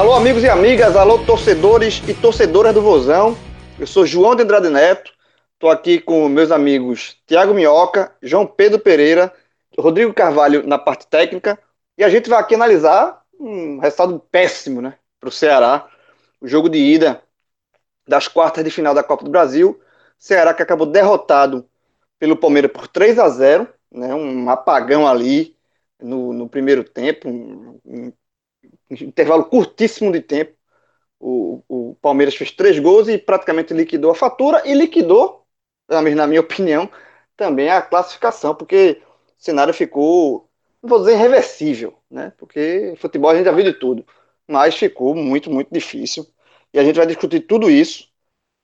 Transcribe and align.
Alô, 0.00 0.14
amigos 0.14 0.42
e 0.42 0.48
amigas, 0.48 0.96
alô, 0.96 1.18
torcedores 1.26 2.02
e 2.08 2.14
torcedoras 2.14 2.72
do 2.72 2.80
Vozão. 2.80 3.36
Eu 3.78 3.86
sou 3.86 4.06
João 4.06 4.34
de 4.34 4.42
Andrade 4.42 4.70
Neto, 4.70 5.12
estou 5.52 5.68
aqui 5.68 6.00
com 6.00 6.26
meus 6.26 6.50
amigos 6.50 7.18
Tiago 7.26 7.52
Minhoca, 7.52 8.10
João 8.22 8.46
Pedro 8.46 8.78
Pereira, 8.78 9.30
Rodrigo 9.78 10.14
Carvalho 10.14 10.66
na 10.66 10.78
parte 10.78 11.06
técnica, 11.06 11.58
e 11.98 12.02
a 12.02 12.08
gente 12.08 12.30
vai 12.30 12.40
aqui 12.40 12.54
analisar 12.54 13.22
um 13.38 13.78
resultado 13.78 14.18
péssimo 14.32 14.80
né, 14.80 14.94
para 15.20 15.28
o 15.28 15.32
Ceará, 15.32 15.86
o 16.40 16.48
jogo 16.48 16.70
de 16.70 16.78
ida 16.78 17.22
das 18.08 18.26
quartas 18.26 18.64
de 18.64 18.70
final 18.70 18.94
da 18.94 19.02
Copa 19.02 19.22
do 19.22 19.30
Brasil. 19.30 19.78
Ceará 20.18 20.54
que 20.54 20.62
acabou 20.62 20.86
derrotado 20.86 21.68
pelo 22.18 22.38
Palmeiras 22.38 22.72
por 22.72 22.88
3 22.88 23.18
a 23.18 23.28
0 23.28 23.68
né, 23.92 24.14
um 24.14 24.48
apagão 24.48 25.06
ali 25.06 25.54
no, 26.00 26.32
no 26.32 26.48
primeiro 26.48 26.84
tempo, 26.84 27.28
um, 27.28 27.78
um 27.84 28.12
intervalo 28.90 29.44
curtíssimo 29.44 30.12
de 30.12 30.20
tempo, 30.20 30.54
o, 31.18 31.62
o 31.68 31.94
Palmeiras 32.02 32.34
fez 32.36 32.50
três 32.52 32.78
gols 32.78 33.08
e 33.08 33.18
praticamente 33.18 33.74
liquidou 33.74 34.10
a 34.10 34.14
fatura 34.14 34.62
e 34.66 34.74
liquidou, 34.74 35.46
na 35.88 36.02
minha 36.26 36.40
opinião, 36.42 36.90
também 37.36 37.70
a 37.70 37.82
classificação, 37.82 38.54
porque 38.54 39.02
o 39.38 39.42
cenário 39.42 39.74
ficou, 39.74 40.48
não 40.82 40.88
vou 40.90 41.00
dizer 41.00 41.12
irreversível, 41.14 41.94
né? 42.10 42.32
Porque 42.38 42.94
futebol 42.98 43.30
a 43.30 43.34
gente 43.36 43.46
já 43.46 43.52
viu 43.52 43.64
de 43.64 43.72
tudo, 43.74 44.04
mas 44.48 44.76
ficou 44.76 45.14
muito, 45.14 45.50
muito 45.50 45.70
difícil. 45.72 46.26
E 46.72 46.78
a 46.78 46.84
gente 46.84 46.96
vai 46.96 47.06
discutir 47.06 47.40
tudo 47.40 47.70
isso 47.70 48.08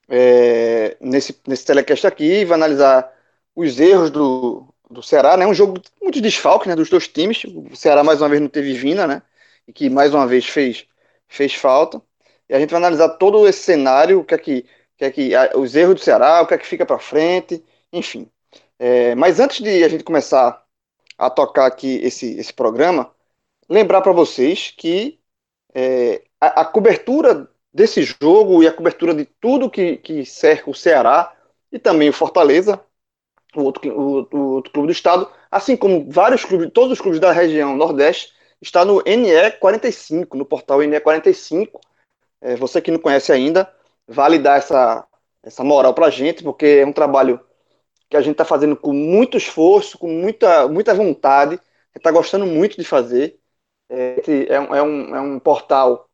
é, 0.08 0.96
nesse, 1.00 1.38
nesse 1.46 1.64
telecast 1.64 2.06
aqui, 2.06 2.44
vai 2.44 2.56
analisar 2.56 3.12
os 3.54 3.80
erros 3.80 4.10
do, 4.10 4.66
do 4.90 5.02
Ceará, 5.02 5.36
né? 5.36 5.46
Um 5.46 5.54
jogo 5.54 5.80
muito 6.02 6.20
desfalque, 6.20 6.68
né? 6.68 6.76
Dos 6.76 6.90
dois 6.90 7.08
times. 7.08 7.44
O 7.44 7.74
Ceará 7.76 8.04
mais 8.04 8.20
uma 8.20 8.28
vez 8.28 8.40
não 8.40 8.48
teve 8.48 8.74
Vina, 8.74 9.06
né? 9.06 9.22
E 9.66 9.72
que 9.72 9.90
mais 9.90 10.14
uma 10.14 10.26
vez 10.26 10.46
fez, 10.46 10.86
fez 11.28 11.54
falta. 11.54 12.00
E 12.48 12.54
a 12.54 12.60
gente 12.60 12.70
vai 12.70 12.78
analisar 12.78 13.10
todo 13.10 13.46
esse 13.48 13.60
cenário, 13.60 14.20
o 14.20 14.24
que 14.24 14.34
é 14.34 14.38
que, 14.38 14.66
que, 14.96 15.04
é 15.04 15.10
que 15.10 15.32
os 15.56 15.74
erros 15.74 15.96
do 15.96 16.00
Ceará, 16.00 16.42
o 16.42 16.46
que 16.46 16.54
é 16.54 16.58
que 16.58 16.66
fica 16.66 16.86
para 16.86 16.98
frente, 16.98 17.62
enfim. 17.92 18.30
É, 18.78 19.14
mas 19.14 19.40
antes 19.40 19.60
de 19.62 19.84
a 19.84 19.88
gente 19.88 20.04
começar 20.04 20.64
a 21.18 21.30
tocar 21.30 21.66
aqui 21.66 21.96
esse, 22.02 22.38
esse 22.38 22.52
programa, 22.52 23.10
lembrar 23.68 24.02
para 24.02 24.12
vocês 24.12 24.72
que 24.76 25.18
é, 25.74 26.22
a, 26.40 26.62
a, 26.62 26.64
cobertura 26.64 27.48
desse 27.72 28.02
jogo 28.02 28.62
e 28.62 28.68
a 28.68 28.72
cobertura 28.72 29.14
de 29.14 29.24
tudo 29.24 29.70
que, 29.70 29.96
que 29.98 30.24
cerca 30.26 30.70
o 30.70 30.74
Ceará 30.74 31.34
e 31.72 31.78
também 31.78 32.08
o 32.08 32.12
Fortaleza, 32.12 32.80
o 33.54 33.62
outro, 33.62 33.90
o, 33.90 34.28
o 34.30 34.54
outro 34.54 34.72
clube 34.72 34.88
do 34.88 34.92
estado, 34.92 35.30
assim 35.50 35.76
como 35.76 36.10
vários 36.10 36.44
clubes, 36.44 36.70
todos 36.72 36.92
os 36.92 37.00
clubes 37.00 37.20
da 37.20 37.32
região 37.32 37.76
Nordeste, 37.76 38.32
está 38.66 38.84
no 38.84 39.02
NE45, 39.02 40.34
no 40.34 40.44
portal 40.44 40.80
NE45. 40.80 41.80
É, 42.40 42.56
você 42.56 42.80
que 42.80 42.90
não 42.90 42.98
conhece 42.98 43.32
ainda, 43.32 43.72
vale 44.06 44.38
dar 44.38 44.58
essa, 44.58 45.06
essa 45.42 45.64
moral 45.64 45.94
para 45.94 46.06
a 46.06 46.10
gente, 46.10 46.42
porque 46.42 46.66
é 46.66 46.86
um 46.86 46.92
trabalho 46.92 47.40
que 48.08 48.16
a 48.16 48.20
gente 48.20 48.32
está 48.32 48.44
fazendo 48.44 48.76
com 48.76 48.92
muito 48.92 49.36
esforço, 49.36 49.98
com 49.98 50.08
muita, 50.08 50.68
muita 50.68 50.94
vontade, 50.94 51.58
está 51.94 52.10
gostando 52.10 52.46
muito 52.46 52.76
de 52.76 52.84
fazer. 52.84 53.38
É, 53.88 54.22
é, 54.48 54.60
um, 54.60 54.74
é, 54.74 54.82
um, 54.82 55.16
é 55.16 55.20
um 55.20 55.38
portal 55.38 56.08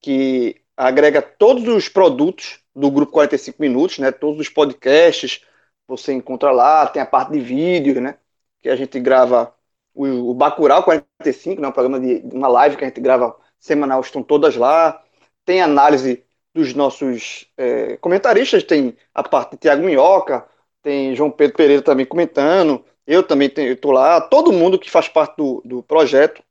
que 0.00 0.60
agrega 0.76 1.20
todos 1.20 1.66
os 1.68 1.88
produtos 1.88 2.60
do 2.74 2.90
Grupo 2.90 3.12
45 3.12 3.60
Minutos, 3.60 3.98
né, 3.98 4.12
todos 4.12 4.40
os 4.40 4.48
podcasts, 4.48 5.42
você 5.86 6.12
encontra 6.12 6.50
lá, 6.50 6.86
tem 6.86 7.02
a 7.02 7.06
parte 7.06 7.32
de 7.32 7.40
vídeo, 7.40 8.00
né, 8.00 8.18
que 8.60 8.68
a 8.68 8.76
gente 8.76 8.98
grava 9.00 9.54
o, 9.98 10.30
o 10.30 10.34
Bacurau 10.34 10.82
45, 10.84 11.60
né, 11.60 11.68
um 11.68 11.72
programa 11.72 12.00
de 12.00 12.22
uma 12.32 12.48
live 12.48 12.76
que 12.76 12.84
a 12.84 12.88
gente 12.88 13.00
grava 13.00 13.36
semanal, 13.58 14.00
estão 14.00 14.22
todas 14.22 14.56
lá. 14.56 15.02
Tem 15.44 15.60
análise 15.60 16.24
dos 16.54 16.74
nossos 16.74 17.46
é, 17.56 17.96
comentaristas, 17.98 18.62
tem 18.64 18.96
a 19.14 19.22
parte 19.22 19.52
de 19.52 19.58
Tiago 19.58 19.84
Minhoca, 19.84 20.46
tem 20.82 21.14
João 21.14 21.30
Pedro 21.30 21.56
Pereira 21.56 21.82
também 21.82 22.06
comentando, 22.06 22.84
eu 23.06 23.22
também 23.22 23.50
estou 23.56 23.92
lá, 23.92 24.20
todo 24.20 24.52
mundo 24.52 24.78
que 24.78 24.90
faz 24.90 25.08
parte 25.08 25.36
do, 25.36 25.62
do 25.64 25.82
projeto 25.82 26.42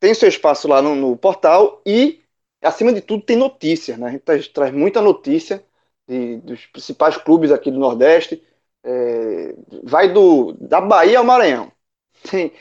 tem 0.00 0.14
seu 0.14 0.28
espaço 0.28 0.66
lá 0.66 0.80
no, 0.80 0.94
no, 0.94 1.16
portal 1.16 1.82
e, 1.86 2.20
acima 2.62 2.92
de 2.92 3.02
tudo, 3.02 3.22
tem 3.22 3.36
notícia, 3.36 3.96
né? 3.98 4.08
A 4.08 4.10
gente 4.10 4.22
traz, 4.22 4.48
traz 4.48 4.72
muita 4.72 5.02
notícia 5.02 5.62
de, 6.08 6.38
dos 6.38 6.66
principais 6.66 7.16
clubes 7.18 7.52
aqui 7.52 7.70
do 7.70 7.78
Nordeste, 7.78 8.42
é, 8.82 9.54
vai 9.84 10.12
do, 10.12 10.54
da 10.54 10.80
Bahia 10.80 11.18
ao 11.18 11.24
Maranhão. 11.24 11.70
Tem 12.30 12.52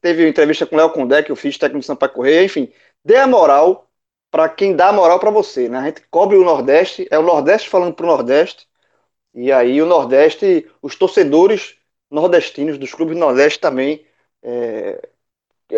Teve 0.00 0.28
entrevista 0.28 0.66
com 0.66 0.74
o 0.76 0.78
Léo 0.78 0.90
Condé, 0.90 1.22
que 1.22 1.30
eu 1.30 1.36
fiz, 1.36 1.58
técnico 1.58 1.80
de 1.80 1.86
Sampaio 1.86 2.12
Correia, 2.12 2.44
enfim. 2.44 2.72
Dê 3.04 3.16
a 3.16 3.26
moral 3.26 3.88
para 4.30 4.48
quem 4.48 4.74
dá 4.76 4.88
a 4.88 4.92
moral 4.92 5.18
para 5.18 5.30
você, 5.30 5.68
né? 5.68 5.78
A 5.78 5.84
gente 5.84 6.02
cobre 6.10 6.36
o 6.36 6.44
Nordeste, 6.44 7.06
é 7.10 7.18
o 7.18 7.22
Nordeste 7.22 7.68
falando 7.68 7.94
para 7.94 8.04
o 8.04 8.08
Nordeste, 8.08 8.66
e 9.34 9.52
aí 9.52 9.80
o 9.80 9.86
Nordeste, 9.86 10.68
os 10.82 10.96
torcedores 10.96 11.76
nordestinos 12.10 12.78
dos 12.78 12.92
clubes 12.94 13.14
do 13.14 13.20
Nordeste 13.20 13.60
também, 13.60 14.04
é, 14.42 15.00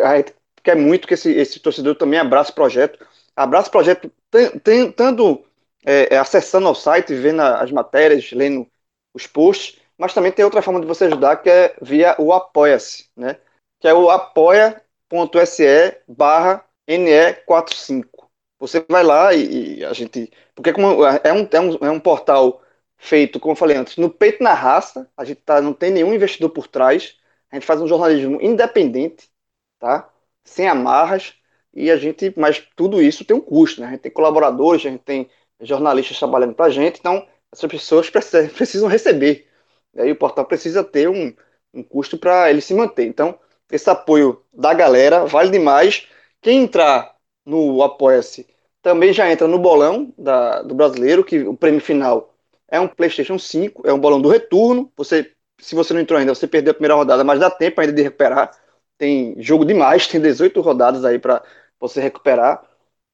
a 0.02 0.16
gente 0.16 0.34
quer 0.62 0.76
muito 0.76 1.06
que 1.08 1.14
esse, 1.14 1.30
esse 1.32 1.60
torcedor 1.60 1.94
também 1.96 2.18
abrace 2.18 2.50
o 2.52 2.54
projeto, 2.54 3.04
abrace 3.36 3.68
o 3.68 3.72
projeto 3.72 4.10
tanto 4.96 5.44
é, 5.84 6.14
é, 6.14 6.18
acessando 6.18 6.68
ao 6.68 6.74
site, 6.74 7.14
vendo 7.14 7.40
as 7.40 7.70
matérias, 7.72 8.30
lendo 8.32 8.66
os 9.14 9.26
posts, 9.26 9.80
mas 9.98 10.14
também 10.14 10.32
tem 10.32 10.44
outra 10.44 10.62
forma 10.62 10.80
de 10.80 10.86
você 10.86 11.04
ajudar, 11.04 11.36
que 11.36 11.50
é 11.50 11.74
via 11.82 12.14
o 12.18 12.32
Apoia-se, 12.32 13.08
né? 13.16 13.36
Que 13.80 13.88
é 13.88 13.94
o 13.94 14.10
apoia.se 14.10 15.96
barra 16.06 16.64
NE45. 16.86 18.06
Você 18.58 18.84
vai 18.88 19.02
lá 19.02 19.34
e, 19.34 19.78
e, 19.78 19.84
a 19.84 19.92
gente. 19.92 20.30
Porque 20.54 20.70
é 20.70 20.74
um, 20.74 21.04
é, 21.06 21.32
um, 21.60 21.78
é 21.86 21.90
um 21.90 22.00
portal 22.00 22.62
feito, 22.98 23.40
como 23.40 23.52
eu 23.52 23.56
falei 23.56 23.76
antes, 23.76 23.96
no 23.96 24.10
peito 24.10 24.42
na 24.44 24.52
raça, 24.54 25.10
a 25.16 25.24
gente 25.24 25.40
tá, 25.40 25.60
não 25.62 25.72
tem 25.72 25.90
nenhum 25.90 26.14
investidor 26.14 26.50
por 26.50 26.68
trás, 26.68 27.16
a 27.50 27.56
gente 27.56 27.66
faz 27.66 27.80
um 27.80 27.86
jornalismo 27.88 28.38
independente, 28.42 29.30
tá? 29.78 30.10
Sem 30.44 30.68
amarras, 30.68 31.34
e 31.72 31.90
a 31.90 31.96
gente, 31.96 32.32
mas 32.36 32.62
tudo 32.76 33.00
isso 33.02 33.24
tem 33.24 33.36
um 33.36 33.40
custo, 33.40 33.80
né? 33.80 33.88
A 33.88 33.90
gente 33.92 34.00
tem 34.00 34.12
colaboradores, 34.12 34.84
a 34.84 34.90
gente 34.90 35.02
tem 35.02 35.30
jornalistas 35.60 36.18
trabalhando 36.18 36.54
para 36.54 36.66
a 36.66 36.70
gente, 36.70 36.98
então 37.00 37.26
essas 37.52 37.70
pessoas 37.70 38.10
precisam 38.10 38.88
receber. 38.88 39.48
E 39.94 40.00
aí 40.02 40.12
o 40.12 40.16
portal 40.16 40.44
precisa 40.44 40.84
ter 40.84 41.08
um, 41.08 41.34
um 41.72 41.82
custo 41.82 42.18
para 42.18 42.50
ele 42.50 42.60
se 42.60 42.74
manter. 42.74 43.06
Então, 43.06 43.38
esse 43.70 43.88
apoio 43.88 44.42
da 44.52 44.74
galera, 44.74 45.26
vale 45.26 45.50
demais. 45.50 46.06
Quem 46.40 46.62
entrar 46.64 47.14
no 47.44 47.82
Apoia-se 47.82 48.46
também 48.82 49.12
já 49.12 49.30
entra 49.30 49.46
no 49.46 49.58
bolão 49.58 50.12
da, 50.16 50.62
do 50.62 50.74
brasileiro, 50.74 51.24
que 51.24 51.40
o 51.40 51.56
prêmio 51.56 51.80
final 51.80 52.34
é 52.68 52.80
um 52.80 52.88
PlayStation 52.88 53.38
5, 53.38 53.86
é 53.86 53.92
um 53.92 53.98
bolão 53.98 54.20
do 54.20 54.28
retorno. 54.28 54.90
Você, 54.96 55.32
se 55.58 55.74
você 55.74 55.92
não 55.92 56.00
entrou 56.00 56.18
ainda, 56.18 56.34
você 56.34 56.46
perdeu 56.46 56.70
a 56.70 56.74
primeira 56.74 56.94
rodada, 56.94 57.24
mas 57.24 57.40
dá 57.40 57.50
tempo 57.50 57.80
ainda 57.80 57.92
de 57.92 58.02
recuperar. 58.02 58.50
Tem 58.96 59.34
jogo 59.38 59.64
demais, 59.64 60.06
tem 60.08 60.20
18 60.20 60.60
rodadas 60.60 61.04
aí 61.04 61.18
para 61.18 61.42
você 61.78 62.00
recuperar. 62.00 62.64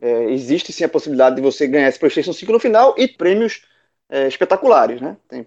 É, 0.00 0.24
existe 0.30 0.72
sim 0.72 0.84
a 0.84 0.88
possibilidade 0.88 1.36
de 1.36 1.42
você 1.42 1.66
ganhar 1.66 1.88
esse 1.88 1.98
PlayStation 1.98 2.32
5 2.32 2.52
no 2.52 2.60
final 2.60 2.94
e 2.98 3.08
prêmios 3.08 3.62
é, 4.10 4.28
espetaculares, 4.28 5.00
né? 5.00 5.16
Tem, 5.28 5.46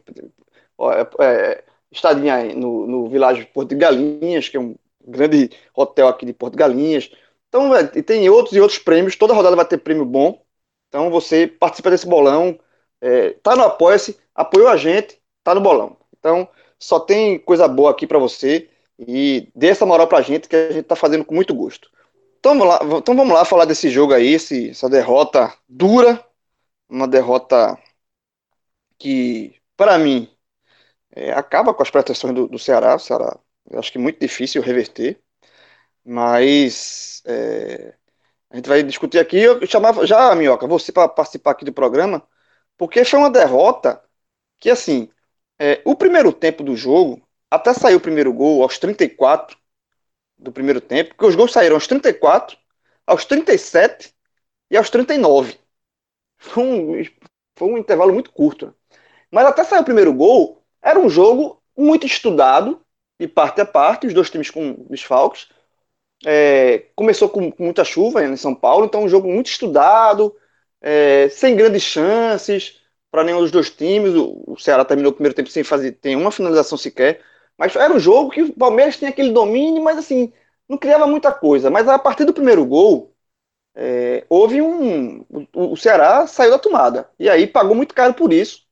ó, 0.77 0.91
é, 0.91 1.07
é, 1.19 1.63
estadinha 1.91 2.55
no, 2.55 2.87
no 2.87 3.09
Világio 3.09 3.45
Porto 3.53 3.69
de 3.69 3.75
Galinhas, 3.75 4.49
que 4.49 4.57
é 4.57 4.59
um 4.59 4.75
grande 5.09 5.49
hotel 5.75 6.07
aqui 6.07 6.25
de 6.25 6.33
Porto 6.33 6.55
Galinhas. 6.57 7.09
Então, 7.47 7.75
é, 7.75 7.91
e 7.95 8.03
tem 8.03 8.29
outros 8.29 8.55
e 8.55 8.61
outros 8.61 8.79
prêmios. 8.79 9.15
Toda 9.15 9.33
rodada 9.33 9.55
vai 9.55 9.65
ter 9.65 9.77
prêmio 9.79 10.05
bom. 10.05 10.43
Então, 10.87 11.09
você 11.09 11.47
participa 11.47 11.89
desse 11.91 12.07
bolão. 12.07 12.59
É, 13.01 13.31
tá 13.43 13.55
no 13.55 13.63
Apoia-se, 13.63 14.17
apoiou 14.35 14.67
a 14.67 14.77
gente, 14.77 15.21
tá 15.43 15.55
no 15.55 15.61
bolão. 15.61 15.97
Então, 16.17 16.47
só 16.79 16.99
tem 16.99 17.39
coisa 17.39 17.67
boa 17.67 17.91
aqui 17.91 18.05
para 18.07 18.19
você. 18.19 18.69
e 18.97 19.49
dê 19.55 19.67
essa 19.69 19.85
moral 19.85 20.07
pra 20.07 20.21
gente 20.21 20.47
que 20.49 20.55
a 20.55 20.71
gente 20.71 20.85
tá 20.85 20.95
fazendo 20.95 21.23
com 21.25 21.33
muito 21.35 21.53
gosto. 21.53 21.89
Então 22.39 22.57
vamos 22.57 22.67
lá, 22.67 22.79
então 22.99 23.15
vamos 23.15 23.33
lá 23.33 23.45
falar 23.45 23.65
desse 23.65 23.89
jogo 23.89 24.13
aí, 24.13 24.27
esse, 24.33 24.69
essa 24.71 24.89
derrota 24.89 25.53
dura, 25.67 26.23
uma 26.89 27.07
derrota 27.07 27.77
que, 28.97 29.55
para 29.77 29.97
mim, 29.97 30.29
é, 31.15 31.31
acaba 31.33 31.73
com 31.73 31.83
as 31.83 31.91
pretensões 31.91 32.33
do, 32.35 32.47
do 32.47 32.59
Ceará. 32.59 32.95
O 32.95 32.99
Ceará, 32.99 33.39
eu 33.69 33.79
acho 33.79 33.91
que 33.91 33.97
é 33.97 34.01
muito 34.01 34.19
difícil 34.19 34.61
reverter, 34.61 35.21
mas 36.05 37.21
é, 37.25 37.95
a 38.49 38.55
gente 38.55 38.69
vai 38.69 38.83
discutir 38.83 39.19
aqui. 39.19 39.39
Eu 39.39 39.65
chamava 39.67 40.05
já, 40.07 40.33
Minhoca, 40.35 40.67
você 40.67 40.91
para 40.91 41.07
participar 41.09 41.51
aqui 41.51 41.65
do 41.65 41.73
programa, 41.73 42.27
porque 42.77 43.05
foi 43.05 43.19
uma 43.19 43.29
derrota 43.31 44.01
que, 44.59 44.69
assim, 44.69 45.09
é, 45.59 45.81
o 45.85 45.95
primeiro 45.95 46.33
tempo 46.33 46.63
do 46.63 46.75
jogo, 46.75 47.21
até 47.51 47.73
saiu 47.73 47.97
o 47.97 48.01
primeiro 48.01 48.33
gol 48.33 48.63
aos 48.63 48.77
34 48.79 49.57
do 50.37 50.51
primeiro 50.51 50.81
tempo, 50.81 51.11
porque 51.11 51.25
os 51.25 51.35
gols 51.35 51.51
saíram 51.51 51.75
aos 51.75 51.87
34, 51.87 52.57
aos 53.05 53.25
37 53.25 54.13
e 54.71 54.77
aos 54.77 54.89
39. 54.89 55.59
Foi 56.37 56.63
um, 56.63 57.03
foi 57.55 57.67
um 57.69 57.77
intervalo 57.77 58.13
muito 58.13 58.31
curto. 58.31 58.67
Né? 58.67 58.73
Mas 59.31 59.45
até 59.45 59.63
sair 59.63 59.81
o 59.81 59.85
primeiro 59.85 60.13
gol, 60.13 60.63
era 60.81 60.99
um 60.99 61.09
jogo 61.09 61.61
muito 61.77 62.05
estudado, 62.05 62.81
de 63.19 63.27
parte 63.27 63.61
a 63.61 63.65
parte, 63.65 64.07
os 64.07 64.13
dois 64.13 64.29
times 64.29 64.49
com 64.49 64.73
desfalques. 64.89 65.47
É, 66.25 66.85
começou 66.95 67.29
com, 67.29 67.53
muita 67.59 67.83
chuva 67.83 68.23
em 68.23 68.35
São 68.35 68.53
Paulo, 68.55 68.85
então 68.85 69.03
um 69.03 69.09
jogo 69.09 69.27
muito 69.31 69.47
estudado, 69.47 70.35
é, 70.81 71.29
sem 71.29 71.55
grandes 71.55 71.83
chances 71.83 72.81
para 73.11 73.23
nenhum 73.23 73.39
dos 73.41 73.51
dois 73.51 73.69
times. 73.69 74.13
O, 74.15 74.43
o, 74.47 74.59
Ceará 74.59 74.85
terminou 74.85 75.11
o 75.11 75.15
primeiro 75.15 75.35
tempo 75.35 75.49
sem 75.49 75.63
fazer 75.63 75.93
tem 75.93 76.15
uma 76.15 76.31
finalização 76.31 76.77
sequer. 76.77 77.21
Mas 77.57 77.75
era 77.75 77.93
um 77.93 77.99
jogo 77.99 78.31
que 78.31 78.41
o 78.43 78.53
Palmeiras 78.53 78.97
tinha 78.97 79.09
aquele 79.09 79.31
domínio, 79.31 79.83
mas 79.83 79.97
assim, 79.97 80.31
não 80.67 80.77
criava 80.77 81.07
muita 81.07 81.31
coisa. 81.31 81.69
Mas 81.69 81.87
a 81.87 81.99
partir 81.99 82.25
do 82.25 82.33
primeiro 82.33 82.65
gol, 82.65 83.13
é, 83.75 84.25
houve 84.29 84.61
um. 84.61 85.21
O, 85.29 85.73
o, 85.73 85.77
Ceará 85.77 86.27
saiu 86.27 86.51
da 86.51 86.59
tomada. 86.59 87.09
E 87.19 87.29
aí 87.29 87.47
pagou 87.47 87.75
muito 87.75 87.95
caro 87.95 88.13
por 88.13 88.33
isso. 88.33 88.67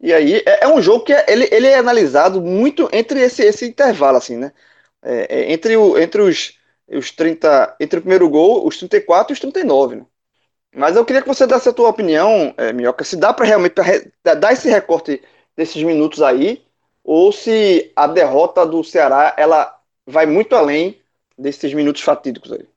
E 0.00 0.12
aí 0.12 0.36
é, 0.46 0.64
é 0.64 0.68
um 0.68 0.80
jogo 0.82 1.04
que 1.04 1.12
é, 1.12 1.24
ele, 1.28 1.48
ele 1.52 1.66
é 1.66 1.76
analisado 1.78 2.40
muito 2.40 2.88
entre 2.92 3.20
esse, 3.20 3.42
esse 3.42 3.66
intervalo, 3.66 4.16
assim, 4.18 4.36
né? 4.36 4.52
É, 5.02 5.40
é 5.40 5.52
entre, 5.52 5.76
o, 5.76 5.98
entre 5.98 6.22
os, 6.22 6.58
os 6.88 7.10
30. 7.10 7.76
Entre 7.80 7.98
o 7.98 8.02
primeiro 8.02 8.28
gol, 8.28 8.66
os 8.66 8.78
34 8.78 9.32
e 9.32 9.34
os 9.34 9.40
39, 9.40 9.96
né? 9.96 10.06
Mas 10.74 10.96
eu 10.96 11.04
queria 11.04 11.22
que 11.22 11.28
você 11.28 11.46
desse 11.46 11.68
a 11.68 11.72
tua 11.72 11.88
opinião, 11.88 12.54
é, 12.56 12.72
Minhoca, 12.72 13.04
se 13.04 13.16
dá 13.16 13.32
para 13.32 13.46
realmente 13.46 13.74
pra 14.22 14.34
dar 14.34 14.52
esse 14.52 14.70
recorte 14.70 15.22
desses 15.56 15.82
minutos 15.82 16.22
aí, 16.22 16.64
ou 17.04 17.32
se 17.32 17.92
a 17.96 18.06
derrota 18.06 18.64
do 18.66 18.84
Ceará 18.84 19.34
ela 19.36 19.80
vai 20.06 20.26
muito 20.26 20.54
além 20.56 21.00
desses 21.38 21.74
minutos 21.74 22.02
fatídicos 22.02 22.52
aí. 22.52 22.69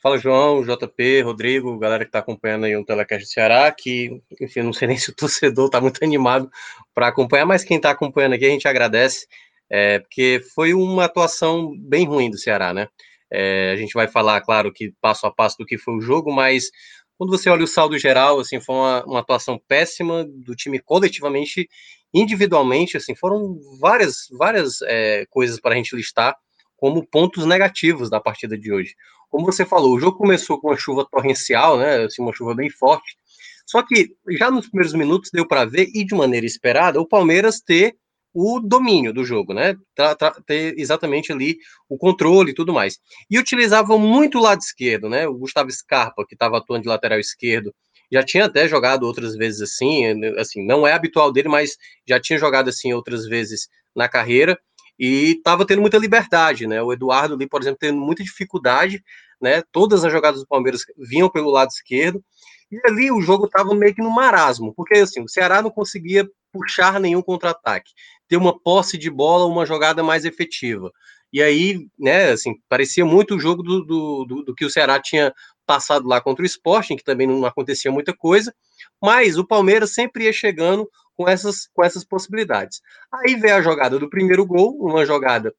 Fala, 0.00 0.16
João, 0.16 0.62
JP, 0.62 1.22
Rodrigo, 1.22 1.76
galera 1.76 2.04
que 2.04 2.10
está 2.10 2.20
acompanhando 2.20 2.66
aí 2.66 2.76
o 2.76 2.84
Telecast 2.84 3.26
do 3.26 3.28
Ceará, 3.32 3.72
que, 3.72 4.22
enfim, 4.40 4.62
não 4.62 4.72
sei 4.72 4.86
nem 4.86 4.96
se 4.96 5.10
o 5.10 5.14
torcedor 5.14 5.66
está 5.66 5.80
muito 5.80 6.04
animado 6.04 6.48
para 6.94 7.08
acompanhar, 7.08 7.44
mas 7.44 7.64
quem 7.64 7.78
está 7.78 7.90
acompanhando 7.90 8.34
aqui 8.34 8.46
a 8.46 8.50
gente 8.50 8.68
agradece, 8.68 9.26
é, 9.68 9.98
porque 9.98 10.40
foi 10.54 10.72
uma 10.72 11.06
atuação 11.06 11.76
bem 11.76 12.06
ruim 12.06 12.30
do 12.30 12.38
Ceará, 12.38 12.72
né? 12.72 12.86
É, 13.28 13.72
a 13.72 13.76
gente 13.76 13.92
vai 13.92 14.06
falar, 14.06 14.40
claro, 14.40 14.72
que 14.72 14.92
passo 15.00 15.26
a 15.26 15.34
passo 15.34 15.56
do 15.58 15.66
que 15.66 15.76
foi 15.76 15.96
o 15.96 16.00
jogo, 16.00 16.32
mas 16.32 16.70
quando 17.18 17.30
você 17.30 17.50
olha 17.50 17.64
o 17.64 17.66
saldo 17.66 17.98
geral, 17.98 18.38
assim, 18.38 18.60
foi 18.60 18.76
uma, 18.76 19.04
uma 19.04 19.20
atuação 19.20 19.60
péssima 19.66 20.24
do 20.24 20.54
time 20.54 20.78
coletivamente, 20.78 21.68
individualmente, 22.14 22.96
assim, 22.96 23.16
foram 23.16 23.58
várias, 23.80 24.28
várias 24.38 24.80
é, 24.82 25.26
coisas 25.28 25.60
para 25.60 25.74
a 25.74 25.76
gente 25.76 25.96
listar 25.96 26.36
como 26.78 27.04
pontos 27.04 27.44
negativos 27.44 28.08
da 28.08 28.20
partida 28.20 28.56
de 28.56 28.72
hoje. 28.72 28.94
Como 29.28 29.44
você 29.44 29.66
falou, 29.66 29.94
o 29.94 30.00
jogo 30.00 30.16
começou 30.16 30.58
com 30.58 30.68
uma 30.68 30.76
chuva 30.76 31.06
torrencial, 31.10 31.76
né? 31.76 32.04
Assim, 32.04 32.22
uma 32.22 32.32
chuva 32.32 32.54
bem 32.54 32.70
forte. 32.70 33.18
Só 33.66 33.82
que 33.82 34.16
já 34.30 34.50
nos 34.50 34.68
primeiros 34.68 34.94
minutos 34.94 35.30
deu 35.30 35.46
para 35.46 35.66
ver, 35.66 35.90
e 35.92 36.04
de 36.04 36.14
maneira 36.14 36.46
esperada, 36.46 36.98
o 37.00 37.06
Palmeiras 37.06 37.60
ter 37.60 37.96
o 38.32 38.60
domínio 38.60 39.12
do 39.12 39.24
jogo, 39.24 39.52
né? 39.52 39.74
ter 40.46 40.78
exatamente 40.78 41.32
ali 41.32 41.58
o 41.88 41.98
controle 41.98 42.52
e 42.52 42.54
tudo 42.54 42.72
mais. 42.72 42.98
E 43.28 43.38
utilizava 43.38 43.98
muito 43.98 44.38
o 44.38 44.42
lado 44.42 44.60
esquerdo, 44.60 45.08
né? 45.08 45.26
O 45.26 45.34
Gustavo 45.34 45.70
Scarpa, 45.70 46.24
que 46.26 46.34
estava 46.34 46.58
atuando 46.58 46.82
de 46.82 46.88
lateral 46.88 47.18
esquerdo, 47.18 47.74
já 48.10 48.22
tinha 48.22 48.46
até 48.46 48.68
jogado 48.68 49.02
outras 49.02 49.34
vezes 49.36 49.60
assim, 49.60 50.04
assim, 50.38 50.64
não 50.64 50.86
é 50.86 50.92
habitual 50.92 51.32
dele, 51.32 51.48
mas 51.48 51.76
já 52.06 52.20
tinha 52.20 52.38
jogado 52.38 52.68
assim 52.68 52.92
outras 52.92 53.26
vezes 53.26 53.68
na 53.94 54.08
carreira 54.08 54.58
e 54.98 55.32
estava 55.32 55.66
tendo 55.66 55.80
muita 55.80 55.98
liberdade, 55.98 56.66
né? 56.66 56.82
O 56.82 56.92
Eduardo 56.92 57.34
ali, 57.34 57.46
por 57.46 57.60
exemplo, 57.60 57.78
tendo 57.80 58.00
muita 58.00 58.22
dificuldade, 58.22 59.02
né? 59.40 59.62
Todas 59.70 60.04
as 60.04 60.12
jogadas 60.12 60.40
do 60.40 60.46
Palmeiras 60.46 60.82
vinham 60.96 61.30
pelo 61.30 61.50
lado 61.50 61.68
esquerdo. 61.68 62.22
E 62.70 62.78
ali 62.84 63.10
o 63.10 63.20
jogo 63.20 63.46
estava 63.46 63.74
meio 63.74 63.94
que 63.94 64.02
no 64.02 64.10
marasmo, 64.10 64.74
porque 64.74 64.98
assim, 64.98 65.22
o 65.22 65.28
Ceará 65.28 65.62
não 65.62 65.70
conseguia 65.70 66.28
puxar 66.52 67.00
nenhum 67.00 67.22
contra-ataque, 67.22 67.92
ter 68.26 68.36
uma 68.36 68.58
posse 68.58 68.98
de 68.98 69.10
bola, 69.10 69.46
uma 69.46 69.64
jogada 69.64 70.02
mais 70.02 70.24
efetiva. 70.24 70.92
E 71.32 71.42
aí, 71.42 71.86
né, 71.98 72.30
assim, 72.30 72.54
parecia 72.68 73.04
muito 73.04 73.36
o 73.36 73.40
jogo 73.40 73.62
do, 73.62 73.84
do, 73.84 74.24
do, 74.24 74.42
do 74.44 74.54
que 74.54 74.64
o 74.64 74.70
Ceará 74.70 75.00
tinha 75.00 75.32
passado 75.66 76.06
lá 76.08 76.20
contra 76.20 76.42
o 76.42 76.46
Sporting, 76.46 76.96
que 76.96 77.04
também 77.04 77.26
não 77.26 77.44
acontecia 77.44 77.92
muita 77.92 78.14
coisa, 78.14 78.54
mas 79.00 79.36
o 79.36 79.46
Palmeiras 79.46 79.92
sempre 79.92 80.24
ia 80.24 80.32
chegando 80.32 80.88
com 81.18 81.28
essas, 81.28 81.68
com 81.74 81.84
essas 81.84 82.04
possibilidades. 82.04 82.80
Aí 83.12 83.34
vem 83.34 83.50
a 83.50 83.60
jogada 83.60 83.98
do 83.98 84.08
primeiro 84.08 84.46
gol, 84.46 84.78
uma 84.80 85.04
jogada 85.04 85.52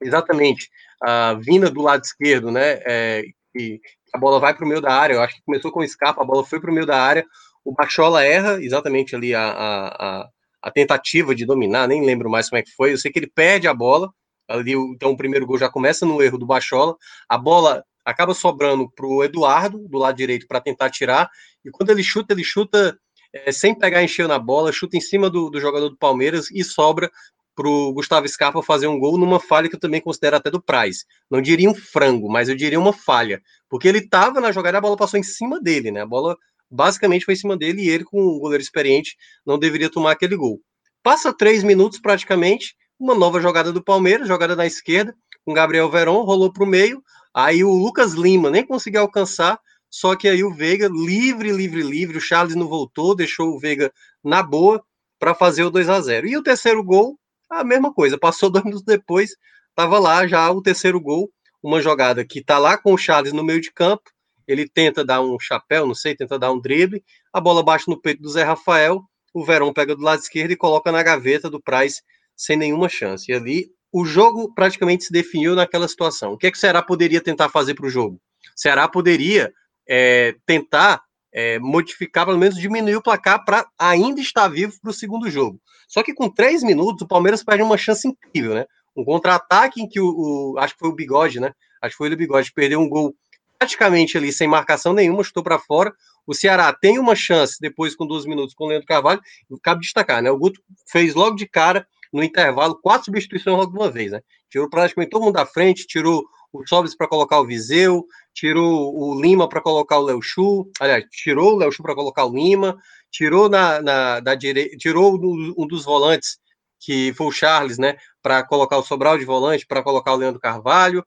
exatamente 0.00 0.70
uh, 1.02 1.36
vinda 1.40 1.68
do 1.68 1.82
lado 1.82 2.04
esquerdo, 2.04 2.52
né? 2.52 2.80
É, 2.86 3.24
e 3.56 3.80
a 4.14 4.18
bola 4.18 4.38
vai 4.38 4.54
para 4.54 4.64
o 4.64 4.68
meio 4.68 4.80
da 4.80 4.92
área. 4.92 5.14
Eu 5.14 5.22
acho 5.22 5.34
que 5.34 5.42
começou 5.44 5.72
com 5.72 5.80
o 5.80 5.84
escapa, 5.84 6.22
a 6.22 6.24
bola 6.24 6.46
foi 6.46 6.60
para 6.60 6.70
o 6.70 6.74
meio 6.74 6.86
da 6.86 7.02
área. 7.02 7.26
O 7.64 7.72
Bachola 7.72 8.24
erra 8.24 8.62
exatamente 8.62 9.16
ali 9.16 9.34
a, 9.34 9.42
a, 9.42 10.28
a, 10.62 10.70
tentativa 10.70 11.34
de 11.34 11.44
dominar, 11.44 11.88
nem 11.88 12.04
lembro 12.04 12.30
mais 12.30 12.48
como 12.48 12.60
é 12.60 12.62
que 12.62 12.70
foi. 12.70 12.92
Eu 12.92 12.98
sei 12.98 13.10
que 13.10 13.18
ele 13.18 13.30
perde 13.34 13.66
a 13.66 13.74
bola. 13.74 14.12
Ali, 14.46 14.74
então 14.74 15.10
o 15.10 15.16
primeiro 15.16 15.46
gol 15.46 15.58
já 15.58 15.68
começa 15.68 16.06
no 16.06 16.22
erro 16.22 16.38
do 16.38 16.46
Bachola. 16.46 16.94
A 17.28 17.36
bola 17.38 17.82
acaba 18.04 18.34
sobrando 18.34 18.88
para 18.94 19.06
o 19.06 19.24
Eduardo, 19.24 19.88
do 19.88 19.98
lado 19.98 20.16
direito, 20.16 20.46
para 20.46 20.60
tentar 20.60 20.90
tirar. 20.90 21.28
E 21.64 21.70
quando 21.70 21.90
ele 21.90 22.02
chuta, 22.04 22.32
ele 22.34 22.44
chuta 22.44 22.96
é, 23.34 23.50
sem 23.50 23.74
pegar 23.74 24.02
encheu 24.02 24.28
na 24.28 24.38
bola, 24.38 24.72
chuta 24.72 24.96
em 24.96 25.00
cima 25.00 25.28
do, 25.28 25.50
do 25.50 25.60
jogador 25.60 25.88
do 25.88 25.96
Palmeiras 25.96 26.48
e 26.52 26.62
sobra 26.62 27.10
para 27.54 27.68
o 27.68 27.92
Gustavo 27.92 28.28
Scarpa 28.28 28.62
fazer 28.62 28.86
um 28.86 28.98
gol 28.98 29.18
numa 29.18 29.40
falha 29.40 29.68
que 29.68 29.74
eu 29.74 29.80
também 29.80 30.00
considero 30.00 30.36
até 30.36 30.50
do 30.50 30.62
Price. 30.62 31.04
Não 31.30 31.42
diria 31.42 31.68
um 31.68 31.74
frango, 31.74 32.30
mas 32.30 32.48
eu 32.48 32.56
diria 32.56 32.78
uma 32.78 32.92
falha. 32.92 33.42
Porque 33.68 33.88
ele 33.88 33.98
estava 33.98 34.40
na 34.40 34.52
jogada 34.52 34.78
a 34.78 34.80
bola 34.80 34.96
passou 34.96 35.18
em 35.18 35.22
cima 35.22 35.60
dele, 35.60 35.90
né? 35.90 36.02
A 36.02 36.06
bola 36.06 36.36
basicamente 36.70 37.24
foi 37.24 37.34
em 37.34 37.36
cima 37.36 37.56
dele 37.56 37.82
e 37.82 37.88
ele, 37.88 38.04
com 38.04 38.20
um 38.20 38.38
goleiro 38.38 38.62
experiente, 38.62 39.16
não 39.44 39.58
deveria 39.58 39.90
tomar 39.90 40.12
aquele 40.12 40.36
gol. 40.36 40.60
Passa 41.02 41.32
três 41.32 41.62
minutos 41.62 42.00
praticamente, 42.00 42.74
uma 42.98 43.14
nova 43.14 43.40
jogada 43.40 43.72
do 43.72 43.82
Palmeiras, 43.82 44.26
jogada 44.26 44.56
na 44.56 44.66
esquerda, 44.66 45.14
com 45.44 45.52
Gabriel 45.52 45.90
Veron, 45.90 46.22
rolou 46.22 46.52
para 46.52 46.64
o 46.64 46.66
meio. 46.66 47.02
Aí 47.32 47.62
o 47.62 47.70
Lucas 47.70 48.14
Lima 48.14 48.50
nem 48.50 48.66
conseguiu 48.66 49.02
alcançar, 49.02 49.58
só 49.94 50.16
que 50.16 50.26
aí 50.26 50.42
o 50.42 50.52
Veiga, 50.52 50.88
livre, 50.88 51.52
livre, 51.52 51.80
livre, 51.80 52.18
o 52.18 52.20
Charles 52.20 52.56
não 52.56 52.66
voltou, 52.66 53.14
deixou 53.14 53.50
o 53.50 53.60
Veiga 53.60 53.92
na 54.24 54.42
boa 54.42 54.84
para 55.20 55.36
fazer 55.36 55.62
o 55.62 55.70
2 55.70 55.88
a 55.88 56.00
0 56.00 56.26
E 56.26 56.36
o 56.36 56.42
terceiro 56.42 56.82
gol, 56.82 57.16
a 57.48 57.62
mesma 57.62 57.94
coisa, 57.94 58.18
passou 58.18 58.50
dois 58.50 58.64
minutos 58.64 58.84
depois, 58.84 59.36
estava 59.68 60.00
lá 60.00 60.26
já 60.26 60.50
o 60.50 60.60
terceiro 60.60 61.00
gol, 61.00 61.30
uma 61.62 61.80
jogada 61.80 62.24
que 62.24 62.40
está 62.40 62.58
lá 62.58 62.76
com 62.76 62.92
o 62.92 62.98
Charles 62.98 63.32
no 63.32 63.44
meio 63.44 63.60
de 63.60 63.72
campo, 63.72 64.02
ele 64.48 64.68
tenta 64.68 65.04
dar 65.04 65.20
um 65.20 65.38
chapéu, 65.38 65.86
não 65.86 65.94
sei, 65.94 66.16
tenta 66.16 66.40
dar 66.40 66.50
um 66.50 66.60
drible, 66.60 67.00
a 67.32 67.40
bola 67.40 67.62
bate 67.62 67.86
no 67.86 68.00
peito 68.00 68.20
do 68.20 68.28
Zé 68.28 68.42
Rafael, 68.42 69.00
o 69.32 69.44
Verão 69.44 69.72
pega 69.72 69.94
do 69.94 70.02
lado 70.02 70.18
esquerdo 70.18 70.50
e 70.50 70.56
coloca 70.56 70.90
na 70.90 71.04
gaveta 71.04 71.48
do 71.48 71.62
Price 71.62 72.02
sem 72.36 72.56
nenhuma 72.56 72.88
chance. 72.88 73.30
E 73.30 73.34
ali 73.34 73.68
o 73.92 74.04
jogo 74.04 74.52
praticamente 74.54 75.04
se 75.04 75.12
definiu 75.12 75.54
naquela 75.54 75.86
situação. 75.86 76.32
O 76.32 76.36
que, 76.36 76.48
é 76.48 76.50
que 76.50 76.56
o 76.56 76.60
Ceará 76.60 76.82
poderia 76.82 77.20
tentar 77.20 77.48
fazer 77.48 77.74
para 77.74 77.86
o 77.86 77.90
jogo? 77.90 78.20
Ceará 78.56 78.88
poderia 78.88 79.52
é, 79.88 80.34
tentar 80.46 81.02
é, 81.32 81.58
modificar, 81.58 82.24
pelo 82.24 82.38
menos 82.38 82.56
diminuir 82.56 82.96
o 82.96 83.02
placar 83.02 83.44
para 83.44 83.66
ainda 83.78 84.20
estar 84.20 84.48
vivo 84.48 84.74
para 84.80 84.90
o 84.90 84.94
segundo 84.94 85.28
jogo. 85.28 85.60
Só 85.88 86.02
que 86.02 86.14
com 86.14 86.30
três 86.30 86.62
minutos, 86.62 87.02
o 87.02 87.08
Palmeiras 87.08 87.42
perde 87.42 87.62
uma 87.62 87.76
chance 87.76 88.06
incrível, 88.06 88.54
né? 88.54 88.66
Um 88.96 89.04
contra-ataque 89.04 89.82
em 89.82 89.88
que 89.88 90.00
o, 90.00 90.06
o, 90.06 90.58
Acho 90.58 90.74
que 90.74 90.80
foi 90.80 90.88
o 90.88 90.94
Bigode, 90.94 91.40
né? 91.40 91.52
Acho 91.82 91.92
que 91.92 91.98
foi 91.98 92.12
o 92.12 92.16
Bigode 92.16 92.52
perdeu 92.52 92.80
um 92.80 92.88
gol 92.88 93.14
praticamente 93.58 94.16
ali 94.16 94.32
sem 94.32 94.46
marcação 94.46 94.92
nenhuma, 94.92 95.24
chutou 95.24 95.42
para 95.42 95.58
fora. 95.58 95.92
O 96.26 96.34
Ceará 96.34 96.72
tem 96.72 96.98
uma 96.98 97.14
chance 97.14 97.56
depois 97.60 97.94
com 97.94 98.06
12 98.06 98.28
minutos 98.28 98.54
com 98.54 98.64
o 98.64 98.68
Leandro 98.68 98.86
Carvalho. 98.86 99.20
Cabe 99.62 99.80
destacar, 99.80 100.22
né? 100.22 100.30
O 100.30 100.38
Guto 100.38 100.60
fez 100.86 101.14
logo 101.14 101.36
de 101.36 101.46
cara, 101.46 101.86
no 102.12 102.22
intervalo, 102.22 102.78
quatro 102.80 103.06
substituições 103.06 103.56
logo 103.56 103.72
de 103.72 103.78
uma 103.78 103.90
vez, 103.90 104.12
né? 104.12 104.20
Tirou 104.48 104.70
praticamente 104.70 105.10
todo 105.10 105.24
mundo 105.24 105.34
da 105.34 105.44
frente, 105.44 105.86
tirou 105.86 106.24
o 106.54 106.66
Sobres 106.66 106.96
para 106.96 107.08
colocar 107.08 107.40
o 107.40 107.46
Viseu, 107.46 108.06
tirou 108.32 108.94
o 108.96 109.20
Lima 109.20 109.48
para 109.48 109.60
colocar 109.60 109.98
o 109.98 110.04
Léo 110.04 110.22
Chu, 110.22 110.70
aliás, 110.78 111.04
tirou 111.10 111.54
o 111.54 111.56
Léo 111.56 111.72
Chu 111.72 111.82
para 111.82 111.94
colocar 111.94 112.24
o 112.24 112.32
Lima, 112.32 112.76
tirou 113.10 113.48
na, 113.48 113.82
na 113.82 114.20
da 114.20 114.34
direita, 114.34 114.76
tirou 114.76 115.14
um 115.58 115.66
dos 115.66 115.84
volantes 115.84 116.38
que 116.78 117.12
foi 117.14 117.26
o 117.26 117.32
Charles, 117.32 117.78
né, 117.78 117.96
para 118.22 118.44
colocar 118.44 118.76
o 118.76 118.82
Sobral 118.82 119.18
de 119.18 119.24
volante, 119.24 119.66
para 119.66 119.82
colocar 119.82 120.12
o 120.12 120.16
Leandro 120.16 120.40
Carvalho, 120.40 121.04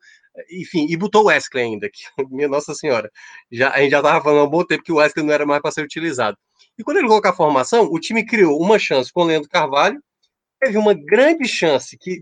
enfim, 0.52 0.88
e 0.90 0.98
botou 0.98 1.24
o 1.24 1.28
Wesley 1.28 1.64
ainda, 1.64 1.90
que, 1.90 2.02
minha 2.30 2.48
Nossa 2.48 2.74
Senhora, 2.74 3.10
já, 3.52 3.72
a 3.72 3.80
gente 3.80 3.92
já 3.92 4.00
estava 4.00 4.24
falando 4.24 4.42
há 4.42 4.44
um 4.46 4.50
bom 4.50 4.64
tempo 4.64 4.84
que 4.84 4.92
o 4.92 4.96
Wesley 4.96 5.26
não 5.26 5.34
era 5.34 5.46
mais 5.46 5.62
para 5.62 5.72
ser 5.72 5.84
utilizado. 5.84 6.38
E 6.78 6.84
quando 6.84 6.98
ele 6.98 7.08
colocou 7.08 7.30
a 7.30 7.34
formação, 7.34 7.88
o 7.92 8.00
time 8.00 8.26
criou 8.26 8.60
uma 8.60 8.78
chance 8.78 9.12
com 9.12 9.22
o 9.22 9.26
Leandro 9.26 9.50
Carvalho, 9.50 10.02
teve 10.60 10.78
uma 10.78 10.94
grande 10.94 11.48
chance 11.48 11.98
que, 11.98 12.22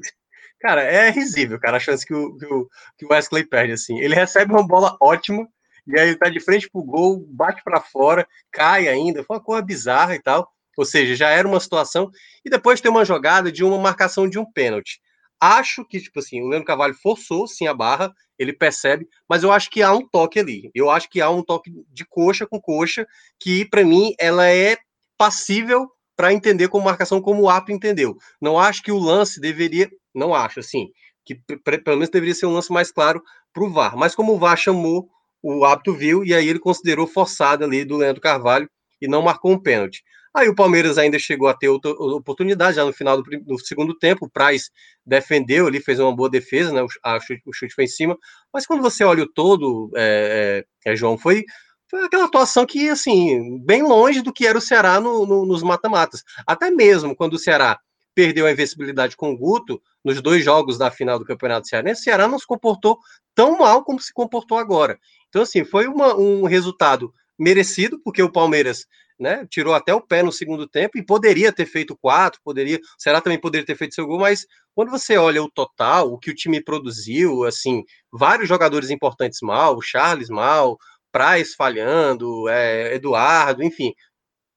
cara, 0.59 0.81
é 0.83 1.09
risível, 1.09 1.59
cara, 1.59 1.77
a 1.77 1.79
chance 1.79 2.05
que 2.05 2.13
o, 2.13 2.35
que 2.35 2.45
o, 2.45 2.69
que 2.97 3.05
o 3.05 3.09
Wesley 3.11 3.45
perde, 3.45 3.73
assim. 3.73 3.99
Ele 3.99 4.15
recebe 4.15 4.51
uma 4.51 4.65
bola 4.65 4.97
ótima, 5.01 5.47
e 5.87 5.99
aí 5.99 6.09
ele 6.09 6.17
tá 6.17 6.29
de 6.29 6.39
frente 6.39 6.69
pro 6.69 6.83
gol, 6.83 7.25
bate 7.29 7.63
para 7.63 7.81
fora, 7.81 8.27
cai 8.51 8.87
ainda, 8.87 9.23
foi 9.23 9.37
uma 9.37 9.43
coisa 9.43 9.61
bizarra 9.61 10.15
e 10.15 10.21
tal. 10.21 10.49
Ou 10.77 10.85
seja, 10.85 11.15
já 11.15 11.29
era 11.29 11.47
uma 11.47 11.59
situação, 11.59 12.09
e 12.43 12.49
depois 12.49 12.81
tem 12.81 12.91
uma 12.91 13.05
jogada 13.05 13.51
de 13.51 13.63
uma 13.63 13.77
marcação 13.77 14.27
de 14.27 14.37
um 14.37 14.45
pênalti. 14.45 14.99
Acho 15.39 15.85
que, 15.85 15.99
tipo 15.99 16.19
assim, 16.19 16.41
o 16.41 16.47
Leandro 16.47 16.65
Carvalho 16.65 16.95
forçou 16.95 17.47
sim 17.47 17.67
a 17.67 17.73
barra, 17.73 18.13
ele 18.37 18.53
percebe, 18.53 19.07
mas 19.29 19.43
eu 19.43 19.51
acho 19.51 19.69
que 19.69 19.81
há 19.81 19.93
um 19.93 20.07
toque 20.07 20.39
ali. 20.39 20.71
Eu 20.73 20.89
acho 20.89 21.09
que 21.09 21.21
há 21.21 21.29
um 21.29 21.43
toque 21.43 21.71
de 21.89 22.05
coxa 22.05 22.45
com 22.45 22.59
coxa, 22.59 23.07
que 23.39 23.65
para 23.65 23.83
mim 23.83 24.13
ela 24.19 24.47
é 24.49 24.77
passível 25.17 25.89
para 26.15 26.33
entender 26.33 26.69
como 26.69 26.85
marcação 26.85 27.21
como 27.21 27.43
o 27.43 27.49
árbitro 27.49 27.75
entendeu. 27.75 28.17
Não 28.41 28.57
acho 28.57 28.81
que 28.81 28.91
o 28.91 28.99
lance 28.99 29.39
deveria, 29.39 29.89
não 30.15 30.33
acho 30.33 30.59
assim, 30.59 30.89
que 31.25 31.35
pelo 31.35 31.97
menos 31.97 32.09
deveria 32.09 32.35
ser 32.35 32.45
um 32.45 32.53
lance 32.53 32.71
mais 32.71 32.91
claro 32.91 33.21
para 33.53 33.63
o 33.63 33.69
VAR. 33.69 33.97
Mas 33.97 34.15
como 34.15 34.33
o 34.33 34.37
VAR 34.39 34.57
chamou, 34.57 35.09
o 35.41 35.65
árbitro 35.65 35.93
viu 35.93 36.23
e 36.23 36.33
aí 36.33 36.47
ele 36.47 36.59
considerou 36.59 37.07
forçada 37.07 37.65
ali 37.65 37.85
do 37.85 37.97
Leandro 37.97 38.21
Carvalho 38.21 38.69
e 39.01 39.07
não 39.07 39.21
marcou 39.21 39.51
um 39.51 39.61
pênalti. 39.61 40.03
Aí 40.35 40.49
o 40.49 40.55
Palmeiras 40.55 40.97
ainda 40.97 41.17
chegou 41.17 41.47
a 41.47 41.53
ter 41.53 41.69
outra 41.69 41.91
oportunidade, 41.91 42.75
já 42.75 42.83
no 42.83 42.91
final 42.91 43.21
do, 43.21 43.23
do 43.39 43.57
segundo 43.57 43.97
tempo, 43.97 44.25
o 44.25 44.29
Praz 44.29 44.69
defendeu 45.05 45.65
ali, 45.65 45.79
fez 45.79 45.97
uma 45.97 46.13
boa 46.13 46.29
defesa, 46.29 46.73
né? 46.73 46.83
O, 46.83 46.87
a, 47.01 47.17
o 47.45 47.53
chute 47.53 47.73
foi 47.73 47.85
em 47.85 47.87
cima, 47.87 48.17
mas 48.53 48.65
quando 48.65 48.81
você 48.81 49.05
olha 49.05 49.23
o 49.23 49.31
todo, 49.31 49.89
é, 49.95 50.65
é, 50.85 50.91
é, 50.91 50.95
João, 50.95 51.17
foi, 51.17 51.45
foi 51.89 52.03
aquela 52.03 52.25
atuação 52.25 52.65
que, 52.65 52.89
assim, 52.89 53.63
bem 53.63 53.81
longe 53.81 54.21
do 54.21 54.33
que 54.33 54.45
era 54.45 54.57
o 54.57 54.61
Ceará 54.61 54.99
no, 54.99 55.25
no, 55.25 55.45
nos 55.45 55.63
mata-matas. 55.63 56.21
Até 56.45 56.69
mesmo 56.69 57.15
quando 57.15 57.35
o 57.35 57.39
Ceará 57.39 57.79
perdeu 58.15 58.47
a 58.47 58.51
invencibilidade 58.51 59.15
com 59.17 59.31
o 59.31 59.37
Guto, 59.37 59.81
nos 60.03 60.21
dois 60.21 60.43
jogos 60.43 60.77
da 60.77 60.89
final 60.89 61.19
do 61.19 61.25
Campeonato 61.25 61.67
Cearense, 61.67 62.01
o 62.01 62.03
Ceará 62.05 62.27
não 62.27 62.39
se 62.39 62.47
comportou 62.47 62.97
tão 63.35 63.59
mal 63.59 63.83
como 63.83 63.99
se 63.99 64.13
comportou 64.13 64.57
agora. 64.57 64.97
Então, 65.29 65.41
assim, 65.41 65.65
foi 65.65 65.87
uma, 65.87 66.15
um 66.15 66.45
resultado 66.45 67.13
merecido, 67.37 67.99
porque 68.01 68.23
o 68.23 68.31
Palmeiras 68.31 68.87
né? 69.19 69.47
Tirou 69.49 69.73
até 69.73 69.93
o 69.93 70.01
pé 70.01 70.21
no 70.21 70.31
segundo 70.31 70.67
tempo 70.67 70.97
e 70.97 71.05
poderia 71.05 71.51
ter 71.51 71.65
feito 71.65 71.97
quatro, 71.97 72.39
poderia, 72.43 72.79
será 72.97 73.21
também 73.21 73.39
poderia 73.39 73.65
ter 73.65 73.75
feito 73.75 73.95
seu 73.95 74.05
gol, 74.05 74.19
mas 74.19 74.45
quando 74.73 74.91
você 74.91 75.17
olha 75.17 75.41
o 75.41 75.49
total, 75.49 76.11
o 76.11 76.19
que 76.19 76.29
o 76.29 76.35
time 76.35 76.61
produziu, 76.61 77.45
assim, 77.45 77.83
vários 78.11 78.49
jogadores 78.49 78.89
importantes 78.89 79.39
mal, 79.41 79.77
o 79.77 79.81
Charles 79.81 80.29
mal, 80.29 80.77
Praz 81.11 81.55
falhando, 81.55 82.49
é, 82.49 82.95
Eduardo, 82.95 83.63
enfim, 83.63 83.93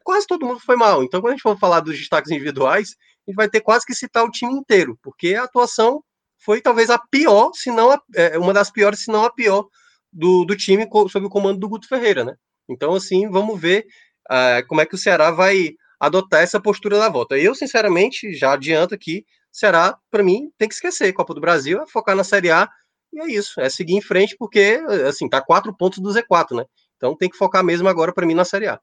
quase 0.03 0.27
todo 0.27 0.45
mundo 0.45 0.59
foi 0.59 0.75
mal. 0.75 1.05
Então, 1.05 1.21
quando 1.21 1.33
a 1.33 1.37
gente 1.37 1.43
for 1.43 1.57
falar 1.57 1.79
dos 1.79 1.97
destaques 1.97 2.33
individuais, 2.33 2.97
gente 3.29 3.37
vai 3.37 3.49
ter 3.49 3.61
quase 3.61 3.85
que 3.85 3.95
citar 3.95 4.25
o 4.25 4.31
time 4.31 4.53
inteiro, 4.53 4.99
porque 5.03 5.35
a 5.35 5.45
atuação 5.45 6.03
foi 6.39 6.61
talvez 6.61 6.91
a 6.91 6.99
pior, 6.99 7.51
se 7.55 7.71
não 7.71 7.91
a, 7.91 8.01
é, 8.15 8.39
uma 8.39 8.53
das 8.53 8.71
piores, 8.71 9.01
se 9.01 9.11
não 9.11 9.25
a 9.25 9.33
pior 9.33 9.67
do, 10.13 10.45
do 10.45 10.57
time 10.57 10.89
sob 11.11 11.27
o 11.27 11.31
comando 11.31 11.59
do 11.59 11.69
Guto 11.69 11.89
Ferreira, 11.89 12.25
né? 12.25 12.35
Então, 12.69 12.95
assim, 12.95 13.29
vamos 13.29 13.61
ver 13.61 13.87
uh, 14.31 14.67
como 14.67 14.81
é 14.81 14.87
que 14.87 14.95
o 14.95 14.99
Ceará 14.99 15.31
vai 15.31 15.75
adotar 15.99 16.43
essa 16.43 16.61
postura 16.61 16.99
da 16.99 17.09
volta. 17.09 17.37
Eu, 17.39 17.55
sinceramente, 17.55 18.33
já 18.35 18.53
adianto 18.53 18.95
aqui, 18.95 19.25
Ceará, 19.51 19.99
para 20.11 20.23
mim, 20.23 20.51
tem 20.57 20.69
que 20.69 20.75
esquecer. 20.75 21.13
Copa 21.13 21.35
do 21.35 21.41
Brasil 21.41 21.83
é 21.83 21.87
focar 21.87 22.15
na 22.15 22.25
Série 22.25 22.51
A 22.51 22.69
e 23.13 23.21
é 23.21 23.27
isso, 23.27 23.61
é 23.61 23.69
seguir 23.71 23.95
em 23.95 24.03
frente, 24.03 24.37
porque, 24.39 24.81
assim, 25.07 25.29
tá 25.29 25.41
quatro 25.41 25.75
pontos 25.75 25.99
do 25.99 26.11
Z4, 26.11 26.57
né? 26.57 26.65
Então 26.97 27.17
tem 27.17 27.29
que 27.29 27.39
focar 27.39 27.65
mesmo 27.65 27.89
agora, 27.89 28.13
para 28.13 28.27
mim, 28.27 28.35
na 28.35 28.45
Série 28.45 28.69
A. 28.69 28.79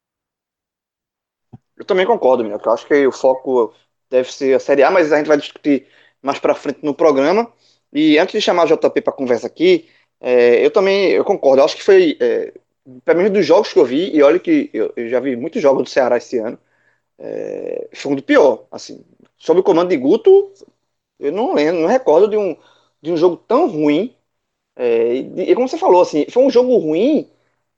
Eu 1.77 1.85
também 1.85 2.05
concordo, 2.05 2.43
meu. 2.43 2.59
Eu 2.63 2.71
acho 2.71 2.87
que 2.87 3.05
o 3.05 3.11
foco 3.11 3.73
deve 4.09 4.31
ser 4.31 4.55
a 4.55 4.59
Série 4.59 4.83
A, 4.83 4.91
mas 4.91 5.11
a 5.11 5.17
gente 5.17 5.27
vai 5.27 5.37
discutir 5.37 5.87
mais 6.21 6.39
para 6.39 6.55
frente 6.55 6.79
no 6.83 6.93
programa. 6.95 7.51
E 7.93 8.17
antes 8.17 8.33
de 8.33 8.41
chamar 8.41 8.65
o 8.65 8.67
JP 8.67 9.01
para 9.01 9.13
conversa 9.13 9.47
aqui, 9.47 9.89
é, 10.19 10.65
eu 10.65 10.71
também 10.71 11.11
eu 11.11 11.23
concordo. 11.25 11.61
Eu 11.61 11.65
acho 11.65 11.75
que 11.77 11.83
foi 11.83 12.17
é, 12.19 12.53
pelo 13.03 13.17
menos 13.17 13.33
dos 13.33 13.45
jogos 13.45 13.73
que 13.73 13.79
eu 13.79 13.85
vi, 13.85 14.15
e 14.15 14.21
olha 14.21 14.39
que 14.39 14.69
eu, 14.73 14.93
eu 14.95 15.09
já 15.09 15.19
vi 15.19 15.35
muitos 15.35 15.61
jogos 15.61 15.83
do 15.83 15.89
Ceará 15.89 16.17
esse 16.17 16.37
ano, 16.37 16.59
é, 17.19 17.89
foi 17.93 18.11
um 18.11 18.15
do 18.15 18.23
pior. 18.23 18.67
Assim, 18.71 19.03
sob 19.37 19.59
o 19.59 19.63
comando 19.63 19.89
de 19.89 19.97
Guto, 19.97 20.53
eu 21.19 21.31
não 21.31 21.53
lembro, 21.53 21.81
não 21.81 21.89
recordo 21.89 22.27
de 22.29 22.37
um, 22.37 22.57
de 23.01 23.11
um 23.11 23.17
jogo 23.17 23.37
tão 23.37 23.67
ruim. 23.69 24.15
É, 24.75 25.15
e, 25.15 25.51
e, 25.51 25.55
como 25.55 25.67
você 25.67 25.77
falou, 25.77 26.01
assim, 26.01 26.25
foi 26.29 26.43
um 26.43 26.49
jogo 26.49 26.77
ruim 26.77 27.29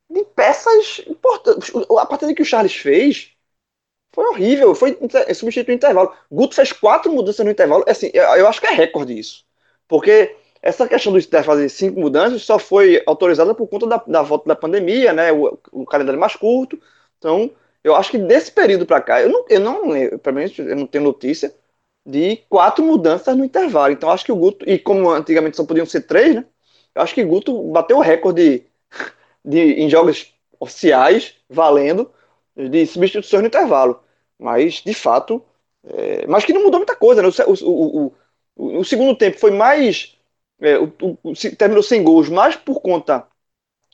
de 0.10 0.24
peças 0.26 1.02
importantes. 1.08 1.72
A 2.00 2.06
partida 2.08 2.34
que 2.36 2.42
o 2.42 2.46
Charles 2.46 2.76
fez 2.76 3.32
foi 4.18 4.26
horrível, 4.30 4.74
foi 4.74 4.98
substituir 5.36 5.74
o 5.74 5.76
intervalo. 5.76 6.12
Guto 6.32 6.56
fez 6.56 6.74
quatro 6.74 7.12
mudanças 7.12 7.46
no 7.46 7.52
intervalo. 7.52 7.86
Assim, 7.88 8.10
eu, 8.12 8.48
acho 8.48 8.60
que 8.60 8.66
é 8.66 8.72
recorde 8.72 9.18
isso. 9.18 9.46
Porque 9.88 10.36
essa 10.60 10.88
questão 10.88 11.14
de 11.14 11.22
fazer 11.44 11.70
cinco 11.70 12.00
mudanças 12.00 12.42
só 12.42 12.58
foi 12.58 13.00
autorizada 13.06 13.54
por 13.54 13.68
conta 13.68 13.86
da, 13.86 14.04
da 14.08 14.24
volta 14.24 14.48
da 14.48 14.56
pandemia, 14.56 15.14
né? 15.14 15.32
O, 15.32 15.60
o 15.72 15.86
calendário 15.86 16.20
mais 16.20 16.36
curto. 16.36 16.82
Então, 17.20 17.52
eu 17.84 17.96
acho 17.96 18.10
que 18.10 18.18
desse 18.18 18.52
período 18.52 18.88
para 18.88 19.02
cá, 19.02 19.22
eu 19.22 19.30
não, 19.30 19.46
eu 19.50 19.60
não, 19.60 20.18
para 20.18 20.32
mim, 20.32 20.52
eu 20.58 20.76
não 20.76 20.88
tenho 20.88 21.04
notícia 21.04 21.54
de 22.04 22.38
quatro 22.50 22.84
mudanças 22.84 23.38
no 23.38 23.46
intervalo. 23.46 23.94
Então, 23.94 24.10
acho 24.10 24.26
que 24.26 24.32
o 24.32 24.36
Guto, 24.36 24.68
e 24.68 24.80
como 24.80 25.12
antigamente 25.12 25.58
só 25.58 25.64
podiam 25.64 25.86
ser 25.86 26.02
três, 26.08 26.34
né? 26.34 26.44
Eu 26.96 27.04
acho 27.04 27.14
que 27.14 27.24
o 27.24 27.28
Guto 27.28 27.72
bateu 27.72 27.98
o 27.98 28.02
recorde 28.02 28.62
de, 28.62 28.66
de, 29.46 29.60
em 29.84 29.88
jogos 29.92 30.34
oficiais, 30.60 31.36
valendo, 31.48 32.12
de 32.56 32.84
substituições 32.88 33.44
no 33.44 33.48
intervalo. 33.48 34.07
Mas, 34.40 34.82
de 34.86 34.94
fato, 34.94 35.44
é, 35.84 36.28
mas 36.28 36.46
que 36.46 36.54
não 36.54 36.64
mudou 36.64 36.80
muita 36.80 36.96
coisa, 36.96 37.22
né? 37.22 37.28
O, 37.28 37.54
o, 37.66 38.14
o, 38.56 38.80
o 38.80 38.86
segundo 38.86 39.16
tempo 39.18 39.40
foi 39.40 39.52
mais 39.52 40.18
é, 40.60 40.76
terminou 41.58 41.84
sem 41.84 42.04
gols, 42.04 42.30
mais 42.30 42.56
por 42.56 42.82
conta 42.82 43.28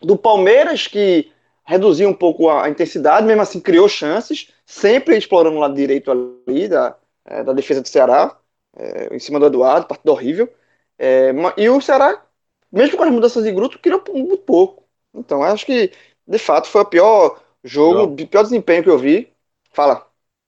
do 0.01 0.17
Palmeiras, 0.17 0.87
que 0.87 1.31
reduziu 1.65 2.09
um 2.09 2.13
pouco 2.13 2.49
a, 2.49 2.65
a, 2.65 2.69
intensidade, 2.69 3.25
mesmo 3.25 3.41
assim 3.41 3.59
criou 3.59 3.87
chances, 3.87 4.51
sempre 4.65 5.17
explorando 5.17 5.57
o 5.57 5.59
lado 5.59 5.73
direito 5.73 6.11
ali 6.11 6.67
da, 6.67 6.97
é, 7.25 7.43
da 7.43 7.53
defesa 7.53 7.81
do 7.81 7.87
Ceará, 7.87 8.37
é, 8.75 9.15
em 9.15 9.19
cima 9.19 9.39
do 9.39 9.45
Eduardo, 9.45 9.87
partida 9.87 10.11
horrível. 10.11 10.49
É, 10.97 11.31
e 11.57 11.69
o 11.69 11.81
Ceará, 11.81 12.25
mesmo 12.71 12.97
com 12.97 13.03
as 13.03 13.11
mudanças 13.11 13.43
de 13.43 13.51
grupo, 13.51 13.79
criou 13.79 14.03
muito 14.13 14.37
pouco. 14.37 14.83
Então, 15.13 15.43
acho 15.43 15.65
que, 15.65 15.91
de 16.27 16.37
fato, 16.37 16.67
foi 16.67 16.81
o 16.81 16.85
pior 16.85 17.41
jogo, 17.63 18.13
o 18.13 18.27
pior 18.27 18.43
desempenho 18.43 18.83
que 18.83 18.89
eu 18.89 18.97
vi. 18.97 19.31
Fala. 19.71 20.07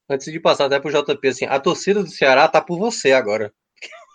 Antes 0.09 0.31
de 0.31 0.39
passar 0.39 0.65
até 0.65 0.79
pro 0.79 0.91
JP, 0.91 1.27
assim, 1.27 1.45
a 1.45 1.59
torcida 1.59 2.03
do 2.03 2.09
Ceará 2.09 2.47
tá 2.47 2.61
por 2.61 2.77
você 2.77 3.11
agora. 3.11 3.51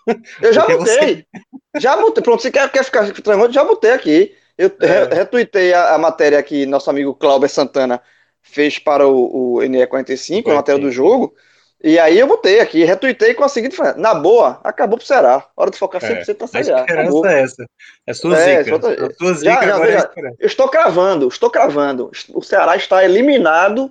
Eu 0.40 0.52
já 0.52 0.66
botei. 0.66 1.26
Você... 1.74 1.80
Já 1.80 1.96
botei. 1.96 2.22
Pronto, 2.22 2.42
você 2.42 2.50
quer, 2.50 2.70
quer 2.70 2.84
ficar 2.84 3.10
tranquilo? 3.12 3.52
Já 3.52 3.64
botei 3.64 3.92
aqui. 3.92 4.34
Eu 4.56 4.70
é. 4.80 5.14
retuitei 5.14 5.72
a, 5.72 5.94
a, 5.94 5.98
matéria 5.98 6.42
que 6.42 6.66
nosso 6.66 6.90
amigo 6.90 7.14
Cláudio 7.14 7.48
Santana 7.48 8.00
fez 8.42 8.78
para 8.78 9.06
o, 9.08 9.54
o 9.54 9.58
NE45, 9.60 10.50
a 10.50 10.54
matéria 10.54 10.80
do 10.80 10.92
jogo. 10.92 11.34
E 11.82 11.98
aí 11.98 12.18
eu 12.18 12.26
botei 12.26 12.60
aqui, 12.60 12.84
retuitei 12.84 13.32
com 13.32 13.42
a 13.42 13.48
seguinte 13.48 13.74
frase. 13.74 13.98
Na 13.98 14.14
boa, 14.14 14.60
acabou 14.62 14.98
pro 14.98 15.06
Ceará. 15.06 15.46
Hora 15.56 15.70
de 15.70 15.78
focar 15.78 16.02
100% 16.02 16.42
é, 16.42 16.46
Série 16.46 16.72
A. 16.72 16.80
Esperança 16.80 17.32
é 17.32 17.42
essa. 17.42 17.66
É 18.06 18.12
sua 18.12 18.38
é, 18.38 18.62
zica. 18.62 18.76
A 18.76 19.14
sua 19.14 19.32
zica 19.32 19.66
já, 19.66 19.86
já, 19.86 20.10
é 20.18 20.30
Eu 20.38 20.46
estou 20.46 20.68
cravando, 20.68 21.26
estou 21.26 21.50
cravando. 21.50 22.10
O 22.34 22.42
Ceará 22.42 22.76
está 22.76 23.02
eliminado 23.02 23.90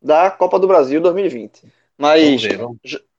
da 0.00 0.30
Copa 0.30 0.58
do 0.58 0.66
Brasil 0.66 1.00
2020. 1.00 1.62
Mas. 1.98 2.42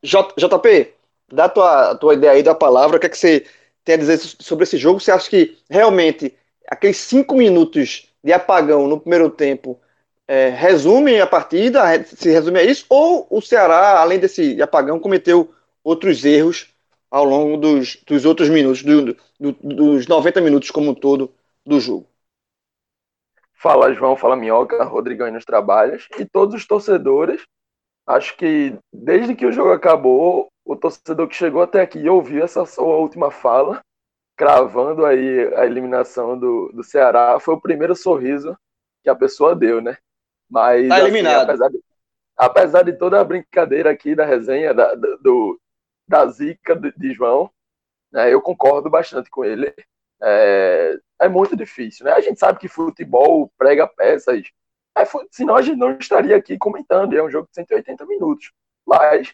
JP, 0.03 0.93
dá 1.31 1.45
a 1.45 1.49
tua, 1.49 1.95
tua 1.95 2.13
ideia 2.13 2.33
aí 2.33 2.43
da 2.43 2.55
palavra, 2.55 2.97
o 2.97 2.99
que, 2.99 3.05
é 3.05 3.09
que 3.09 3.17
você 3.17 3.45
tem 3.83 3.95
a 3.95 3.97
dizer 3.97 4.17
sobre 4.17 4.63
esse 4.63 4.77
jogo? 4.77 4.99
Você 4.99 5.11
acha 5.11 5.29
que 5.29 5.57
realmente 5.69 6.33
aqueles 6.67 6.97
cinco 6.97 7.35
minutos 7.35 8.07
de 8.23 8.33
apagão 8.33 8.87
no 8.87 8.99
primeiro 8.99 9.29
tempo 9.29 9.79
é, 10.27 10.49
resumem 10.49 11.19
a 11.19 11.27
partida, 11.27 12.03
se 12.05 12.29
resume 12.29 12.59
a 12.59 12.63
isso, 12.63 12.85
ou 12.89 13.27
o 13.29 13.41
Ceará, 13.41 13.99
além 13.99 14.19
desse 14.19 14.61
apagão, 14.61 14.99
cometeu 14.99 15.51
outros 15.83 16.23
erros 16.23 16.69
ao 17.09 17.25
longo 17.25 17.57
dos, 17.57 17.97
dos 18.07 18.23
outros 18.23 18.47
minutos, 18.49 18.81
do, 18.81 19.17
do, 19.39 19.51
dos 19.61 20.07
90 20.07 20.39
minutos 20.39 20.71
como 20.71 20.91
um 20.91 20.95
todo 20.95 21.33
do 21.65 21.79
jogo? 21.79 22.07
Fala 23.61 23.93
João, 23.93 24.15
fala 24.15 24.35
Minhoca, 24.35 24.83
Rodrigão 24.83 25.27
aí 25.27 25.31
nos 25.31 25.45
trabalhos, 25.45 26.07
e 26.17 26.25
todos 26.25 26.55
os 26.55 26.65
torcedores, 26.65 27.45
acho 28.07 28.35
que 28.35 28.75
desde 28.91 29.35
que 29.35 29.45
o 29.45 29.51
jogo 29.51 29.71
acabou, 29.71 30.47
o 30.65 30.75
torcedor 30.75 31.27
que 31.27 31.35
chegou 31.35 31.61
até 31.61 31.79
aqui 31.79 31.99
e 31.99 32.09
ouviu 32.09 32.43
essa 32.43 32.65
sua 32.65 32.97
última 32.97 33.29
fala, 33.29 33.79
cravando 34.35 35.05
aí 35.05 35.53
a 35.53 35.63
eliminação 35.63 36.39
do, 36.39 36.71
do 36.73 36.83
Ceará, 36.83 37.39
foi 37.39 37.53
o 37.53 37.61
primeiro 37.61 37.95
sorriso 37.95 38.57
que 39.03 39.09
a 39.11 39.15
pessoa 39.15 39.55
deu, 39.55 39.79
né? 39.79 39.95
Mas 40.49 40.87
tá 40.87 40.95
assim, 40.95 41.05
eliminado. 41.05 41.43
Apesar 41.43 41.69
de, 41.69 41.83
apesar 42.35 42.81
de, 42.83 42.93
toda 42.93 43.21
a 43.21 43.23
brincadeira 43.23 43.91
aqui 43.91 44.15
da 44.15 44.25
resenha 44.25 44.73
da, 44.73 44.95
do, 44.95 45.59
da 46.07 46.25
zica 46.25 46.75
de, 46.75 46.91
de 46.97 47.13
João. 47.13 47.51
Né? 48.11 48.33
Eu 48.33 48.41
concordo 48.41 48.89
bastante 48.89 49.29
com 49.29 49.45
ele. 49.45 49.71
É, 50.23 50.99
é, 51.21 51.29
muito 51.29 51.55
difícil, 51.55 52.05
né? 52.05 52.13
A 52.13 52.21
gente 52.21 52.39
sabe 52.39 52.59
que 52.59 52.67
futebol 52.67 53.51
prega 53.57 53.87
peças, 53.87 54.43
é, 54.97 55.03
senão 55.31 55.55
a 55.55 55.61
gente 55.61 55.77
não 55.77 55.97
estaria 55.97 56.35
aqui 56.35 56.57
comentando. 56.57 57.13
É 57.13 57.23
um 57.23 57.29
jogo 57.29 57.47
de 57.47 57.55
180 57.55 58.05
minutos. 58.05 58.51
Mas 58.85 59.33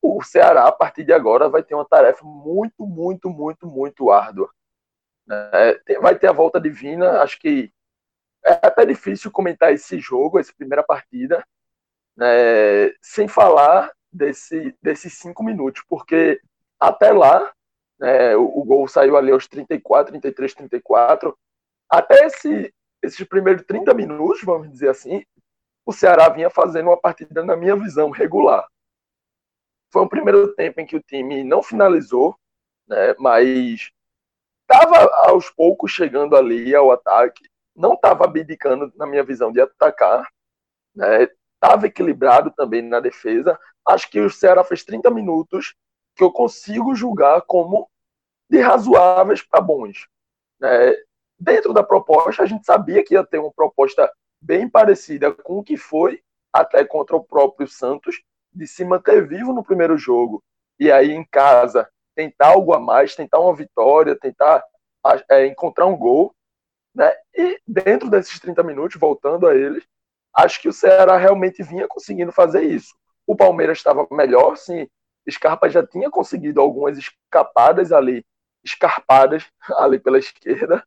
o 0.00 0.22
Ceará, 0.22 0.66
a 0.66 0.72
partir 0.72 1.04
de 1.04 1.12
agora, 1.12 1.48
vai 1.48 1.62
ter 1.62 1.74
uma 1.74 1.88
tarefa 1.88 2.24
muito, 2.24 2.86
muito, 2.86 3.30
muito, 3.30 3.66
muito 3.66 4.10
árdua. 4.10 4.50
É, 5.30 5.98
vai 6.00 6.18
ter 6.18 6.26
a 6.26 6.32
volta 6.32 6.60
divina, 6.60 7.22
acho 7.22 7.38
que 7.38 7.72
é 8.44 8.52
até 8.66 8.84
difícil 8.84 9.30
comentar 9.30 9.72
esse 9.72 9.98
jogo, 10.00 10.38
essa 10.38 10.52
primeira 10.52 10.82
partida, 10.82 11.44
né, 12.16 12.92
sem 13.00 13.28
falar 13.28 13.90
desse, 14.12 14.76
desses 14.82 15.14
cinco 15.14 15.44
minutos, 15.44 15.82
porque 15.88 16.40
até 16.78 17.12
lá, 17.12 17.52
né, 18.02 18.34
o, 18.34 18.58
o, 18.58 18.64
gol 18.64 18.88
saiu 18.88 19.16
ali 19.16 19.30
aos 19.30 19.46
34, 19.46 20.10
33, 20.10 20.54
34, 20.54 21.38
até 21.88 22.26
esse, 22.26 22.74
esses 23.00 23.24
primeiros 23.28 23.64
30 23.64 23.94
minutos, 23.94 24.42
vamos 24.42 24.68
dizer 24.68 24.88
assim, 24.88 25.24
o 25.86 25.92
Ceará 25.92 26.28
vinha 26.28 26.50
fazendo 26.50 26.88
uma 26.88 27.00
partida, 27.00 27.44
na 27.44 27.56
minha 27.56 27.76
visão, 27.76 28.10
regular. 28.10 28.66
Foi 29.92 30.02
um 30.02 30.08
primeiro 30.08 30.52
tempo 30.54 30.80
em 30.80 30.86
que 30.86 30.96
o 30.96 31.02
time 31.02 31.44
não 31.44 31.62
finalizou, 31.62 32.36
né, 32.88 33.14
mas 33.20 33.92
estava 34.62 35.08
aos 35.28 35.48
poucos 35.50 35.92
chegando 35.92 36.34
ali 36.34 36.74
ao 36.74 36.90
ataque, 36.90 37.44
não 37.74 37.94
estava 37.94 38.24
abdicando, 38.24 38.92
na 38.96 39.06
minha 39.06 39.22
visão, 39.22 39.52
de 39.52 39.60
atacar, 39.60 40.28
né, 40.92 41.28
estava 41.54 41.86
equilibrado 41.86 42.50
também 42.50 42.82
na 42.82 42.98
defesa. 42.98 43.56
Acho 43.86 44.10
que 44.10 44.18
o 44.18 44.28
Ceará 44.28 44.64
fez 44.64 44.82
30 44.82 45.08
minutos 45.08 45.72
que 46.16 46.24
eu 46.24 46.32
consigo 46.32 46.96
julgar 46.96 47.42
como 47.42 47.88
de 48.52 48.60
razoáveis 48.60 49.40
para 49.40 49.62
bons. 49.62 50.06
É, 50.62 51.02
dentro 51.40 51.72
da 51.72 51.82
proposta, 51.82 52.42
a 52.42 52.46
gente 52.46 52.66
sabia 52.66 53.02
que 53.02 53.14
ia 53.14 53.24
ter 53.24 53.38
uma 53.38 53.50
proposta 53.50 54.12
bem 54.42 54.68
parecida 54.68 55.32
com 55.32 55.58
o 55.58 55.64
que 55.64 55.78
foi 55.78 56.22
até 56.52 56.84
contra 56.84 57.16
o 57.16 57.24
próprio 57.24 57.66
Santos, 57.66 58.22
de 58.52 58.66
se 58.66 58.84
manter 58.84 59.26
vivo 59.26 59.54
no 59.54 59.64
primeiro 59.64 59.96
jogo 59.96 60.44
e 60.78 60.92
aí 60.92 61.12
em 61.12 61.24
casa 61.24 61.88
tentar 62.14 62.48
algo 62.48 62.74
a 62.74 62.78
mais, 62.78 63.16
tentar 63.16 63.38
uma 63.38 63.54
vitória, 63.56 64.18
tentar 64.20 64.62
é, 65.30 65.46
encontrar 65.46 65.86
um 65.86 65.96
gol. 65.96 66.34
Né? 66.94 67.10
E 67.34 67.58
dentro 67.66 68.10
desses 68.10 68.38
30 68.38 68.62
minutos, 68.62 69.00
voltando 69.00 69.46
a 69.46 69.54
eles, 69.54 69.82
acho 70.36 70.60
que 70.60 70.68
o 70.68 70.74
Ceará 70.74 71.16
realmente 71.16 71.62
vinha 71.62 71.88
conseguindo 71.88 72.30
fazer 72.30 72.64
isso. 72.64 72.94
O 73.26 73.34
Palmeiras 73.34 73.78
estava 73.78 74.06
melhor, 74.10 74.58
sim. 74.58 74.86
Scarpa 75.30 75.70
já 75.70 75.86
tinha 75.86 76.10
conseguido 76.10 76.60
algumas 76.60 76.98
escapadas 76.98 77.92
ali, 77.92 78.22
escarpadas 78.64 79.46
ali 79.78 79.98
pela 79.98 80.18
esquerda, 80.18 80.84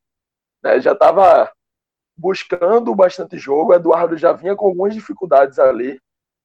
né? 0.63 0.79
já 0.79 0.93
estava 0.93 1.51
buscando 2.17 2.93
bastante 2.95 3.37
jogo. 3.37 3.73
Eduardo 3.73 4.17
já 4.17 4.31
vinha 4.31 4.55
com 4.55 4.67
algumas 4.67 4.93
dificuldades 4.93 5.59
ali, 5.59 5.99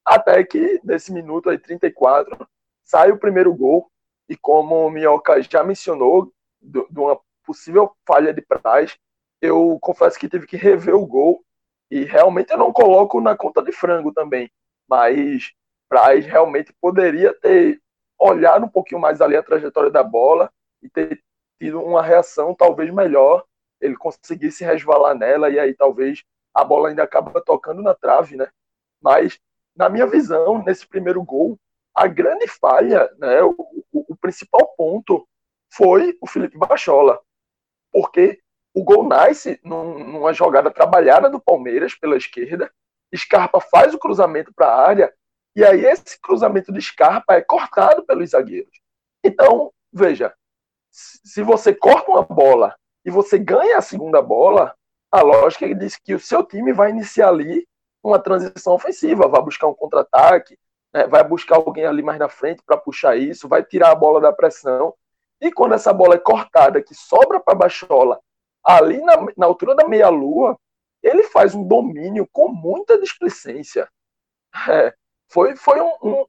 até 0.04 0.42
que 0.44 0.80
nesse 0.82 1.12
minuto 1.12 1.48
aí, 1.50 1.58
34, 1.58 2.46
sai 2.82 3.10
o 3.12 3.18
primeiro 3.18 3.54
gol. 3.54 3.90
E 4.28 4.36
como 4.36 4.86
o 4.86 4.90
Minhoca 4.90 5.42
já 5.42 5.64
mencionou, 5.64 6.32
de 6.60 6.80
uma 6.96 7.20
possível 7.44 7.92
falha 8.06 8.32
de 8.32 8.42
Praz, 8.42 8.96
eu 9.40 9.78
confesso 9.80 10.18
que 10.18 10.28
tive 10.28 10.46
que 10.46 10.56
rever 10.56 10.94
o 10.94 11.06
gol 11.06 11.42
e 11.90 12.04
realmente 12.04 12.52
eu 12.52 12.58
não 12.58 12.72
coloco 12.72 13.20
na 13.20 13.36
conta 13.36 13.62
de 13.62 13.72
frango 13.72 14.12
também. 14.12 14.50
Mas 14.88 15.52
Braz 15.88 16.24
realmente 16.24 16.72
poderia 16.80 17.34
ter 17.34 17.80
olhado 18.18 18.66
um 18.66 18.68
pouquinho 18.68 19.00
mais 19.00 19.20
ali 19.20 19.34
a 19.34 19.42
trajetória 19.42 19.90
da 19.90 20.04
bola 20.04 20.52
e 20.82 20.88
ter 20.88 21.22
tido 21.58 21.80
uma 21.82 22.02
reação 22.02 22.54
talvez 22.54 22.92
melhor. 22.92 23.44
Ele 23.80 23.96
conseguisse 23.96 24.64
resvalar 24.64 25.14
nela 25.14 25.50
e 25.50 25.58
aí 25.58 25.74
talvez 25.74 26.22
a 26.54 26.64
bola 26.64 26.88
ainda 26.88 27.02
acaba 27.02 27.40
tocando 27.40 27.82
na 27.82 27.94
trave, 27.94 28.36
né? 28.36 28.48
Mas, 29.00 29.38
na 29.74 29.88
minha 29.88 30.06
visão, 30.06 30.62
nesse 30.64 30.86
primeiro 30.86 31.22
gol, 31.22 31.58
a 31.94 32.06
grande 32.06 32.46
falha, 32.46 33.10
né, 33.18 33.42
o, 33.42 33.54
o, 33.92 34.04
o 34.08 34.16
principal 34.16 34.66
ponto 34.76 35.26
foi 35.72 36.16
o 36.20 36.26
Felipe 36.26 36.58
Bachola. 36.58 37.20
Porque 37.92 38.40
o 38.74 38.84
gol 38.84 39.04
nasce 39.04 39.60
numa 39.64 40.32
jogada 40.32 40.70
trabalhada 40.70 41.30
do 41.30 41.40
Palmeiras 41.40 41.94
pela 41.94 42.16
esquerda. 42.16 42.70
Scarpa 43.14 43.60
faz 43.60 43.94
o 43.94 43.98
cruzamento 43.98 44.52
para 44.54 44.66
a 44.66 44.86
área 44.86 45.14
e 45.54 45.64
aí 45.64 45.84
esse 45.84 46.20
cruzamento 46.20 46.72
de 46.72 46.80
Scarpa 46.80 47.34
é 47.34 47.40
cortado 47.40 48.04
pelos 48.04 48.30
zagueiros. 48.30 48.80
Então, 49.24 49.72
veja, 49.92 50.32
se 50.90 51.42
você 51.42 51.74
corta 51.74 52.10
uma 52.10 52.22
bola 52.22 52.76
e 53.04 53.10
você 53.10 53.38
ganha 53.38 53.78
a 53.78 53.82
segunda 53.82 54.20
bola, 54.20 54.74
a 55.10 55.22
lógica 55.22 55.72
diz 55.74 55.96
que 55.96 56.14
o 56.14 56.20
seu 56.20 56.44
time 56.44 56.72
vai 56.72 56.90
iniciar 56.90 57.28
ali 57.28 57.66
uma 58.02 58.18
transição 58.18 58.74
ofensiva, 58.74 59.28
vai 59.28 59.42
buscar 59.42 59.66
um 59.66 59.74
contra-ataque, 59.74 60.58
né, 60.92 61.06
vai 61.06 61.22
buscar 61.22 61.56
alguém 61.56 61.86
ali 61.86 62.02
mais 62.02 62.18
na 62.18 62.28
frente 62.28 62.62
para 62.64 62.76
puxar 62.76 63.16
isso, 63.16 63.48
vai 63.48 63.62
tirar 63.62 63.90
a 63.90 63.94
bola 63.94 64.20
da 64.20 64.32
pressão. 64.32 64.94
E 65.40 65.50
quando 65.50 65.74
essa 65.74 65.92
bola 65.92 66.14
é 66.14 66.18
cortada, 66.18 66.82
que 66.82 66.94
sobra 66.94 67.40
para 67.40 67.54
a 67.54 67.58
Bachola 67.58 68.20
ali 68.62 69.00
na, 69.00 69.14
na 69.36 69.46
altura 69.46 69.74
da 69.74 69.88
meia-lua, 69.88 70.58
ele 71.02 71.24
faz 71.24 71.54
um 71.54 71.66
domínio 71.66 72.28
com 72.30 72.48
muita 72.48 72.98
displicência. 73.00 73.88
É, 74.68 74.94
foi 75.28 75.56
foi 75.56 75.80
um, 75.80 75.92
um, 76.02 76.26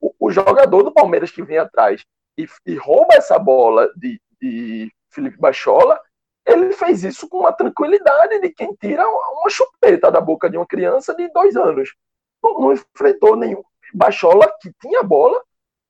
o, 0.00 0.14
o, 0.18 0.30
jogador 0.30 0.82
do 0.82 0.92
Palmeiras 0.92 1.30
que 1.30 1.42
vem 1.42 1.56
atrás 1.56 2.04
e, 2.44 2.48
e 2.66 2.76
rouba 2.76 3.14
essa 3.14 3.38
bola 3.38 3.90
de, 3.96 4.20
de 4.40 4.92
Felipe 5.10 5.38
Bachola, 5.38 6.00
ele 6.46 6.72
fez 6.72 7.04
isso 7.04 7.28
com 7.28 7.40
uma 7.40 7.52
tranquilidade 7.52 8.40
de 8.40 8.50
quem 8.50 8.74
tira 8.74 9.06
uma 9.06 9.50
chupeta 9.50 10.10
da 10.10 10.20
boca 10.20 10.48
de 10.48 10.56
uma 10.56 10.66
criança 10.66 11.14
de 11.14 11.28
dois 11.32 11.56
anos. 11.56 11.94
Não, 12.42 12.58
não 12.58 12.72
enfrentou 12.72 13.36
nenhum. 13.36 13.62
Bachola, 13.94 14.50
que 14.60 14.72
tinha 14.80 15.02
bola, 15.02 15.42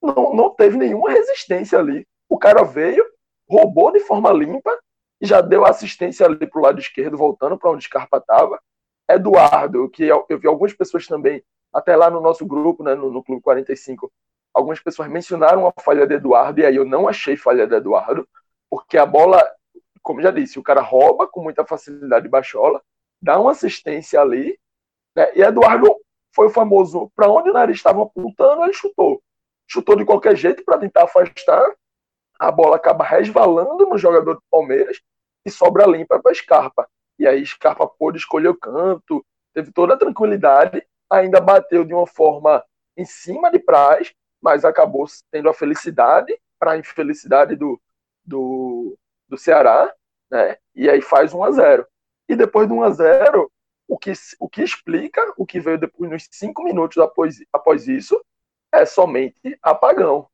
não, 0.02 0.34
não 0.34 0.50
teve 0.50 0.76
nenhuma 0.76 1.10
resistência 1.10 1.78
ali. 1.78 2.06
O 2.28 2.38
cara 2.38 2.62
veio, 2.64 3.04
roubou 3.48 3.92
de 3.92 4.00
forma 4.00 4.32
limpa 4.32 4.76
já 5.20 5.40
deu 5.40 5.64
assistência 5.66 6.24
ali 6.24 6.46
para 6.46 6.58
o 6.58 6.62
lado 6.62 6.80
esquerdo, 6.80 7.16
voltando 7.16 7.58
para 7.58 7.70
onde 7.70 7.84
Scarpa 7.84 8.16
estava. 8.16 8.58
Eduardo, 9.08 9.88
que 9.90 10.04
eu, 10.04 10.24
eu, 10.28 10.38
vi 10.38 10.46
algumas 10.46 10.72
pessoas 10.72 11.06
também, 11.06 11.42
até 11.72 11.94
lá 11.94 12.08
no 12.08 12.20
nosso 12.20 12.46
grupo, 12.46 12.82
né, 12.82 12.94
no, 12.94 13.10
no 13.10 13.22
Clube 13.22 13.42
45, 13.42 14.10
algumas 14.52 14.80
pessoas 14.80 15.08
mencionaram 15.08 15.66
a 15.66 15.82
falha 15.82 16.06
de 16.06 16.14
Eduardo, 16.14 16.60
e 16.60 16.66
aí 16.66 16.76
eu 16.76 16.84
não 16.84 17.08
achei 17.08 17.36
falha 17.36 17.66
de 17.66 17.74
Eduardo, 17.74 18.28
porque 18.68 18.98
a 18.98 19.06
bola, 19.06 19.42
como 20.02 20.22
já 20.22 20.30
disse, 20.30 20.58
o 20.58 20.62
cara 20.62 20.80
rouba 20.80 21.26
com 21.26 21.42
muita 21.42 21.64
facilidade 21.64 22.24
de 22.24 22.30
baixola, 22.30 22.82
dá 23.22 23.38
uma 23.38 23.52
assistência 23.52 24.20
ali, 24.20 24.58
né, 25.14 25.30
e 25.34 25.42
Eduardo 25.42 25.94
foi 26.34 26.46
o 26.46 26.50
famoso, 26.50 27.10
para 27.14 27.28
onde 27.28 27.50
o 27.50 27.52
nariz 27.52 27.76
estava 27.76 28.02
apontando, 28.02 28.64
ele 28.64 28.72
chutou. 28.72 29.22
Chutou 29.66 29.96
de 29.96 30.04
qualquer 30.04 30.36
jeito 30.36 30.64
para 30.64 30.78
tentar 30.78 31.04
afastar, 31.04 31.74
a 32.38 32.50
bola 32.50 32.76
acaba 32.76 33.04
resvalando 33.04 33.86
no 33.86 33.98
jogador 33.98 34.34
do 34.34 34.42
Palmeiras 34.50 35.00
e 35.44 35.50
sobra 35.50 35.86
limpa 35.86 36.20
para 36.20 36.34
Scarpa. 36.34 36.88
E 37.18 37.26
aí 37.26 37.44
Scarpa 37.44 37.86
pôde 37.86 38.18
escolher 38.18 38.48
o 38.48 38.56
canto, 38.56 39.24
teve 39.52 39.70
toda 39.72 39.94
a 39.94 39.98
tranquilidade, 39.98 40.82
ainda 41.10 41.40
bateu 41.40 41.84
de 41.84 41.92
uma 41.92 42.06
forma 42.06 42.64
em 42.96 43.04
cima 43.04 43.50
de 43.50 43.58
Praz, 43.58 44.12
mas 44.40 44.64
acabou 44.64 45.06
tendo 45.30 45.48
a 45.48 45.54
felicidade 45.54 46.38
para 46.58 46.72
a 46.72 46.78
infelicidade 46.78 47.56
do, 47.56 47.80
do, 48.24 48.96
do 49.28 49.36
Ceará, 49.36 49.92
né? 50.30 50.56
E 50.74 50.88
aí 50.88 51.00
faz 51.00 51.34
1 51.34 51.44
a 51.44 51.50
0. 51.50 51.86
E 52.28 52.36
depois 52.36 52.68
do 52.68 52.74
1 52.74 52.82
a 52.84 52.90
0, 52.90 53.52
o 53.88 53.98
que, 53.98 54.12
o 54.38 54.48
que 54.48 54.62
explica 54.62 55.32
o 55.36 55.44
que 55.44 55.60
veio 55.60 55.78
depois 55.78 56.10
nos 56.10 56.28
cinco 56.30 56.62
minutos 56.62 56.98
após, 56.98 57.38
após 57.52 57.88
isso 57.88 58.22
é 58.72 58.86
somente 58.86 59.58
apagão. 59.62 60.28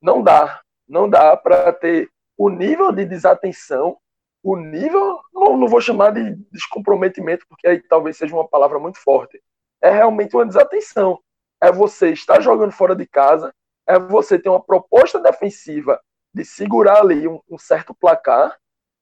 Não 0.00 0.22
dá 0.22 0.64
não 0.88 1.08
dá 1.08 1.36
para 1.36 1.72
ter 1.72 2.10
o 2.36 2.48
nível 2.48 2.92
de 2.92 3.04
desatenção, 3.04 3.98
o 4.42 4.56
nível, 4.56 5.20
não, 5.32 5.56
não 5.56 5.68
vou 5.68 5.80
chamar 5.80 6.10
de 6.10 6.34
descomprometimento, 6.52 7.46
porque 7.48 7.66
aí 7.66 7.82
talvez 7.82 8.16
seja 8.16 8.34
uma 8.34 8.46
palavra 8.46 8.78
muito 8.78 8.98
forte. 8.98 9.42
É 9.80 9.90
realmente 9.90 10.36
uma 10.36 10.46
desatenção. 10.46 11.20
É 11.64 11.72
você 11.72 12.10
estar 12.10 12.40
jogando 12.40 12.72
fora 12.72 12.94
de 12.94 13.06
casa, 13.06 13.50
é 13.86 13.98
você 13.98 14.38
ter 14.38 14.48
uma 14.48 14.62
proposta 14.62 15.18
defensiva 15.18 16.00
de 16.32 16.44
segurar 16.44 17.00
ali 17.00 17.26
um, 17.26 17.40
um 17.48 17.56
certo 17.56 17.94
placar, 17.94 18.58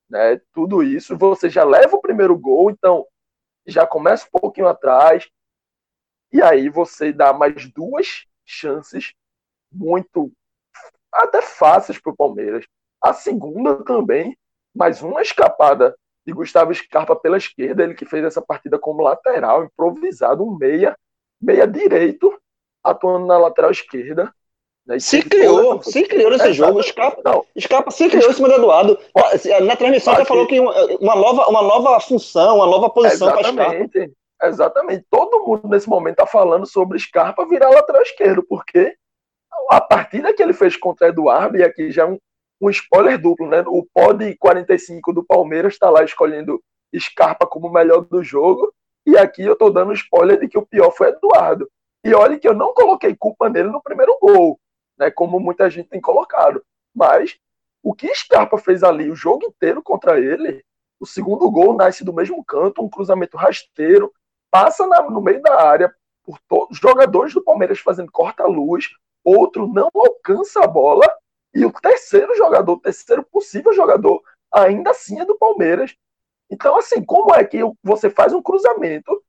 né? 0.08 0.40
Tudo 0.52 0.82
isso, 0.82 1.16
você 1.16 1.50
já 1.50 1.64
leva 1.64 1.96
o 1.96 2.00
primeiro 2.00 2.38
gol, 2.38 2.70
então 2.70 3.06
já 3.66 3.86
começa 3.86 4.26
um 4.26 4.40
pouquinho 4.40 4.68
atrás, 4.68 5.28
e 6.32 6.42
aí 6.42 6.68
você 6.68 7.12
dá 7.12 7.32
mais 7.32 7.70
duas 7.72 8.26
chances 8.44 9.12
muito 9.72 10.32
até 11.12 11.42
fáceis 11.42 11.98
para 11.98 12.12
o 12.12 12.16
Palmeiras. 12.16 12.64
A 13.00 13.12
segunda 13.12 13.82
também, 13.84 14.36
mais 14.74 15.02
uma 15.02 15.20
escapada 15.20 15.96
de 16.24 16.32
Gustavo 16.32 16.72
Scarpa 16.72 17.16
pela 17.16 17.36
esquerda, 17.36 17.82
ele 17.82 17.94
que 17.94 18.06
fez 18.06 18.24
essa 18.24 18.40
partida 18.40 18.78
como 18.78 19.02
lateral, 19.02 19.64
improvisado, 19.64 20.44
um 20.44 20.56
meia, 20.56 20.96
meia 21.40 21.66
direito, 21.66 22.40
atuando 22.82 23.26
na 23.26 23.38
lateral 23.38 23.70
esquerda. 23.70 24.32
Né? 24.86 24.98
Se 24.98 25.22
criou, 25.22 25.82
se 25.82 26.02
criou 26.04 26.30
nesse 26.30 26.48
é, 26.48 26.52
jogo. 26.52 26.80
Escapa, 26.80 27.20
não. 27.24 27.44
Escapa 27.54 27.90
se 27.90 28.08
criou 28.08 28.30
em 28.30 28.34
cima 28.34 28.48
do 28.48 28.54
Eduardo. 28.54 28.98
Na 29.62 29.76
transmissão 29.76 30.14
você 30.14 30.24
falou 30.24 30.46
que 30.46 30.58
uma 30.58 31.14
nova, 31.14 31.48
uma 31.48 31.62
nova 31.62 32.00
função, 32.00 32.56
uma 32.56 32.66
nova 32.66 32.90
posição 32.90 33.30
para 33.32 33.52
Scarpa. 33.52 33.90
Exatamente. 34.42 35.06
Todo 35.08 35.44
mundo 35.46 35.68
nesse 35.68 35.88
momento 35.88 36.14
está 36.14 36.26
falando 36.26 36.66
sobre 36.66 36.98
Scarpa 36.98 37.46
virar 37.46 37.70
lateral 37.70 38.02
esquerdo, 38.02 38.42
porque 38.42 38.96
a 39.70 39.80
partida 39.80 40.32
que 40.32 40.42
ele 40.42 40.52
fez 40.52 40.76
contra 40.76 41.08
Eduardo, 41.08 41.56
e 41.56 41.62
aqui 41.62 41.92
já 41.92 42.02
é 42.02 42.06
um, 42.06 42.18
um 42.60 42.68
spoiler 42.70 43.20
duplo, 43.20 43.46
né? 43.46 43.62
O 43.66 43.86
pod 43.94 44.36
45 44.36 45.12
do 45.12 45.24
Palmeiras 45.24 45.74
está 45.74 45.88
lá 45.88 46.02
escolhendo 46.02 46.60
Scarpa 46.98 47.46
como 47.46 47.68
o 47.68 47.72
melhor 47.72 48.00
do 48.00 48.22
jogo, 48.22 48.72
e 49.06 49.16
aqui 49.16 49.42
eu 49.42 49.52
estou 49.52 49.70
dando 49.70 49.92
spoiler 49.92 50.38
de 50.38 50.48
que 50.48 50.58
o 50.58 50.66
pior 50.66 50.90
foi 50.90 51.08
Eduardo. 51.08 51.68
E 52.04 52.14
olha 52.14 52.38
que 52.38 52.48
eu 52.48 52.54
não 52.54 52.74
coloquei 52.74 53.14
culpa 53.14 53.48
nele 53.48 53.68
no 53.68 53.82
primeiro 53.82 54.16
gol 54.20 54.58
né, 55.02 55.10
como 55.10 55.40
muita 55.40 55.68
gente 55.68 55.88
tem 55.88 56.00
colocado. 56.00 56.64
Mas 56.94 57.38
o 57.82 57.94
que 57.94 58.14
Scarpa 58.14 58.58
fez 58.58 58.82
ali 58.82 59.10
o 59.10 59.16
jogo 59.16 59.46
inteiro 59.46 59.82
contra 59.82 60.18
ele, 60.18 60.64
o 61.00 61.06
segundo 61.06 61.50
gol 61.50 61.74
nasce 61.74 62.04
do 62.04 62.12
mesmo 62.12 62.44
canto, 62.44 62.82
um 62.82 62.88
cruzamento 62.88 63.36
rasteiro, 63.36 64.12
passa 64.50 64.86
na, 64.86 65.02
no 65.02 65.20
meio 65.20 65.42
da 65.42 65.60
área 65.60 65.92
por 66.22 66.38
todos 66.48 66.76
os 66.76 66.78
jogadores 66.78 67.34
do 67.34 67.42
Palmeiras 67.42 67.80
fazendo 67.80 68.12
corta-luz, 68.12 68.90
outro 69.24 69.66
não 69.66 69.90
alcança 69.92 70.62
a 70.62 70.66
bola, 70.66 71.06
e 71.52 71.64
o 71.64 71.72
terceiro 71.72 72.34
jogador, 72.36 72.74
o 72.74 72.80
terceiro 72.80 73.24
possível 73.24 73.72
jogador, 73.72 74.22
ainda 74.52 74.90
assim 74.90 75.20
é 75.20 75.24
do 75.24 75.36
Palmeiras. 75.36 75.96
Então, 76.48 76.76
assim, 76.76 77.02
como 77.04 77.34
é 77.34 77.44
que 77.44 77.58
você 77.82 78.08
faz 78.08 78.32
um 78.32 78.42
cruzamento 78.42 79.22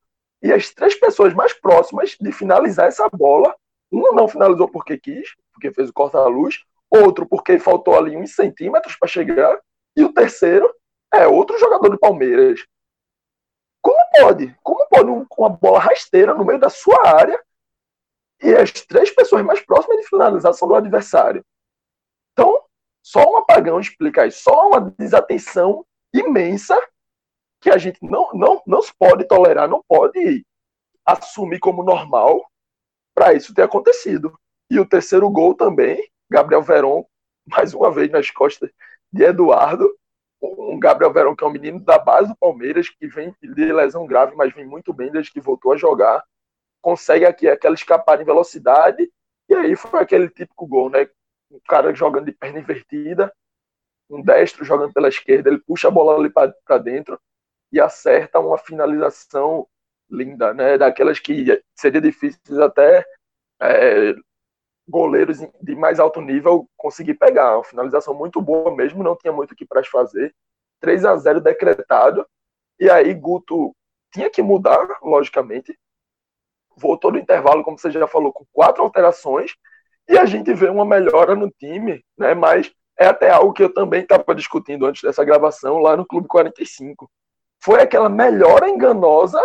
e 0.43 0.51
as 0.51 0.69
três 0.69 0.93
pessoas 0.93 1.33
mais 1.33 1.53
próximas 1.53 2.17
de 2.19 2.31
finalizar 2.33 2.87
essa 2.87 3.07
bola 3.07 3.55
um 3.91 4.13
não 4.13 4.27
finalizou 4.27 4.67
porque 4.67 4.97
quis, 4.97 5.35
porque 5.53 5.71
fez 5.71 5.89
o 5.89 5.93
corta-luz, 5.93 6.63
outro 6.89 7.25
porque 7.25 7.57
faltou 7.59 7.95
ali 7.95 8.17
uns 8.17 8.35
centímetros 8.35 8.95
para 8.97 9.07
chegar, 9.07 9.59
e 9.95 10.03
o 10.03 10.11
terceiro 10.11 10.69
é 11.13 11.27
outro 11.27 11.57
jogador 11.59 11.89
do 11.89 11.99
Palmeiras. 11.99 12.65
Como 13.81 13.99
pode? 14.19 14.55
Como 14.63 14.87
pode 14.89 15.09
um, 15.11 15.25
uma 15.37 15.49
bola 15.49 15.79
rasteira 15.79 16.33
no 16.33 16.43
meio 16.43 16.59
da 16.59 16.69
sua 16.69 17.07
área 17.07 17.39
e 18.41 18.53
as 18.55 18.71
três 18.71 19.11
pessoas 19.11 19.43
mais 19.45 19.61
próximas 19.61 19.97
de 19.97 20.07
finalização 20.07 20.67
do 20.67 20.75
adversário? 20.75 21.45
Então, 22.31 22.63
só 23.03 23.23
um 23.31 23.37
apagão 23.37 23.79
explica 23.79 24.25
isso, 24.25 24.41
só 24.41 24.69
uma 24.69 24.81
desatenção 24.97 25.85
imensa 26.13 26.75
que 27.63 27.69
a 27.69 27.77
gente 27.77 27.97
não, 28.03 28.29
não, 28.33 28.61
não 28.67 28.81
pode 28.99 29.23
tolerar, 29.25 29.69
não 29.69 29.81
pode 29.87 30.45
assumir 31.05 31.59
como 31.59 31.81
normal 31.81 32.45
para 33.15 33.33
isso 33.33 33.53
ter 33.53 33.61
acontecido. 33.61 34.37
E 34.69 34.77
o 34.77 34.85
terceiro 34.85 35.29
gol 35.29 35.55
também, 35.55 36.05
Gabriel 36.29 36.61
Veron, 36.61 37.05
mais 37.47 37.73
uma 37.73 37.89
vez 37.89 38.11
nas 38.11 38.29
costas 38.29 38.69
de 39.09 39.23
Eduardo. 39.23 39.89
Um 40.41 40.77
Gabriel 40.77 41.13
Verón, 41.13 41.33
que 41.37 41.43
é 41.45 41.47
um 41.47 41.51
menino 41.51 41.79
da 41.79 41.97
base 41.97 42.27
do 42.27 42.35
Palmeiras, 42.35 42.89
que 42.89 43.07
vem 43.07 43.33
de 43.41 43.71
lesão 43.71 44.05
grave, 44.05 44.35
mas 44.35 44.53
vem 44.53 44.65
muito 44.65 44.91
bem 44.91 45.09
desde 45.09 45.31
que 45.31 45.39
voltou 45.39 45.71
a 45.71 45.77
jogar. 45.77 46.21
Consegue 46.81 47.25
aqui 47.25 47.47
aquela 47.47 47.75
escapada 47.75 48.21
em 48.21 48.25
velocidade. 48.25 49.09
E 49.47 49.55
aí 49.55 49.73
foi 49.77 50.01
aquele 50.01 50.29
típico 50.29 50.67
gol, 50.67 50.89
né? 50.89 51.07
Um 51.49 51.61
cara 51.65 51.95
jogando 51.95 52.25
de 52.25 52.33
perna 52.33 52.59
invertida, 52.59 53.33
um 54.09 54.21
destro 54.21 54.65
jogando 54.65 54.91
pela 54.91 55.07
esquerda, 55.07 55.49
ele 55.49 55.59
puxa 55.59 55.87
a 55.87 55.91
bola 55.91 56.17
ali 56.17 56.29
para 56.29 56.77
dentro 56.77 57.17
e 57.73 57.81
acerta 57.81 58.39
uma 58.39 58.57
finalização 58.57 59.67
linda, 60.09 60.53
né? 60.53 60.77
Daquelas 60.77 61.19
que 61.19 61.61
seria 61.75 61.99
difícil 61.99 62.63
até 62.63 63.03
é, 63.59 64.13
goleiros 64.87 65.39
de 65.59 65.75
mais 65.75 65.99
alto 65.99 66.21
nível 66.21 66.69
conseguir 66.77 67.15
pegar. 67.15 67.55
Uma 67.57 67.63
finalização 67.63 68.13
muito 68.13 68.39
boa 68.39 68.75
mesmo, 68.75 69.03
não 69.03 69.17
tinha 69.17 69.33
muito 69.33 69.53
o 69.53 69.55
que 69.55 69.65
para 69.65 69.83
fazer. 69.83 70.33
3 70.79 71.03
a 71.03 71.15
0 71.15 71.41
decretado. 71.41 72.27
E 72.79 72.89
aí 72.91 73.11
Guto 73.13 73.75
tinha 74.13 74.29
que 74.29 74.43
mudar, 74.43 74.87
logicamente. 75.01 75.75
Voltou 76.77 77.11
no 77.11 77.17
intervalo, 77.17 77.63
como 77.63 77.77
você 77.77 77.89
já 77.89 78.07
falou, 78.07 78.31
com 78.31 78.45
quatro 78.51 78.83
alterações. 78.83 79.55
E 80.07 80.15
a 80.17 80.25
gente 80.25 80.53
vê 80.53 80.69
uma 80.69 80.85
melhora 80.85 81.35
no 81.35 81.49
time, 81.49 82.05
né? 82.15 82.35
Mas 82.35 82.71
é 82.99 83.07
até 83.07 83.31
algo 83.31 83.53
que 83.53 83.63
eu 83.63 83.73
também 83.73 84.01
estava 84.01 84.35
discutindo 84.35 84.85
antes 84.85 85.01
dessa 85.01 85.25
gravação 85.25 85.79
lá 85.79 85.97
no 85.97 86.05
Clube 86.05 86.27
45. 86.27 87.09
Foi 87.63 87.81
aquela 87.81 88.09
melhora 88.09 88.69
enganosa 88.69 89.39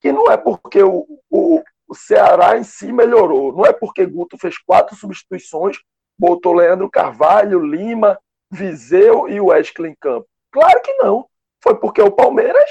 que 0.00 0.12
não 0.12 0.30
é 0.30 0.36
porque 0.36 0.82
o, 0.82 1.06
o, 1.30 1.62
o 1.88 1.94
Ceará 1.94 2.58
em 2.58 2.62
si 2.62 2.92
melhorou, 2.92 3.50
não 3.50 3.64
é 3.64 3.72
porque 3.72 4.04
Guto 4.04 4.36
fez 4.36 4.58
quatro 4.58 4.94
substituições, 4.94 5.78
botou 6.18 6.52
Leandro 6.52 6.90
Carvalho, 6.90 7.58
Lima, 7.58 8.18
Viseu 8.50 9.26
e 9.26 9.40
Wesley 9.40 9.90
em 9.90 9.96
campo. 9.98 10.28
Claro 10.52 10.82
que 10.82 10.92
não. 10.98 11.26
Foi 11.62 11.74
porque 11.76 12.02
o 12.02 12.12
Palmeiras 12.12 12.68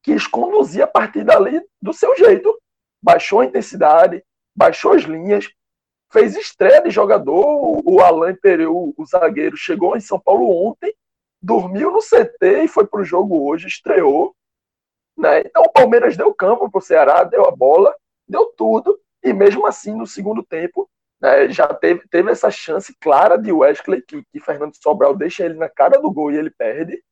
quis 0.00 0.28
conduzir 0.28 0.82
a 0.82 0.86
partir 0.86 1.24
dali 1.24 1.60
do 1.82 1.92
seu 1.92 2.16
jeito. 2.16 2.56
Baixou 3.02 3.40
a 3.40 3.46
intensidade, 3.46 4.24
baixou 4.56 4.92
as 4.92 5.02
linhas, 5.02 5.50
fez 6.12 6.36
estreia 6.36 6.80
de 6.80 6.90
jogador. 6.90 7.82
O 7.84 8.00
Alain 8.00 8.36
Pereu, 8.36 8.94
o 8.96 9.04
zagueiro, 9.04 9.56
chegou 9.56 9.96
em 9.96 10.00
São 10.00 10.20
Paulo 10.20 10.48
ontem, 10.68 10.94
dormiu 11.42 11.90
no 11.90 12.00
CT 12.00 12.64
e 12.64 12.68
foi 12.68 12.86
para 12.86 13.00
o 13.00 13.04
jogo 13.04 13.48
hoje, 13.48 13.66
estreou. 13.66 14.34
Né? 15.16 15.40
Então 15.40 15.62
o 15.62 15.72
Palmeiras 15.72 16.16
deu 16.16 16.32
campo 16.34 16.70
para 16.70 16.78
o 16.78 16.82
Ceará, 16.82 17.24
deu 17.24 17.46
a 17.46 17.50
bola, 17.50 17.94
deu 18.28 18.46
tudo, 18.56 18.98
e 19.22 19.32
mesmo 19.32 19.66
assim, 19.66 19.94
no 19.94 20.06
segundo 20.06 20.42
tempo, 20.42 20.88
né, 21.20 21.50
já 21.50 21.66
teve, 21.68 22.06
teve 22.08 22.30
essa 22.30 22.50
chance 22.50 22.94
clara 22.98 23.36
de 23.36 23.52
Wesley, 23.52 24.02
que, 24.02 24.22
que 24.32 24.40
Fernando 24.40 24.74
Sobral 24.74 25.14
deixa 25.14 25.44
ele 25.44 25.54
na 25.54 25.68
cara 25.68 26.00
do 26.00 26.10
gol 26.10 26.32
e 26.32 26.36
ele 26.36 26.50
perde. 26.50 27.02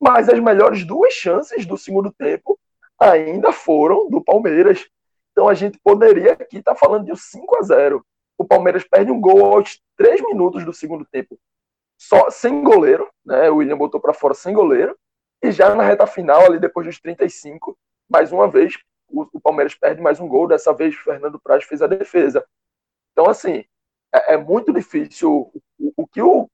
Mas 0.00 0.28
as 0.28 0.38
melhores 0.38 0.84
duas 0.84 1.12
chances 1.12 1.66
do 1.66 1.76
segundo 1.76 2.12
tempo 2.12 2.58
ainda 2.98 3.52
foram 3.52 4.08
do 4.08 4.22
Palmeiras. 4.22 4.86
Então 5.32 5.48
a 5.48 5.54
gente 5.54 5.78
poderia 5.82 6.32
aqui 6.32 6.58
estar 6.58 6.74
tá 6.74 6.78
falando 6.78 7.06
de 7.06 7.12
um 7.12 7.16
5 7.16 7.56
a 7.58 7.62
0 7.62 8.06
O 8.38 8.44
Palmeiras 8.44 8.84
perde 8.84 9.10
um 9.10 9.20
gol 9.20 9.56
aos 9.56 9.80
três 9.96 10.20
minutos 10.20 10.64
do 10.64 10.72
segundo 10.72 11.04
tempo, 11.10 11.38
só 12.02 12.30
sem 12.30 12.64
goleiro, 12.64 13.08
né? 13.24 13.48
O 13.48 13.56
William 13.56 13.76
botou 13.76 14.00
para 14.00 14.12
fora 14.12 14.34
sem 14.34 14.52
goleiro. 14.52 14.98
E 15.40 15.52
já 15.52 15.74
na 15.74 15.84
reta 15.84 16.06
final, 16.06 16.44
ali 16.44 16.58
depois 16.58 16.86
dos 16.86 17.00
35, 17.00 17.78
mais 18.08 18.32
uma 18.32 18.48
vez, 18.48 18.76
o, 19.08 19.26
o 19.32 19.40
Palmeiras 19.40 19.74
perde 19.74 20.02
mais 20.02 20.18
um 20.18 20.26
gol. 20.26 20.48
Dessa 20.48 20.72
vez, 20.72 20.94
Fernando 20.96 21.40
Praz 21.40 21.64
fez 21.64 21.80
a 21.80 21.86
defesa. 21.86 22.44
Então, 23.12 23.28
assim, 23.28 23.64
é, 24.12 24.34
é 24.34 24.36
muito 24.36 24.72
difícil 24.72 25.52
o, 25.78 25.92
o, 25.96 26.06
que 26.06 26.20
o 26.20 26.48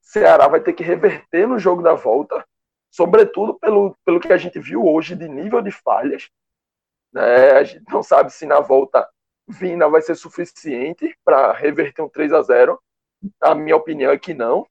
Ceará 0.00 0.48
vai 0.48 0.60
ter 0.60 0.72
que 0.72 0.82
reverter 0.82 1.46
no 1.46 1.58
jogo 1.58 1.80
da 1.80 1.94
volta, 1.94 2.44
sobretudo 2.90 3.54
pelo, 3.54 3.96
pelo 4.04 4.20
que 4.20 4.32
a 4.32 4.36
gente 4.36 4.58
viu 4.58 4.84
hoje 4.84 5.14
de 5.14 5.28
nível 5.28 5.62
de 5.62 5.70
falhas. 5.70 6.28
Né? 7.12 7.52
A 7.52 7.62
gente 7.62 7.84
não 7.92 8.02
sabe 8.02 8.32
se 8.32 8.46
na 8.46 8.60
volta 8.60 9.08
Vina 9.46 9.88
vai 9.88 10.02
ser 10.02 10.16
suficiente 10.16 11.16
para 11.24 11.52
reverter 11.52 12.02
um 12.02 12.08
3 12.08 12.32
a 12.32 12.42
0 12.42 12.78
A 13.40 13.54
minha 13.54 13.76
opinião 13.76 14.10
é 14.10 14.18
que 14.18 14.34
não. 14.34 14.66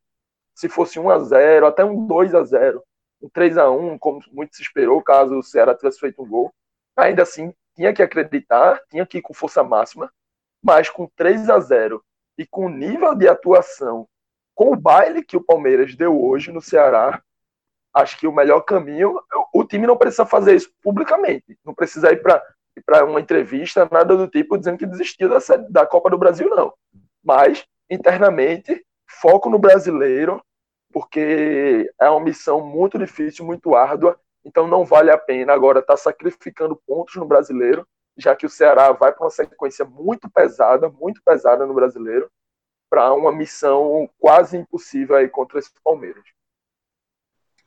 Se 0.58 0.68
fosse 0.68 1.00
1 1.00 1.08
a 1.12 1.20
0 1.20 1.68
até 1.68 1.86
um 1.86 2.08
2 2.08 2.34
a 2.34 2.44
0 2.44 2.84
um 3.22 3.30
3 3.30 3.60
a 3.60 3.70
1 3.70 4.00
como 4.00 4.20
muito 4.32 4.56
se 4.56 4.64
esperou, 4.64 5.00
caso 5.04 5.38
o 5.38 5.44
Ceará 5.44 5.76
tivesse 5.76 6.00
feito 6.00 6.24
um 6.24 6.28
gol. 6.28 6.52
Ainda 6.96 7.22
assim, 7.22 7.54
tinha 7.76 7.94
que 7.94 8.02
acreditar, 8.02 8.82
tinha 8.90 9.06
que 9.06 9.20
ir 9.20 9.22
com 9.22 9.36
força 9.36 9.64
máxima, 9.64 10.12
mas 10.64 10.90
com 10.90 11.08
3 11.16 11.48
a 11.52 11.60
0 11.60 12.04
e 12.40 12.46
com 12.48 12.66
o 12.66 12.70
nível 12.70 13.14
de 13.14 13.28
atuação, 13.28 14.08
com 14.56 14.72
o 14.72 14.76
baile 14.76 15.24
que 15.24 15.38
o 15.38 15.44
Palmeiras 15.44 15.96
deu 15.96 16.20
hoje 16.20 16.52
no 16.52 16.60
Ceará, 16.60 17.22
acho 17.94 18.18
que 18.18 18.26
o 18.26 18.34
melhor 18.34 18.62
caminho, 18.62 19.16
o 19.54 19.64
time 19.64 19.86
não 19.86 19.96
precisa 19.96 20.26
fazer 20.26 20.56
isso 20.56 20.72
publicamente, 20.82 21.56
não 21.64 21.76
precisa 21.76 22.12
ir 22.12 22.20
para 22.20 23.06
uma 23.06 23.22
entrevista, 23.22 23.88
nada 23.92 24.18
do 24.18 24.28
tipo, 24.28 24.58
dizendo 24.58 24.80
que 24.80 24.88
desistiu 24.88 25.30
da, 25.30 25.38
da 25.70 25.86
Copa 25.86 26.10
do 26.10 26.18
Brasil, 26.18 26.50
não. 26.50 26.74
Mas, 27.24 27.64
internamente, 27.88 28.84
foco 29.08 29.52
no 29.52 29.60
brasileiro, 29.60 30.44
porque 30.98 31.88
é 32.02 32.10
uma 32.10 32.20
missão 32.20 32.60
muito 32.60 32.98
difícil, 32.98 33.46
muito 33.46 33.76
árdua, 33.76 34.20
então 34.44 34.68
não 34.68 34.84
vale 34.84 35.12
a 35.12 35.18
pena 35.18 35.54
agora 35.54 35.78
estar 35.78 35.94
tá 35.94 35.98
sacrificando 35.98 36.76
pontos 36.88 37.14
no 37.18 37.28
brasileiro, 37.28 37.88
já 38.18 38.36
que 38.36 38.48
o 38.48 38.50
Ceará 38.50 38.92
vai 38.94 39.14
para 39.14 39.26
uma 39.26 39.30
sequência 39.30 39.86
muito 39.86 40.28
pesada, 40.28 40.90
muito 40.90 41.22
pesada 41.24 41.68
no 41.68 41.74
brasileiro, 41.76 42.32
para 42.90 43.14
uma 43.14 43.32
missão 43.32 44.10
quase 44.18 44.58
impossível 44.58 45.18
aí 45.18 45.30
contra 45.30 45.60
esse 45.60 45.70
Palmeiras. 45.84 46.24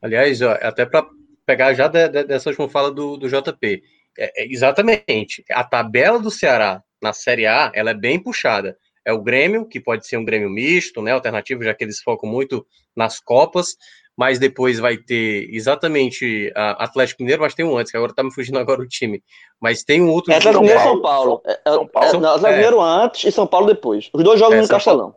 Aliás, 0.02 0.42
até 0.42 0.84
para 0.84 1.08
pegar 1.46 1.72
já 1.72 1.86
de, 1.86 2.08
de, 2.08 2.24
dessa 2.24 2.48
última 2.48 2.68
fala 2.68 2.90
do, 2.90 3.16
do 3.16 3.28
JP, 3.28 3.80
é, 4.18 4.42
é, 4.42 4.52
exatamente, 4.52 5.44
a 5.52 5.62
tabela 5.62 6.18
do 6.18 6.32
Ceará 6.32 6.82
na 7.00 7.12
Série 7.12 7.46
A 7.46 7.70
ela 7.76 7.90
é 7.90 7.94
bem 7.94 8.20
puxada. 8.20 8.76
É 9.10 9.12
o 9.12 9.20
Grêmio, 9.20 9.66
que 9.66 9.80
pode 9.80 10.06
ser 10.06 10.16
um 10.16 10.24
Grêmio 10.24 10.48
misto, 10.48 11.02
né, 11.02 11.12
alternativo, 11.12 11.64
já 11.64 11.74
que 11.74 11.82
eles 11.84 12.00
focam 12.00 12.30
muito 12.30 12.64
nas 12.96 13.18
Copas, 13.20 13.76
mas 14.16 14.38
depois 14.38 14.78
vai 14.78 14.96
ter 14.96 15.48
exatamente 15.52 16.52
a 16.54 16.84
Atlético 16.84 17.22
Mineiro, 17.22 17.42
mas 17.42 17.54
tem 17.54 17.64
um 17.64 17.76
antes, 17.76 17.90
que 17.90 17.96
agora 17.96 18.14
tá 18.14 18.22
me 18.22 18.32
fugindo 18.32 18.58
agora 18.60 18.80
o 18.80 18.86
time, 18.86 19.22
mas 19.60 19.82
tem 19.82 20.00
um 20.00 20.08
outro... 20.08 20.32
É 20.32 20.36
Atlético 20.36 20.62
Mineiro 20.62 20.82
São 20.82 21.02
Paulo. 21.02 21.42
É, 21.44 21.52
é, 21.52 21.72
São 21.72 21.86
Paulo. 21.86 22.06
É, 22.06 22.28
Atlético. 22.28 22.48
Mineiro 22.48 22.80
antes 22.80 23.24
e 23.24 23.32
São 23.32 23.46
Paulo 23.46 23.66
depois. 23.66 24.10
Os 24.12 24.22
dois 24.22 24.38
jogos 24.38 24.56
é, 24.56 24.62
no 24.62 24.68
Castelão. 24.68 25.14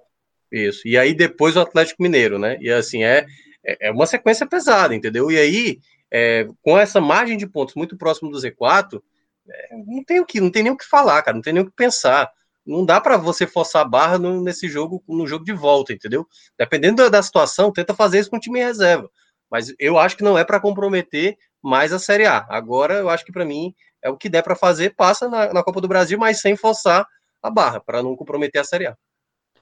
Isso, 0.51 0.87
e 0.87 0.97
aí 0.97 1.13
depois 1.13 1.55
o 1.55 1.59
Atlético 1.59 2.01
Mineiro, 2.01 2.39
né, 2.39 2.57
e 2.59 2.69
assim, 2.69 3.03
é, 3.03 3.25
é 3.63 3.91
uma 3.91 4.05
sequência 4.05 4.45
pesada, 4.47 4.93
entendeu? 4.93 5.31
E 5.31 5.37
aí, 5.37 5.79
é, 6.11 6.47
com 6.61 6.77
essa 6.77 6.99
margem 6.99 7.37
de 7.37 7.47
pontos 7.47 7.75
muito 7.75 7.97
próximo 7.97 8.31
do 8.31 8.37
Z4, 8.37 9.01
é, 9.49 9.75
não 9.85 10.03
tem 10.03 10.19
o 10.19 10.25
que, 10.25 10.39
não 10.39 10.49
tem 10.49 10.63
nem 10.63 10.71
o 10.71 10.77
que 10.77 10.85
falar, 10.85 11.21
cara, 11.21 11.35
não 11.35 11.41
tem 11.41 11.53
nem 11.53 11.63
o 11.63 11.65
que 11.65 11.75
pensar. 11.75 12.29
Não 12.65 12.85
dá 12.85 13.01
para 13.01 13.17
você 13.17 13.45
forçar 13.45 13.81
a 13.81 13.87
barra 13.87 14.17
no, 14.17 14.41
nesse 14.41 14.69
jogo, 14.69 15.03
no 15.07 15.27
jogo 15.27 15.43
de 15.43 15.53
volta, 15.53 15.91
entendeu? 15.91 16.25
Dependendo 16.57 17.03
da, 17.03 17.09
da 17.09 17.21
situação, 17.21 17.71
tenta 17.71 17.93
fazer 17.93 18.19
isso 18.19 18.29
com 18.29 18.37
o 18.37 18.39
time 18.39 18.59
em 18.59 18.63
reserva. 18.63 19.09
Mas 19.51 19.73
eu 19.77 19.97
acho 19.97 20.17
que 20.17 20.23
não 20.23 20.37
é 20.37 20.43
para 20.43 20.59
comprometer 20.59 21.37
mais 21.61 21.93
a 21.93 21.99
Série 21.99 22.25
A. 22.25 22.45
Agora, 22.49 22.95
eu 22.95 23.09
acho 23.09 23.25
que 23.25 23.31
para 23.31 23.45
mim 23.45 23.73
é 24.01 24.09
o 24.09 24.17
que 24.17 24.29
der 24.29 24.41
para 24.41 24.55
fazer, 24.55 24.95
passa 24.95 25.29
na, 25.29 25.53
na, 25.53 25.63
Copa 25.63 25.79
do 25.79 25.87
Brasil, 25.87 26.17
mas 26.17 26.41
sem 26.41 26.55
forçar 26.55 27.05
a 27.41 27.49
barra, 27.49 27.79
para 27.79 28.01
não 28.01 28.15
comprometer 28.15 28.61
a 28.61 28.63
Série 28.63 28.87
A. 28.87 28.97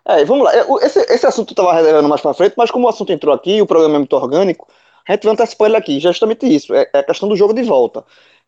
É, 0.08 0.26
vamos 0.26 0.46
lá. 0.46 0.52
Esse, 0.84 1.00
esse 1.00 1.28
assunto 1.28 1.52
estava 1.52 1.74
reservando 1.74 2.10
mais 2.10 2.22
para 2.22 2.34
frente, 2.34 2.56
mas 2.58 2.72
como 2.72 2.86
o 2.86 2.90
assunto 2.90 3.12
entrou 3.12 3.34
aqui, 3.34 3.62
o 3.62 3.68
programa 3.68 3.96
é 3.96 3.98
muito 4.00 4.16
orgânico, 4.16 4.68
a 5.08 5.12
gente 5.12 5.24
vai 5.24 5.34
antecipar 5.34 5.68
ele 5.68 5.78
aqui. 5.78 6.00
Justamente 6.00 6.46
isso, 6.46 6.74
é, 6.74 6.90
é 6.94 7.00
a 7.00 7.04
questão 7.04 7.30
do 7.30 7.36
jogo 7.36 7.54
de 7.54 7.64
volta. 7.64 8.04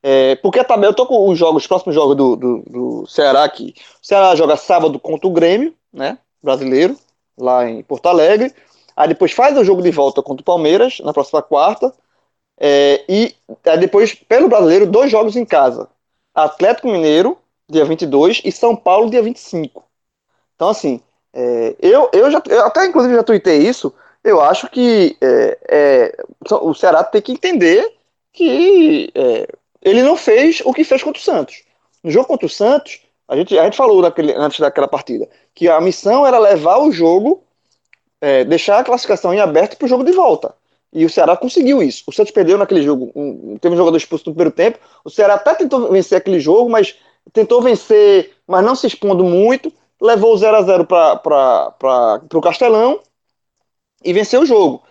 É, 0.05 0.35
porque 0.35 0.59
a 0.59 0.65
tabela, 0.65 0.91
eu 0.91 0.95
tô 0.95 1.05
com 1.05 1.29
os 1.29 1.39
jogos, 1.39 1.63
os 1.63 1.67
próximos 1.67 1.95
jogos 1.95 2.17
do, 2.17 2.35
do, 2.35 2.63
do, 2.67 3.07
Ceará 3.07 3.45
aqui. 3.45 3.73
O 4.01 4.05
Ceará 4.05 4.35
joga 4.35 4.57
sábado 4.57 4.99
contra 4.99 5.25
o 5.27 5.31
Grêmio, 5.31 5.73
né? 5.93 6.17
Brasileiro, 6.41 6.97
lá 7.37 7.69
em 7.69 7.81
Porto 7.83 8.07
Alegre. 8.07 8.53
Aí 8.97 9.07
depois 9.07 9.31
faz 9.31 9.57
o 9.57 9.63
jogo 9.63 9.81
de 9.81 9.91
volta 9.91 10.21
contra 10.21 10.41
o 10.41 10.45
Palmeiras, 10.45 10.99
na 10.99 11.13
próxima 11.13 11.41
quarta. 11.41 11.93
É, 12.59 13.05
e 13.07 13.33
aí 13.65 13.77
depois, 13.79 14.13
pelo 14.13 14.49
brasileiro, 14.49 14.85
dois 14.85 15.09
jogos 15.09 15.37
em 15.37 15.45
casa: 15.45 15.89
Atlético 16.35 16.89
Mineiro, 16.89 17.37
dia 17.69 17.85
22, 17.85 18.41
e 18.43 18.51
São 18.51 18.75
Paulo, 18.75 19.09
dia 19.09 19.23
25. 19.23 19.83
Então, 20.55 20.67
assim, 20.67 21.01
é, 21.33 21.75
eu, 21.79 22.09
eu 22.13 22.29
já 22.29 22.41
eu 22.49 22.65
até 22.65 22.85
inclusive 22.85 23.15
já 23.15 23.23
tuitei 23.23 23.59
isso. 23.59 23.93
Eu 24.21 24.41
acho 24.41 24.69
que 24.69 25.17
é, 25.21 25.57
é 25.69 26.23
o 26.61 26.73
Ceará 26.73 27.03
tem 27.03 27.21
que 27.21 27.31
entender 27.31 27.89
que 28.33 29.11
é, 29.15 29.47
ele 29.83 30.01
não 30.01 30.15
fez 30.15 30.61
o 30.63 30.73
que 30.73 30.83
fez 30.83 31.03
contra 31.03 31.19
o 31.19 31.23
Santos. 31.23 31.63
No 32.03 32.09
jogo 32.09 32.27
contra 32.27 32.45
o 32.45 32.49
Santos, 32.49 33.01
a 33.27 33.35
gente, 33.35 33.57
a 33.57 33.63
gente 33.65 33.77
falou 33.77 34.01
naquele, 34.01 34.33
antes 34.33 34.59
daquela 34.59 34.87
partida 34.87 35.27
que 35.53 35.69
a 35.69 35.79
missão 35.81 36.25
era 36.25 36.39
levar 36.39 36.79
o 36.79 36.91
jogo, 36.91 37.43
é, 38.21 38.43
deixar 38.43 38.79
a 38.79 38.83
classificação 38.83 39.33
em 39.33 39.39
aberto 39.39 39.77
para 39.77 39.85
o 39.85 39.89
jogo 39.89 40.03
de 40.03 40.11
volta. 40.11 40.55
E 40.91 41.05
o 41.05 41.09
Ceará 41.09 41.35
conseguiu 41.35 41.81
isso. 41.81 42.03
O 42.07 42.11
Santos 42.11 42.31
perdeu 42.31 42.57
naquele 42.57 42.83
jogo, 42.83 43.11
um, 43.15 43.57
teve 43.57 43.73
um 43.73 43.77
jogador 43.77 43.97
expulso 43.97 44.25
no 44.27 44.33
primeiro 44.33 44.55
tempo. 44.55 44.79
O 45.03 45.09
Ceará 45.09 45.33
até 45.33 45.55
tentou 45.55 45.91
vencer 45.91 46.17
aquele 46.17 46.39
jogo, 46.39 46.69
mas 46.69 46.95
tentou 47.31 47.61
vencer, 47.61 48.31
mas 48.47 48.63
não 48.63 48.75
se 48.75 48.87
expondo 48.87 49.23
muito. 49.23 49.73
Levou 49.99 50.33
o 50.33 50.37
0 50.37 50.57
a 50.57 50.61
0 50.61 50.85
para 50.85 52.21
o 52.33 52.41
Castelão 52.41 52.99
e 54.03 54.13
venceu 54.13 54.41
o 54.41 54.45
jogo. 54.45 54.83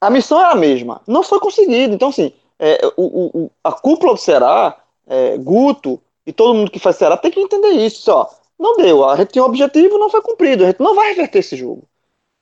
A 0.00 0.10
missão 0.10 0.38
era 0.38 0.50
a 0.50 0.56
mesma. 0.56 1.00
Não 1.06 1.22
foi 1.22 1.40
conseguido. 1.40 1.94
Então, 1.94 2.08
assim, 2.10 2.32
é, 2.62 2.78
o, 2.96 3.44
o, 3.44 3.50
a 3.64 3.72
cúpula 3.72 4.14
do 4.14 4.20
Ceará, 4.20 4.78
é, 5.08 5.36
Guto 5.36 6.00
e 6.24 6.32
todo 6.32 6.54
mundo 6.54 6.70
que 6.70 6.78
faz 6.78 6.94
Ceará 6.94 7.16
tem 7.16 7.32
que 7.32 7.40
entender 7.40 7.70
isso. 7.70 8.08
Ó, 8.12 8.28
não 8.56 8.76
deu, 8.76 9.04
a 9.04 9.16
gente 9.16 9.32
tinha 9.32 9.42
um 9.42 9.48
objetivo, 9.48 9.98
não 9.98 10.08
foi 10.08 10.22
cumprido. 10.22 10.62
A 10.62 10.68
gente 10.68 10.80
não 10.80 10.94
vai 10.94 11.08
reverter 11.08 11.40
esse 11.40 11.56
jogo. 11.56 11.82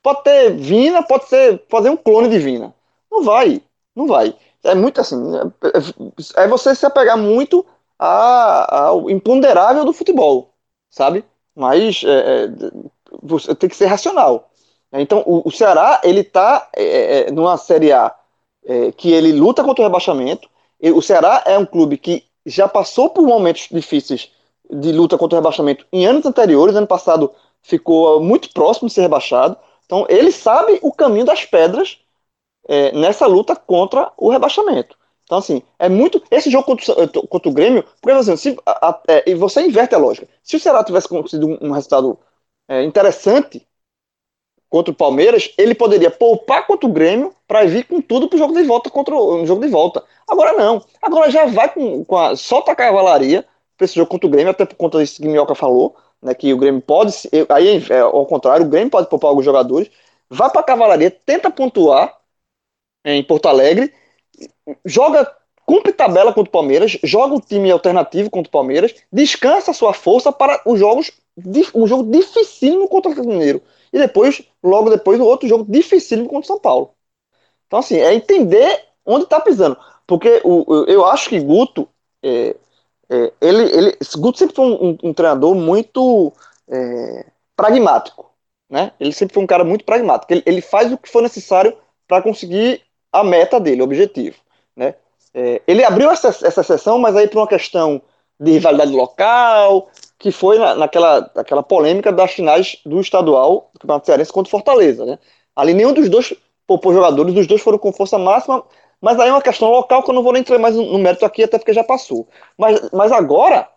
Pode 0.03 0.23
ter 0.23 0.51
Vina, 0.55 1.01
pode 1.01 1.27
ser 1.27 1.63
fazer 1.67 1.89
um 1.89 1.97
clone 1.97 2.29
de 2.29 2.37
Vina. 2.37 2.71
Não 3.11 3.23
vai, 3.23 3.63
não 3.95 4.05
vai. 4.05 4.35
É 4.63 4.75
muito 4.75 5.01
assim. 5.01 5.17
É, 6.35 6.43
é 6.43 6.47
você 6.47 6.75
se 6.75 6.85
apegar 6.85 7.17
muito 7.17 7.65
ao 7.97 9.09
imponderável 9.09 9.83
do 9.83 9.93
futebol, 9.93 10.53
sabe? 10.91 11.25
Mas 11.55 12.03
é, 12.05 12.45
é, 12.45 12.49
você 13.23 13.55
tem 13.55 13.69
que 13.69 13.75
ser 13.75 13.87
racional. 13.87 14.51
Então 14.93 15.23
o, 15.25 15.47
o 15.47 15.51
Ceará 15.51 15.99
ele 16.03 16.23
tá 16.23 16.69
numa 17.33 17.57
Série 17.57 17.91
A 17.91 18.15
é, 18.65 18.91
que 18.91 19.11
ele 19.11 19.31
luta 19.31 19.63
contra 19.63 19.83
o 19.83 19.85
rebaixamento. 19.85 20.49
O 20.95 21.01
Ceará 21.01 21.43
é 21.45 21.57
um 21.57 21.65
clube 21.65 21.97
que 21.97 22.23
já 22.45 22.67
passou 22.67 23.09
por 23.09 23.23
momentos 23.23 23.67
difíceis 23.71 24.31
de 24.69 24.91
luta 24.91 25.17
contra 25.17 25.37
o 25.37 25.39
rebaixamento 25.39 25.85
em 25.91 26.05
anos 26.05 26.25
anteriores. 26.25 26.75
Ano 26.75 26.87
passado 26.87 27.31
ficou 27.61 28.19
muito 28.21 28.51
próximo 28.51 28.87
de 28.87 28.93
ser 28.93 29.01
rebaixado. 29.01 29.57
Então 29.85 30.05
ele 30.09 30.31
sabe 30.31 30.79
o 30.81 30.91
caminho 30.91 31.25
das 31.25 31.45
pedras 31.45 31.99
é, 32.67 32.91
nessa 32.93 33.27
luta 33.27 33.55
contra 33.55 34.11
o 34.17 34.29
rebaixamento. 34.29 34.95
Então, 35.23 35.37
assim, 35.37 35.61
é 35.79 35.87
muito. 35.87 36.21
Esse 36.29 36.49
jogo 36.49 36.65
contra, 36.65 37.07
contra 37.07 37.49
o 37.49 37.53
Grêmio, 37.53 37.85
porque 38.01 38.17
assim, 38.17 38.35
se, 38.35 38.57
a, 38.65 38.89
a, 38.89 39.01
é, 39.07 39.31
e 39.31 39.35
você 39.35 39.61
inverte 39.65 39.95
a 39.95 39.97
lógica. 39.97 40.27
Se 40.43 40.57
o 40.57 40.59
Ceará 40.59 40.83
tivesse 40.83 41.07
conseguido 41.07 41.57
um 41.61 41.71
resultado 41.71 42.19
é, 42.67 42.83
interessante 42.83 43.65
contra 44.71 44.91
o 44.91 44.95
Palmeiras, 44.95 45.53
ele 45.57 45.75
poderia 45.75 46.09
poupar 46.09 46.65
contra 46.65 46.87
o 46.87 46.91
Grêmio 46.91 47.35
para 47.45 47.65
vir 47.65 47.85
com 47.85 47.99
tudo 47.99 48.29
pro 48.29 48.37
jogo 48.37 48.53
de 48.53 48.63
volta 48.63 48.89
contra 48.89 49.13
o 49.13 49.45
jogo 49.45 49.61
de 49.61 49.67
volta. 49.67 50.01
Agora 50.27 50.53
não. 50.53 50.81
Agora 51.01 51.29
já 51.29 51.45
vai 51.45 51.71
com, 51.71 52.05
com 52.05 52.17
a. 52.17 52.31
a 52.31 52.75
cavalaria 52.75 53.45
para 53.77 53.83
esse 53.83 53.95
jogo 53.95 54.09
contra 54.09 54.27
o 54.27 54.29
Grêmio, 54.29 54.49
até 54.49 54.65
por 54.65 54.75
conta 54.75 54.99
disso 54.99 55.21
que 55.21 55.27
o 55.27 55.29
Minhoca 55.29 55.53
falou, 55.53 55.97
né? 56.21 56.33
Que 56.33 56.53
o 56.53 56.57
Grêmio 56.57 56.81
pode. 56.81 57.13
Aí, 57.49 57.83
é, 57.89 57.99
ao 57.99 58.25
contrário, 58.25 58.65
o 58.65 58.69
Grêmio 58.69 58.89
pode 58.89 59.09
poupar 59.09 59.29
alguns 59.29 59.43
jogadores. 59.43 59.91
Vai 60.29 60.49
para 60.49 60.61
a 60.61 60.63
cavalaria, 60.63 61.11
tenta 61.11 61.51
pontuar 61.51 62.17
em 63.03 63.21
Porto 63.21 63.47
Alegre, 63.47 63.93
joga 64.85 65.29
cumpre 65.65 65.91
tabela 65.91 66.33
contra 66.33 66.49
o 66.49 66.51
Palmeiras, 66.51 66.97
joga 67.03 67.35
o 67.35 67.41
time 67.41 67.69
alternativo 67.69 68.29
contra 68.29 68.47
o 68.47 68.51
Palmeiras, 68.51 68.95
descansa 69.11 69.73
sua 69.73 69.93
força 69.93 70.31
para 70.31 70.61
os 70.65 70.79
jogos 70.79 71.11
um 71.75 71.87
jogo 71.87 72.09
dificílimo 72.09 72.87
contra 72.87 73.11
o 73.11 73.27
Mineiro. 73.27 73.61
E 73.93 73.97
depois, 73.97 74.41
logo 74.63 74.89
depois, 74.89 75.19
o 75.19 75.25
outro 75.25 75.47
jogo 75.47 75.65
dificílimo 75.67 76.29
contra 76.29 76.43
o 76.43 76.47
São 76.47 76.59
Paulo. 76.59 76.93
Então, 77.67 77.79
assim, 77.79 77.97
é 77.97 78.13
entender 78.13 78.85
onde 79.05 79.23
está 79.23 79.39
pisando. 79.39 79.77
Porque 80.05 80.41
o, 80.43 80.85
eu 80.87 81.05
acho 81.05 81.29
que 81.29 81.39
Guto, 81.39 81.87
é, 82.23 82.55
é, 83.09 83.33
ele, 83.41 83.63
ele, 83.63 83.97
Guto 84.17 84.37
sempre 84.37 84.55
foi 84.55 84.65
um, 84.65 84.97
um, 85.03 85.13
treinador 85.13 85.55
muito 85.55 86.33
é, 86.69 87.25
pragmático. 87.55 88.29
Né? 88.69 88.91
Ele 88.99 89.11
sempre 89.11 89.33
foi 89.33 89.43
um 89.43 89.47
cara 89.47 89.63
muito 89.63 89.85
pragmático. 89.85 90.31
Ele, 90.33 90.43
ele 90.45 90.61
faz 90.61 90.91
o 90.91 90.97
que 90.97 91.09
for 91.09 91.21
necessário 91.21 91.75
para 92.07 92.21
conseguir 92.21 92.81
a 93.11 93.23
meta 93.23 93.59
dele, 93.59 93.81
o 93.81 93.85
objetivo. 93.85 94.37
Né? 94.75 94.95
É, 95.33 95.61
ele 95.67 95.83
abriu 95.83 96.09
essa, 96.09 96.27
essa 96.27 96.63
sessão, 96.63 96.97
mas 96.97 97.15
aí 97.15 97.27
por 97.27 97.39
uma 97.39 97.47
questão 97.47 98.01
de 98.39 98.51
rivalidade 98.51 98.91
local, 98.91 99.89
que 100.21 100.31
foi 100.31 100.59
na, 100.59 100.75
naquela, 100.75 101.31
naquela 101.35 101.63
polêmica 101.63 102.11
das 102.11 102.31
finais 102.31 102.77
do 102.85 103.01
estadual 103.01 103.71
do 103.73 103.79
Campeonato 103.79 104.05
Cearense 104.05 104.31
contra 104.31 104.47
o 104.49 104.51
Fortaleza, 104.51 105.05
né? 105.05 105.19
Ali 105.55 105.73
nenhum 105.73 105.93
dos 105.93 106.09
dois 106.09 106.33
poupou 106.67 106.93
jogadores, 106.93 107.35
os 107.35 107.47
dois 107.47 107.61
foram 107.61 107.77
com 107.79 107.91
força 107.91 108.17
máxima, 108.17 108.63
mas 109.01 109.19
aí 109.19 109.29
é 109.29 109.31
uma 109.31 109.41
questão 109.41 109.69
local 109.71 110.03
que 110.03 110.11
eu 110.11 110.13
não 110.15 110.23
vou 110.23 110.31
nem 110.33 110.41
entrar 110.41 110.59
mais 110.59 110.75
no 110.75 110.99
mérito 110.99 111.25
aqui, 111.25 111.43
até 111.43 111.57
porque 111.57 111.73
já 111.73 111.83
passou. 111.83 112.27
Mas, 112.57 112.89
mas 112.91 113.11
agora, 113.11 113.67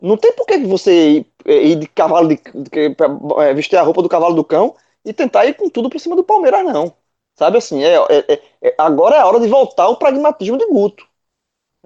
não 0.00 0.16
tem 0.16 0.32
por 0.34 0.46
que 0.46 0.58
você 0.60 1.10
ir, 1.20 1.32
ir 1.46 1.76
de 1.76 1.88
cavalo, 1.88 2.28
de, 2.28 2.36
de, 2.54 2.96
é, 3.40 3.54
vestir 3.54 3.76
a 3.76 3.82
roupa 3.82 4.02
do 4.02 4.08
cavalo 4.08 4.34
do 4.34 4.44
cão 4.44 4.74
e 5.04 5.12
tentar 5.12 5.46
ir 5.46 5.54
com 5.56 5.68
tudo 5.70 5.90
por 5.90 6.00
cima 6.00 6.16
do 6.16 6.24
Palmeiras, 6.24 6.64
não. 6.64 6.94
Sabe 7.36 7.58
assim, 7.58 7.84
é, 7.84 7.96
é, 7.96 8.42
é, 8.62 8.74
agora 8.78 9.16
é 9.16 9.20
a 9.20 9.26
hora 9.26 9.40
de 9.40 9.48
voltar 9.48 9.84
ao 9.84 9.98
pragmatismo 9.98 10.58
de 10.58 10.66
Guto. 10.68 11.06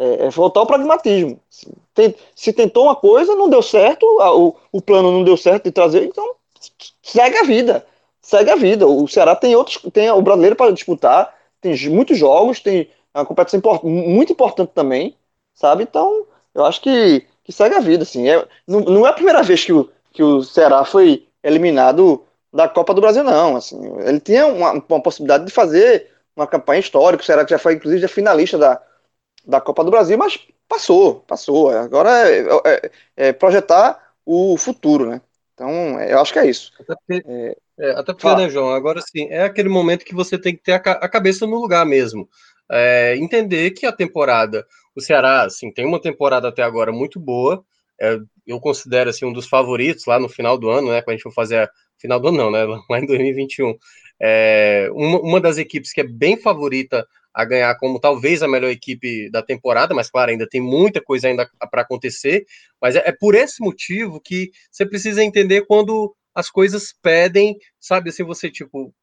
É, 0.01 0.27
é 0.27 0.31
voltar 0.31 0.61
ao 0.61 0.67
pragmatismo. 0.67 1.39
Se 2.35 2.53
tentou 2.55 2.85
uma 2.85 2.97
coisa, 2.97 3.37
não 3.37 3.51
deu 3.51 3.61
certo, 3.61 4.05
o, 4.05 4.57
o 4.73 4.81
plano 4.81 5.13
não 5.13 5.23
deu 5.23 5.37
certo 5.37 5.65
de 5.65 5.71
trazer, 5.71 6.05
então 6.05 6.35
segue 7.03 7.37
a 7.37 7.43
vida. 7.43 7.87
Segue 8.23 8.51
a 8.51 8.57
vida. 8.57 8.87
O 8.87 9.07
Ceará 9.07 9.37
tem 9.37 9.55
outros, 9.55 9.79
tem 9.93 10.11
o 10.11 10.23
brasileiro 10.23 10.57
para 10.57 10.73
disputar, 10.73 11.35
tem 11.61 11.77
muitos 11.91 12.17
jogos, 12.17 12.61
tem 12.61 12.89
uma 13.15 13.27
competição 13.27 13.59
import, 13.59 13.83
muito 13.83 14.33
importante 14.33 14.71
também, 14.75 15.15
sabe? 15.55 15.83
Então, 15.83 16.27
eu 16.55 16.65
acho 16.65 16.81
que, 16.81 17.27
que 17.45 17.53
segue 17.53 17.75
a 17.75 17.81
vida, 17.81 18.03
assim. 18.03 18.27
É, 18.29 18.47
não, 18.67 18.81
não 18.81 19.07
é 19.07 19.11
a 19.11 19.15
primeira 19.15 19.43
vez 19.43 19.65
que 19.65 19.73
o, 19.73 19.91
que 20.13 20.23
o 20.23 20.43
Ceará 20.43 20.85
foi 20.85 21.27
eliminado 21.43 22.25
da 22.53 22.69
Copa 22.69 22.95
do 22.95 23.03
Brasil, 23.03 23.23
não. 23.23 23.57
Assim, 23.57 23.79
ele 24.01 24.21
tinha 24.21 24.47
uma, 24.47 24.73
uma 24.73 25.03
possibilidade 25.03 25.45
de 25.45 25.53
fazer 25.53 26.09
uma 26.35 26.47
campanha 26.47 26.81
histórica, 26.81 27.23
o 27.23 27.27
Ceará 27.27 27.45
já 27.47 27.59
foi, 27.59 27.75
inclusive, 27.75 28.09
filista 28.09 28.57
da, 28.57 28.81
da 29.47 29.61
Copa 29.61 29.85
do 29.85 29.91
Brasil, 29.91 30.17
mas 30.17 30.39
passou, 30.69 31.21
passou. 31.21 31.71
Agora 31.71 32.31
é, 32.31 32.41
é, 32.65 32.91
é 33.17 33.33
projetar 33.33 34.13
o 34.25 34.57
futuro, 34.57 35.07
né? 35.11 35.21
Então, 35.55 36.01
eu 36.01 36.21
acho 36.21 36.33
que 36.33 36.39
é 36.39 36.49
isso. 36.49 36.73
Até 36.81 36.95
porque, 36.95 37.23
é, 37.27 37.57
é 37.79 37.91
até 37.93 38.13
porque 38.15 38.35
né, 38.35 38.49
João, 38.49 38.71
agora 38.71 39.01
sim, 39.03 39.27
é 39.29 39.43
aquele 39.43 39.69
momento 39.69 40.05
que 40.05 40.15
você 40.15 40.39
tem 40.39 40.57
que 40.57 40.63
ter 40.63 40.73
a, 40.73 40.77
a 40.77 41.09
cabeça 41.09 41.47
no 41.47 41.61
lugar 41.61 41.85
mesmo. 41.85 42.29
É, 42.71 43.17
entender 43.17 43.73
que 43.73 43.85
a 43.85 43.93
temporada, 43.93 44.67
o 44.97 45.01
Ceará, 45.01 45.43
assim, 45.43 45.73
tem 45.73 45.85
uma 45.85 46.01
temporada 46.01 46.49
até 46.49 46.63
agora 46.63 46.93
muito 46.93 47.19
boa, 47.21 47.65
é, 48.01 48.19
eu 48.47 48.59
considero 48.59 49.11
assim 49.11 49.27
um 49.27 49.33
dos 49.33 49.47
favoritos 49.47 50.07
lá 50.07 50.19
no 50.19 50.29
final 50.29 50.57
do 50.57 50.71
ano, 50.71 50.91
né? 50.91 51.03
Quando 51.03 51.11
a 51.11 51.17
gente 51.17 51.23
for 51.23 51.33
fazer 51.33 51.59
a 51.59 51.71
final 51.99 52.19
do 52.19 52.29
ano, 52.29 52.39
não, 52.39 52.51
né? 52.51 52.65
Lá 52.89 52.99
em 52.99 53.07
2021. 53.07 53.75
É, 54.19 54.89
uma, 54.93 55.21
uma 55.21 55.41
das 55.41 55.59
equipes 55.59 55.93
que 55.93 56.01
é 56.01 56.05
bem 56.05 56.37
favorita 56.37 57.07
a 57.33 57.45
ganhar 57.45 57.77
como 57.77 58.01
talvez 58.01 58.43
a 58.43 58.49
melhor 58.49 58.71
equipe 58.71 59.31
da 59.31 59.43
temporada, 59.43 59.95
mas 59.95 60.11
claro, 60.11 60.31
ainda 60.31 60.49
tem 60.49 60.61
muita 60.61 61.01
coisa 61.01 61.29
ainda 61.29 61.49
para 61.71 61.83
acontecer. 61.83 62.45
Mas 62.81 62.97
é, 62.97 63.03
é, 63.07 63.13
por 63.13 63.35
esse 63.35 63.63
motivo 63.63 64.21
que 64.21 64.51
você 64.71 64.85
precisa 64.85 65.23
entender 65.23 65.67
quando 65.67 66.15
as 66.35 66.51
coisas 66.51 66.95
pedem, 67.03 67.57
sabe, 67.79 68.11
assim, 68.11 68.25
você 68.25 68.51
tipo 68.51 68.95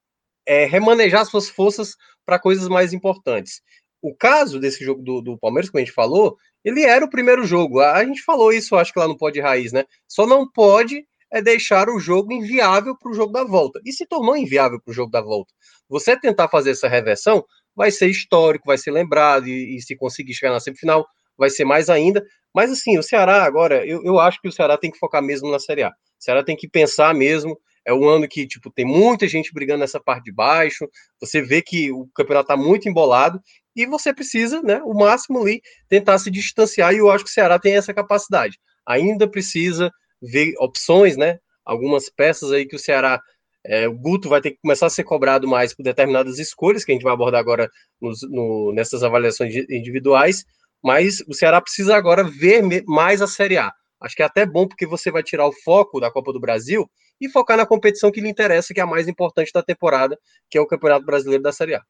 é, 0.46 0.66
remanejar 0.66 1.26
suas 1.26 1.50
forças 1.50 1.96
para 2.26 2.40
coisas 2.40 2.68
mais 2.68 2.94
importantes. 2.94 3.62
O 4.02 4.16
caso 4.16 4.60
desse 4.60 4.84
jogo 4.84 5.02
do, 5.02 5.22
do 5.22 5.38
Palmeiras, 5.38 5.70
como 5.70 5.82
a 5.82 5.86
gente 5.86 5.94
falou, 5.94 6.38
ele 6.64 6.84
era 6.84 7.04
o 7.04 7.10
primeiro 7.10 7.46
jogo. 7.46 7.80
A, 7.80 7.98
a 7.98 8.06
gente 8.06 8.22
falou 8.22 8.54
isso, 8.54 8.76
acho 8.76 8.94
que 8.94 9.00
lá 9.00 9.08
no 9.08 9.18
Pode 9.18 9.40
Raiz, 9.40 9.72
né? 9.72 9.86
Só 10.08 10.26
não 10.26 10.50
pode 10.50 11.06
é 11.32 11.42
deixar 11.42 11.90
o 11.90 12.00
jogo 12.00 12.32
inviável 12.32 12.98
para 12.98 13.12
o 13.12 13.14
jogo 13.14 13.34
da 13.34 13.44
volta. 13.44 13.82
E 13.86 13.92
se 13.92 14.06
tornou 14.06 14.36
inviável 14.38 14.80
para 14.82 14.92
o 14.92 14.94
jogo 14.94 15.12
da 15.12 15.22
volta. 15.22 15.54
Você 15.90 16.18
tentar 16.20 16.48
fazer 16.48 16.72
essa 16.72 16.88
reversão 16.88 17.46
vai 17.78 17.92
ser 17.92 18.08
histórico, 18.08 18.66
vai 18.66 18.78
ser 18.78 18.90
lembrado, 18.90 19.48
e, 19.48 19.78
e, 19.78 19.82
se 19.82 19.96
conseguir 19.96 20.34
chegar 20.34 20.52
na 20.52 20.60
semifinal, 20.60 21.06
vai 21.38 21.52
ser 21.52 21.64
mais 21.64 21.90
ainda. 21.90 22.26
Mas 22.54 22.72
assim, 22.72 22.98
o 22.98 23.04
Ceará 23.04 23.44
agora, 23.44 23.86
eu, 23.86 24.04
eu 24.04 24.20
acho 24.20 24.42
que 24.42 24.48
o 24.48 24.52
Ceará 24.52 24.76
tem 24.76 24.90
que 24.90 24.98
focar 24.98 25.22
mesmo 25.22 25.52
na 25.52 25.60
Série 25.60 25.84
A. 25.84 25.90
O 25.90 25.94
Ceará 26.18 26.44
tem 26.44 26.56
que 26.56 26.68
pensar 26.68 27.14
mesmo. 27.14 27.56
É 27.86 27.94
um 27.94 28.10
ano 28.10 28.28
que, 28.28 28.48
tipo, 28.48 28.72
tem 28.72 28.84
muita 28.84 29.28
gente 29.28 29.54
brigando 29.54 29.82
nessa 29.82 30.00
parte 30.00 30.26
de 30.26 30.34
baixo. 30.34 30.90
Você 31.22 31.40
vê 31.40 31.62
que 31.62 31.92
o 31.92 32.08
campeonato 32.16 32.52
está 32.52 32.58
muito 32.58 32.90
embolado 32.90 33.40
e 33.76 33.86
você 33.86 34.12
precisa, 34.12 34.62
né, 34.64 34.82
o 34.84 34.94
máximo 34.96 35.40
ali, 35.40 35.62
tentar 35.88 36.18
se 36.18 36.32
distanciar. 36.32 36.94
E 36.94 36.98
eu 36.98 37.12
acho 37.12 37.24
que 37.24 37.30
o 37.30 37.34
Ceará 37.34 37.60
tem 37.60 37.78
essa 37.78 37.94
capacidade. 37.94 38.58
Ainda 38.88 39.30
precisa 39.30 39.92
ver 40.20 40.56
opções, 40.58 41.16
né? 41.16 41.38
Algumas 41.64 42.10
peças 42.10 42.52
aí 42.52 42.66
que 42.66 42.76
o 42.76 42.80
Ceará 42.80 43.22
é, 43.68 43.88
o 43.88 43.94
Guto 43.94 44.30
vai 44.30 44.40
ter 44.40 44.52
que 44.52 44.60
começar 44.62 44.86
a 44.86 44.90
ser 44.90 45.04
cobrado 45.04 45.48
mais 45.48 45.74
por 45.74 45.84
determinadas 45.84 46.40
escolhas, 46.40 46.86
que 46.86 46.92
a 46.92 46.96
gente 46.96 47.04
vai 47.04 47.14
abordar 47.14 47.40
agora 47.40 47.70
nos, 48.02 48.20
no, 48.30 48.72
nessas 48.74 49.04
avaliações 49.04 49.54
individuais, 49.70 50.46
mas 50.84 51.22
o 51.28 51.34
Ceará 51.34 51.60
precisa 51.60 51.96
agora 51.96 52.24
ver 52.24 52.64
mais 52.86 53.22
a 53.22 53.28
Série 53.28 53.58
A. 53.58 53.72
Acho 54.00 54.16
que 54.16 54.24
é 54.24 54.26
até 54.26 54.46
bom 54.46 54.68
porque 54.68 54.86
você 54.86 55.12
vai 55.12 55.22
tirar 55.22 55.46
o 55.46 55.52
foco 55.52 56.00
da 56.00 56.10
Copa 56.10 56.32
do 56.32 56.40
Brasil 56.40 56.90
e 57.20 57.28
focar 57.28 57.58
na 57.58 57.66
competição 57.66 58.12
que 58.12 58.22
lhe 58.22 58.30
interessa, 58.30 58.74
que 58.74 58.80
é 58.80 58.84
a 58.84 58.88
mais 58.88 59.08
importante 59.08 59.52
da 59.52 59.64
temporada, 59.64 60.18
que 60.50 60.58
é 60.58 60.62
o 60.62 60.68
Campeonato 60.68 61.06
Brasileiro 61.06 61.44
da 61.44 61.52
Série 61.52 61.76
A. 61.76 61.82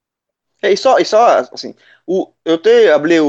É, 0.61 0.71
e 0.71 0.77
só, 0.77 0.97
e 0.97 1.05
só 1.05 1.47
assim, 1.53 1.75
o, 2.07 2.31
eu 2.43 2.57
te 2.57 2.89
abri 2.89 3.19
o, 3.19 3.27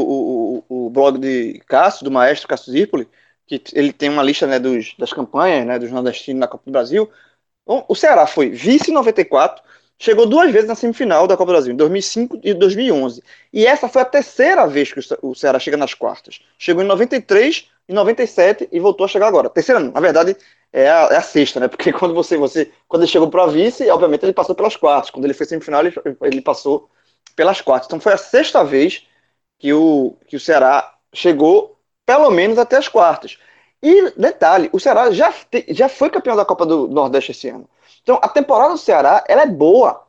o, 0.69 0.87
o 0.87 0.91
blog 0.91 1.19
de 1.19 1.61
Cássio, 1.67 2.05
do 2.05 2.11
maestro 2.11 2.49
Cássio 2.49 2.73
Zirpoli, 2.73 3.07
que 3.47 3.63
ele 3.75 3.93
tem 3.93 4.09
uma 4.09 4.23
lista 4.23 4.47
né, 4.47 4.59
dos, 4.59 4.95
das 4.99 5.13
campanhas 5.13 5.67
né, 5.67 5.79
dos 5.79 5.91
nordestinos 5.91 6.41
na 6.41 6.49
Copa 6.49 6.65
do 6.65 6.73
Brasil. 6.73 7.11
O 7.69 7.95
Ceará 7.95 8.27
foi 8.27 8.49
vice 8.49 8.91
em 8.91 8.95
94, 8.95 9.63
chegou 9.99 10.27
duas 10.27 10.51
vezes 10.51 10.69
na 10.69 10.75
semifinal 10.75 11.27
da 11.27 11.37
Copa 11.37 11.53
do 11.53 11.55
Brasil, 11.55 11.73
em 11.73 11.77
2005 11.77 12.41
e 12.43 12.55
2011. 12.55 13.23
E 13.53 13.67
essa 13.67 13.89
foi 13.89 14.01
a 14.01 14.07
terceira 14.07 14.67
vez 14.67 14.93
que 14.93 15.01
o 15.23 15.35
Ceará 15.35 15.59
chega 15.59 15.77
nas 15.77 15.93
quartas. 15.93 16.41
Chegou 16.59 16.83
em 16.83 16.87
93, 16.87 17.69
em 17.89 17.93
97 17.93 18.69
e 18.73 18.81
voltou 18.81 19.05
a 19.05 19.09
chegar 19.09 19.27
agora. 19.27 19.51
Terceira 19.51 19.81
na 19.81 20.01
verdade 20.01 20.35
é 20.73 20.89
a, 20.89 21.09
é 21.11 21.17
a 21.17 21.23
sexta, 21.23 21.61
né? 21.61 21.69
Porque 21.69 21.93
quando 21.93 22.15
você, 22.15 22.37
você 22.39 22.73
quando 22.87 23.03
ele 23.03 23.11
chegou 23.11 23.29
para 23.29 23.47
vice, 23.47 23.91
obviamente 23.91 24.25
ele 24.25 24.33
passou 24.33 24.55
pelas 24.55 24.77
quartas. 24.77 25.11
Quando 25.11 25.27
ele 25.27 25.35
foi 25.35 25.45
semifinal, 25.47 25.85
ele, 25.85 25.95
ele 26.23 26.41
passou 26.41 26.89
pelas 27.37 27.61
quartas. 27.61 27.87
Então 27.87 28.01
foi 28.01 28.15
a 28.15 28.19
sexta 28.19 28.65
vez 28.65 29.07
que 29.59 29.73
o, 29.73 30.17
que 30.27 30.37
o 30.37 30.41
Ceará 30.41 30.95
chegou 31.13 31.79
pelo 32.07 32.31
menos 32.31 32.59
até 32.59 32.77
as 32.77 32.89
quartas. 32.89 33.39
E 33.83 34.11
detalhe, 34.13 34.69
o 34.73 34.81
Ceará 34.81 35.11
já, 35.11 35.33
te, 35.33 35.65
já 35.73 35.89
foi 35.89 36.11
campeão 36.11 36.37
da 36.37 36.45
Copa 36.45 36.67
do 36.67 36.89
Nordeste 36.89 37.31
esse 37.33 37.49
ano. 37.49 37.69
Então 38.03 38.19
a 38.23 38.29
temporada 38.29 38.73
do 38.73 38.79
Ceará 38.79 39.25
ela 39.29 39.43
é 39.43 39.47
boa. 39.47 40.07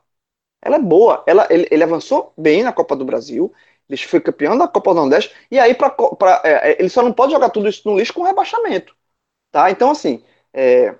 Ela 0.61 0.77
é 0.77 0.79
boa. 0.79 1.23
Ela, 1.27 1.47
ele, 1.51 1.67
ele 1.71 1.83
avançou 1.83 2.33
bem 2.37 2.63
na 2.63 2.73
Copa 2.73 2.95
do 2.95 3.05
Brasil. 3.05 3.53
Ele 3.89 3.97
foi 4.01 4.21
campeão 4.21 4.57
da 4.57 4.67
Copa 4.67 4.91
do 4.93 5.01
Nordeste. 5.01 5.35
E 5.51 5.59
aí 5.59 5.75
pra, 5.75 5.89
pra 5.91 6.41
é, 6.45 6.71
é, 6.73 6.77
ele 6.79 6.89
só 6.89 7.03
não 7.03 7.13
pode 7.13 7.33
jogar 7.33 7.49
tudo 7.51 7.69
isso 7.69 7.87
no 7.89 7.97
lixo 7.99 8.13
com 8.13 8.23
rebaixamento. 8.23 8.95
Tá? 9.51 9.71
Então, 9.71 9.91
assim, 9.91 10.23
é, 10.53 10.95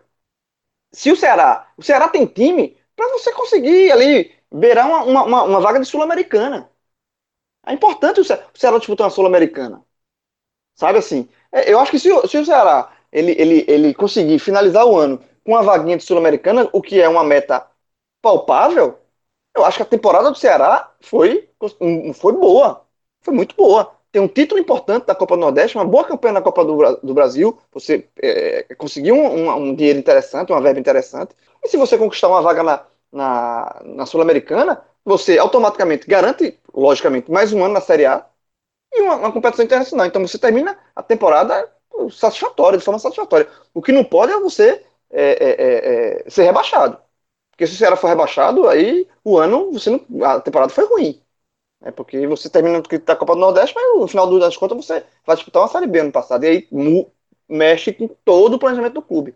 se 0.92 1.12
o 1.12 1.16
Ceará. 1.16 1.72
O 1.78 1.84
Ceará 1.84 2.10
tem 2.10 2.26
time 2.26 2.78
para 2.96 3.10
você 3.14 3.32
conseguir 3.34 3.92
ali 3.92 4.32
beirar 4.52 4.88
uma, 4.88 5.04
uma, 5.24 5.44
uma 5.44 5.62
vaga 5.62 5.80
de 5.80 5.86
Sul-Americana. 5.86 6.70
É 7.66 7.74
importante 7.74 8.20
o 8.22 8.24
Ceará, 8.26 8.48
o 8.56 8.60
Ceará 8.60 8.78
disputar 8.78 9.06
uma 9.08 9.12
Sul-Americana. 9.12 9.84
Sabe 10.76 11.00
assim? 11.00 11.30
É, 11.52 11.72
eu 11.72 11.80
acho 11.80 11.92
que 11.92 12.00
se, 12.00 12.10
se 12.28 12.38
o 12.38 12.46
Ceará 12.46 12.92
ele, 13.12 13.32
ele, 13.38 13.66
ele 13.68 13.94
conseguir 13.94 14.40
finalizar 14.40 14.86
o 14.86 14.98
ano 14.98 15.20
com 15.44 15.54
uma 15.54 15.64
vaguinha 15.64 15.98
de 15.98 16.04
Sul-Americana, 16.04 16.70
o 16.72 16.82
que 16.82 17.02
é 17.02 17.10
uma 17.10 17.24
meta 17.24 17.66
palpável, 18.22 19.00
eu 19.56 19.66
acho 19.66 19.78
que 19.78 19.84
a 19.84 19.86
temporada 19.86 20.32
do 20.32 20.38
Ceará 20.38 20.92
foi, 21.02 21.50
foi 22.16 22.34
boa. 22.34 22.86
Foi 23.22 23.34
muito 23.34 23.56
boa. 23.56 23.92
Tem 24.12 24.22
um 24.22 24.28
título 24.28 24.60
importante 24.60 25.06
da 25.06 25.16
Copa 25.16 25.36
do 25.36 25.42
Nordeste, 25.42 25.78
uma 25.78 25.86
boa 25.86 26.04
campanha 26.04 26.34
na 26.36 26.42
Copa 26.42 26.64
do, 26.66 26.96
do 27.04 27.14
Brasil. 27.14 27.58
Você 27.74 28.08
é, 28.22 28.66
conseguiu 28.78 29.16
um, 29.16 29.52
um, 29.70 29.76
dinheiro 29.76 30.00
interessante, 30.00 30.52
uma 30.52 30.62
verba 30.62 30.80
interessante. 30.80 31.36
E 31.64 31.68
se 31.68 31.78
você 31.78 31.98
conquistar 31.98 32.28
uma 32.30 32.42
vaga 32.42 32.64
na, 32.64 32.86
na, 33.12 33.82
na 33.86 34.06
Sul-Americana, 34.06 34.82
você 35.06 35.38
automaticamente 35.38 36.08
garante, 36.08 36.58
logicamente, 36.74 37.32
mais 37.32 37.54
um 37.54 37.64
ano 37.64 37.74
na 37.74 37.82
Série 37.82 38.06
A 38.06 38.26
e 38.92 39.02
uma, 39.02 39.16
uma, 39.16 39.32
competição 39.32 39.66
internacional. 39.66 40.08
Então 40.08 40.26
você 40.26 40.38
termina 40.38 40.78
a 40.96 41.04
temporada 41.04 41.72
satisfatória, 42.12 42.78
de 42.78 42.86
forma 42.86 43.00
satisfatória. 43.00 43.48
O 43.74 43.82
que 43.82 43.92
não 43.92 44.04
pode 44.04 44.32
é 44.32 44.40
você 44.40 44.84
é, 45.12 45.32
é, 45.32 45.50
é, 46.24 46.24
é 46.26 46.30
ser 46.30 46.44
rebaixado. 46.44 46.98
Porque 47.52 47.68
se 47.68 47.74
o 47.74 47.78
Ceará 47.78 47.96
for 47.98 48.08
rebaixado, 48.08 48.68
aí 48.68 49.08
o 49.24 49.38
ano, 49.38 49.72
você 49.72 49.90
não, 49.90 50.26
a 50.26 50.40
temporada 50.40 50.72
foi 50.72 50.86
ruim. 50.86 51.22
É 51.82 51.92
porque 51.92 52.28
você 52.28 52.50
termina 52.50 52.82
da 52.82 53.16
Copa 53.16 53.34
do 53.36 53.42
Nordeste, 53.42 53.76
mas 53.76 54.00
no 54.00 54.08
final 54.08 54.40
das 54.40 54.58
contas 54.58 54.78
você 54.86 55.04
vai 55.26 55.36
disputar 55.36 55.62
uma 55.62 55.70
Série 55.70 55.88
B 55.88 56.00
ano 56.00 56.12
passado. 56.12 56.44
E 56.44 56.48
aí 56.48 56.68
mexe 57.48 57.94
com 57.94 58.08
todo 58.24 58.56
o 58.56 58.60
planejamento 58.60 58.94
do 58.94 59.02
clube. 59.02 59.36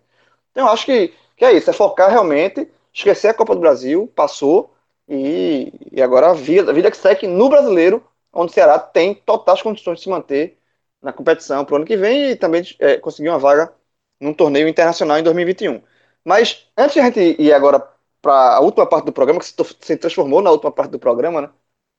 Então 0.52 0.68
eu 0.68 0.74
acho 0.74 0.86
que, 0.86 1.14
que 1.36 1.46
é 1.46 1.54
isso, 1.54 1.70
é 1.70 1.74
focar 1.74 2.10
realmente, 2.10 2.70
esquecer 2.94 3.30
a 3.30 3.34
Copa 3.34 3.56
do 3.56 3.62
Brasil, 3.62 4.12
passou, 4.16 4.74
e, 5.08 5.74
e 5.92 6.02
agora 6.02 6.30
a 6.30 6.34
vida, 6.34 6.72
a 6.72 6.74
vida 6.74 6.92
que 6.92 6.98
segue 6.98 7.28
no 7.28 7.50
brasileiro 7.50 8.04
onde 8.34 8.52
o 8.52 8.54
Ceará 8.56 8.80
tem 8.80 9.14
totais 9.16 9.62
condições 9.62 9.98
de 10.00 10.04
se 10.04 10.10
manter 10.10 10.60
na 11.02 11.14
competição 11.14 11.66
para 11.66 11.74
o 11.74 11.78
ano 11.78 11.86
que 11.86 11.98
vem 11.98 12.32
e 12.32 12.36
também 12.36 12.64
é, 12.80 12.98
conseguir 12.98 13.30
uma 13.30 13.40
vaga 13.40 13.74
num 14.20 14.34
torneio 14.34 14.68
internacional 14.68 15.18
em 15.20 15.24
2021. 15.24 15.82
Mas 16.26 16.68
antes 16.78 16.94
de 16.96 17.00
a 17.02 17.06
gente 17.06 17.42
ir 17.42 17.54
agora 17.54 17.80
para 18.22 18.56
a 18.56 18.60
última 18.62 18.88
parte 18.88 19.06
do 19.06 19.14
programa, 19.14 19.40
que 19.42 19.46
se 19.46 19.98
transformou 19.98 20.42
na 20.42 20.52
última 20.52 20.72
parte 20.72 20.92
do 20.92 21.00
programa, 21.00 21.42
né, 21.42 21.50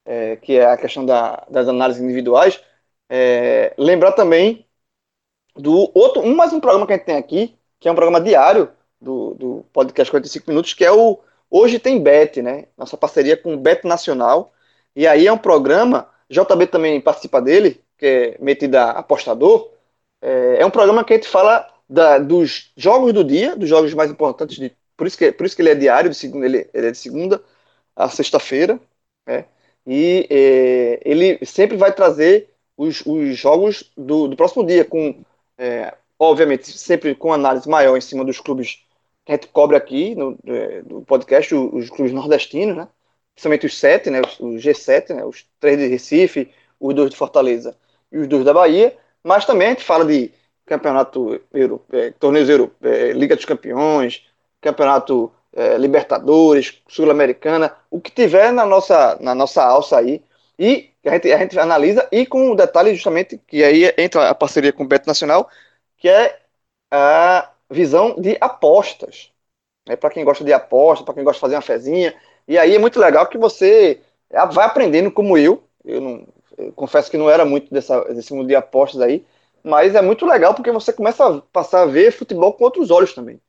é, 0.07 0.37
que 0.37 0.59
é 0.59 0.67
a 0.67 0.77
questão 0.77 1.05
da, 1.07 1.45
das 1.51 1.69
análises 1.69 2.03
individuais, 2.03 2.61
é, 3.09 3.75
lembrar 3.79 4.13
também 4.13 4.67
do 5.57 5.91
outro, 5.95 6.23
um 6.23 6.35
mais 6.35 6.53
um 6.53 6.61
programa 6.61 6.87
que 6.87 6.93
a 6.93 6.97
gente 6.97 7.07
tem 7.07 7.17
aqui, 7.17 7.59
que 7.79 7.89
é 7.89 7.93
um 7.93 7.95
programa 7.95 8.21
diário 8.21 8.73
do, 9.01 9.35
do 9.35 9.67
podcast 9.73 10.11
45 10.11 10.51
Minutos, 10.51 10.75
que 10.75 10.85
é 10.85 10.93
o 10.93 11.21
Hoje 11.51 11.79
Tem 11.79 12.03
Bet, 12.03 12.43
né? 12.43 12.67
Nossa 12.77 12.97
parceria 12.97 13.37
com 13.37 13.55
o 13.55 13.59
Bet 13.59 13.87
Nacional. 13.87 14.53
E 14.97 15.07
aí 15.07 15.27
é 15.27 15.33
um 15.33 15.39
programa 15.39 16.09
JB 16.31 16.67
também 16.67 17.01
participa 17.01 17.41
dele, 17.41 17.81
que 17.99 18.07
é 18.07 18.37
metida 18.41 18.91
apostador. 18.91 19.71
É, 20.23 20.59
é, 20.61 20.67
um 20.67 20.71
programa 20.71 21.05
que 21.05 21.13
a 21.13 21.17
gente 21.17 21.29
fala 21.29 21.69
da, 21.89 22.19
dos 22.19 22.73
jogos 22.77 23.13
do 23.13 23.23
dia, 23.23 23.57
dos 23.57 23.69
jogos 23.69 23.93
mais 23.95 24.11
importantes, 24.11 24.57
de, 24.57 24.73
por, 24.97 25.07
isso 25.07 25.19
que, 25.19 25.31
por 25.33 25.47
isso 25.47 25.55
que 25.55 25.63
ele 25.63 25.71
é 25.71 25.75
diário, 25.75 26.11
de 26.11 26.17
segunda, 26.17 26.47
ele, 26.47 26.69
ele 26.73 26.87
é 26.89 26.91
de 26.91 26.99
segunda 26.99 27.43
a 27.95 28.09
sexta-feira. 28.09 28.81
Né? 29.27 29.45
E 29.87 30.27
é, 30.31 31.01
ele 31.05 31.45
sempre 31.45 31.77
vai 31.77 31.93
trazer 31.93 32.49
os, 32.77 33.05
os 33.07 33.37
jogos 33.37 33.93
do, 33.97 34.29
do 34.29 34.37
próximo 34.37 34.67
dia, 34.67 34.85
com, 34.85 35.23
é, 35.59 35.95
obviamente, 36.19 36.71
sempre 36.77 37.15
com 37.15 37.33
análise 37.33 37.69
maior 37.69 37.97
em 37.97 38.01
cima 38.01 38.25
dos 38.25 38.41
clubes 38.41 38.83
que 39.25 39.33
a 39.33 39.35
gente 39.37 39.49
cobre 39.49 39.77
aqui 39.77 40.15
no, 40.15 40.39
é, 40.47 40.83
do 40.83 41.03
podcast, 41.03 41.55
os, 41.55 41.85
os 41.85 41.91
clubes 41.91 42.13
nordestinos, 42.13 42.77
né? 42.77 42.89
Principalmente 43.35 43.67
os 43.67 43.79
sete, 43.79 44.11
né, 44.11 44.21
os, 44.21 44.39
os 44.41 44.63
G7, 44.63 45.15
né, 45.15 45.25
os 45.25 45.47
três 45.61 45.79
de 45.79 45.87
Recife, 45.87 46.53
os 46.79 46.95
dois 46.95 47.11
de 47.11 47.17
Fortaleza 47.17 47.77
e 48.13 48.19
os 48.19 48.29
dois 48.29 48.45
da 48.45 48.53
Bahia, 48.55 48.97
mas 49.23 49.45
também 49.45 49.69
a 49.69 49.71
gente 49.71 49.85
fala 49.85 50.05
de 50.05 50.33
campeonato 50.67 51.41
europeu, 51.53 51.99
é, 51.99 52.11
torneios 52.13 52.49
europeus, 52.49 52.95
é, 52.95 53.13
Liga 53.13 53.37
dos 53.37 53.45
Campeões, 53.45 54.27
campeonato 54.61 55.33
é, 55.53 55.77
Libertadores, 55.77 56.83
Sul-Americana, 56.89 57.75
o 57.91 58.01
que 58.01 58.11
tiver 58.11 58.53
na 58.53 58.65
nossa, 58.67 59.19
na 59.21 59.35
nossa 59.35 59.63
alça 59.65 59.99
aí, 59.99 60.23
e 60.59 60.91
a 61.05 61.11
gente, 61.13 61.33
a 61.33 61.39
gente 61.39 61.59
analisa, 61.59 62.09
e 62.11 62.25
com 62.27 62.51
o 62.51 62.55
detalhe 62.57 62.95
justamente, 62.95 63.39
que 63.47 63.63
aí 63.63 63.93
entra 63.99 64.31
a 64.31 64.35
parceria 64.35 64.73
com 64.73 64.85
o 64.85 64.87
Beto 64.87 65.07
Nacional, 65.07 65.49
que 65.99 66.09
é 66.09 66.41
a 66.91 67.51
visão 67.71 68.15
de 68.21 68.37
apostas. 68.41 69.33
É, 69.89 69.97
para 69.97 70.11
quem 70.11 70.25
gosta 70.25 70.45
de 70.45 70.53
aposta, 70.53 71.05
para 71.05 71.15
quem 71.15 71.25
gosta 71.25 71.39
de 71.39 71.41
fazer 71.41 71.57
uma 71.57 71.63
fezinha, 71.63 72.15
e 72.47 72.59
aí 72.59 72.75
é 72.75 72.79
muito 72.79 72.99
legal 73.01 73.27
que 73.27 73.39
você 73.39 74.01
vai 74.53 74.67
aprendendo 74.67 75.11
como 75.11 75.39
eu. 75.39 75.63
Eu, 75.85 76.01
não, 76.01 76.27
eu 76.59 76.73
confesso 76.73 77.11
que 77.11 77.17
não 77.17 77.31
era 77.31 77.45
muito 77.45 77.73
dessa, 77.73 78.01
desse 78.15 78.33
mundo 78.33 78.47
de 78.49 78.55
apostas 78.55 79.01
aí, 79.01 79.25
mas 79.63 79.95
é 79.95 80.03
muito 80.03 80.27
legal 80.27 80.55
porque 80.55 80.71
você 80.71 80.93
começa 80.93 81.27
a 81.27 81.41
passar 81.53 81.83
a 81.83 81.87
ver 81.87 82.13
futebol 82.13 82.53
com 82.53 82.65
outros 82.65 82.91
olhos 82.91 83.15
também. 83.15 83.41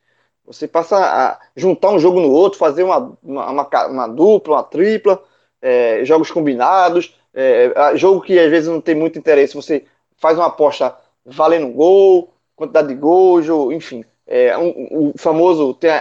Você 0.45 0.67
passa 0.67 0.97
a 0.97 1.39
juntar 1.55 1.89
um 1.91 1.99
jogo 1.99 2.19
no 2.19 2.31
outro, 2.31 2.59
fazer 2.59 2.83
uma, 2.83 3.17
uma, 3.23 3.49
uma, 3.49 3.87
uma 3.87 4.07
dupla, 4.07 4.55
uma 4.57 4.63
tripla, 4.63 5.21
é, 5.61 6.05
jogos 6.05 6.29
combinados, 6.29 7.15
é, 7.33 7.95
jogo 7.95 8.21
que 8.21 8.37
às 8.39 8.49
vezes 8.49 8.69
não 8.69 8.79
tem 8.79 8.95
muito 8.95 9.17
interesse, 9.17 9.55
você 9.55 9.85
faz 10.17 10.37
uma 10.37 10.47
aposta 10.47 10.95
valendo 11.25 11.67
gol, 11.69 12.33
quantidade 12.55 12.87
de 12.87 12.95
gols, 12.95 13.47
enfim. 13.73 14.05
É, 14.28 14.57
um, 14.57 15.11
o 15.11 15.13
famoso 15.17 15.73
tem 15.76 15.91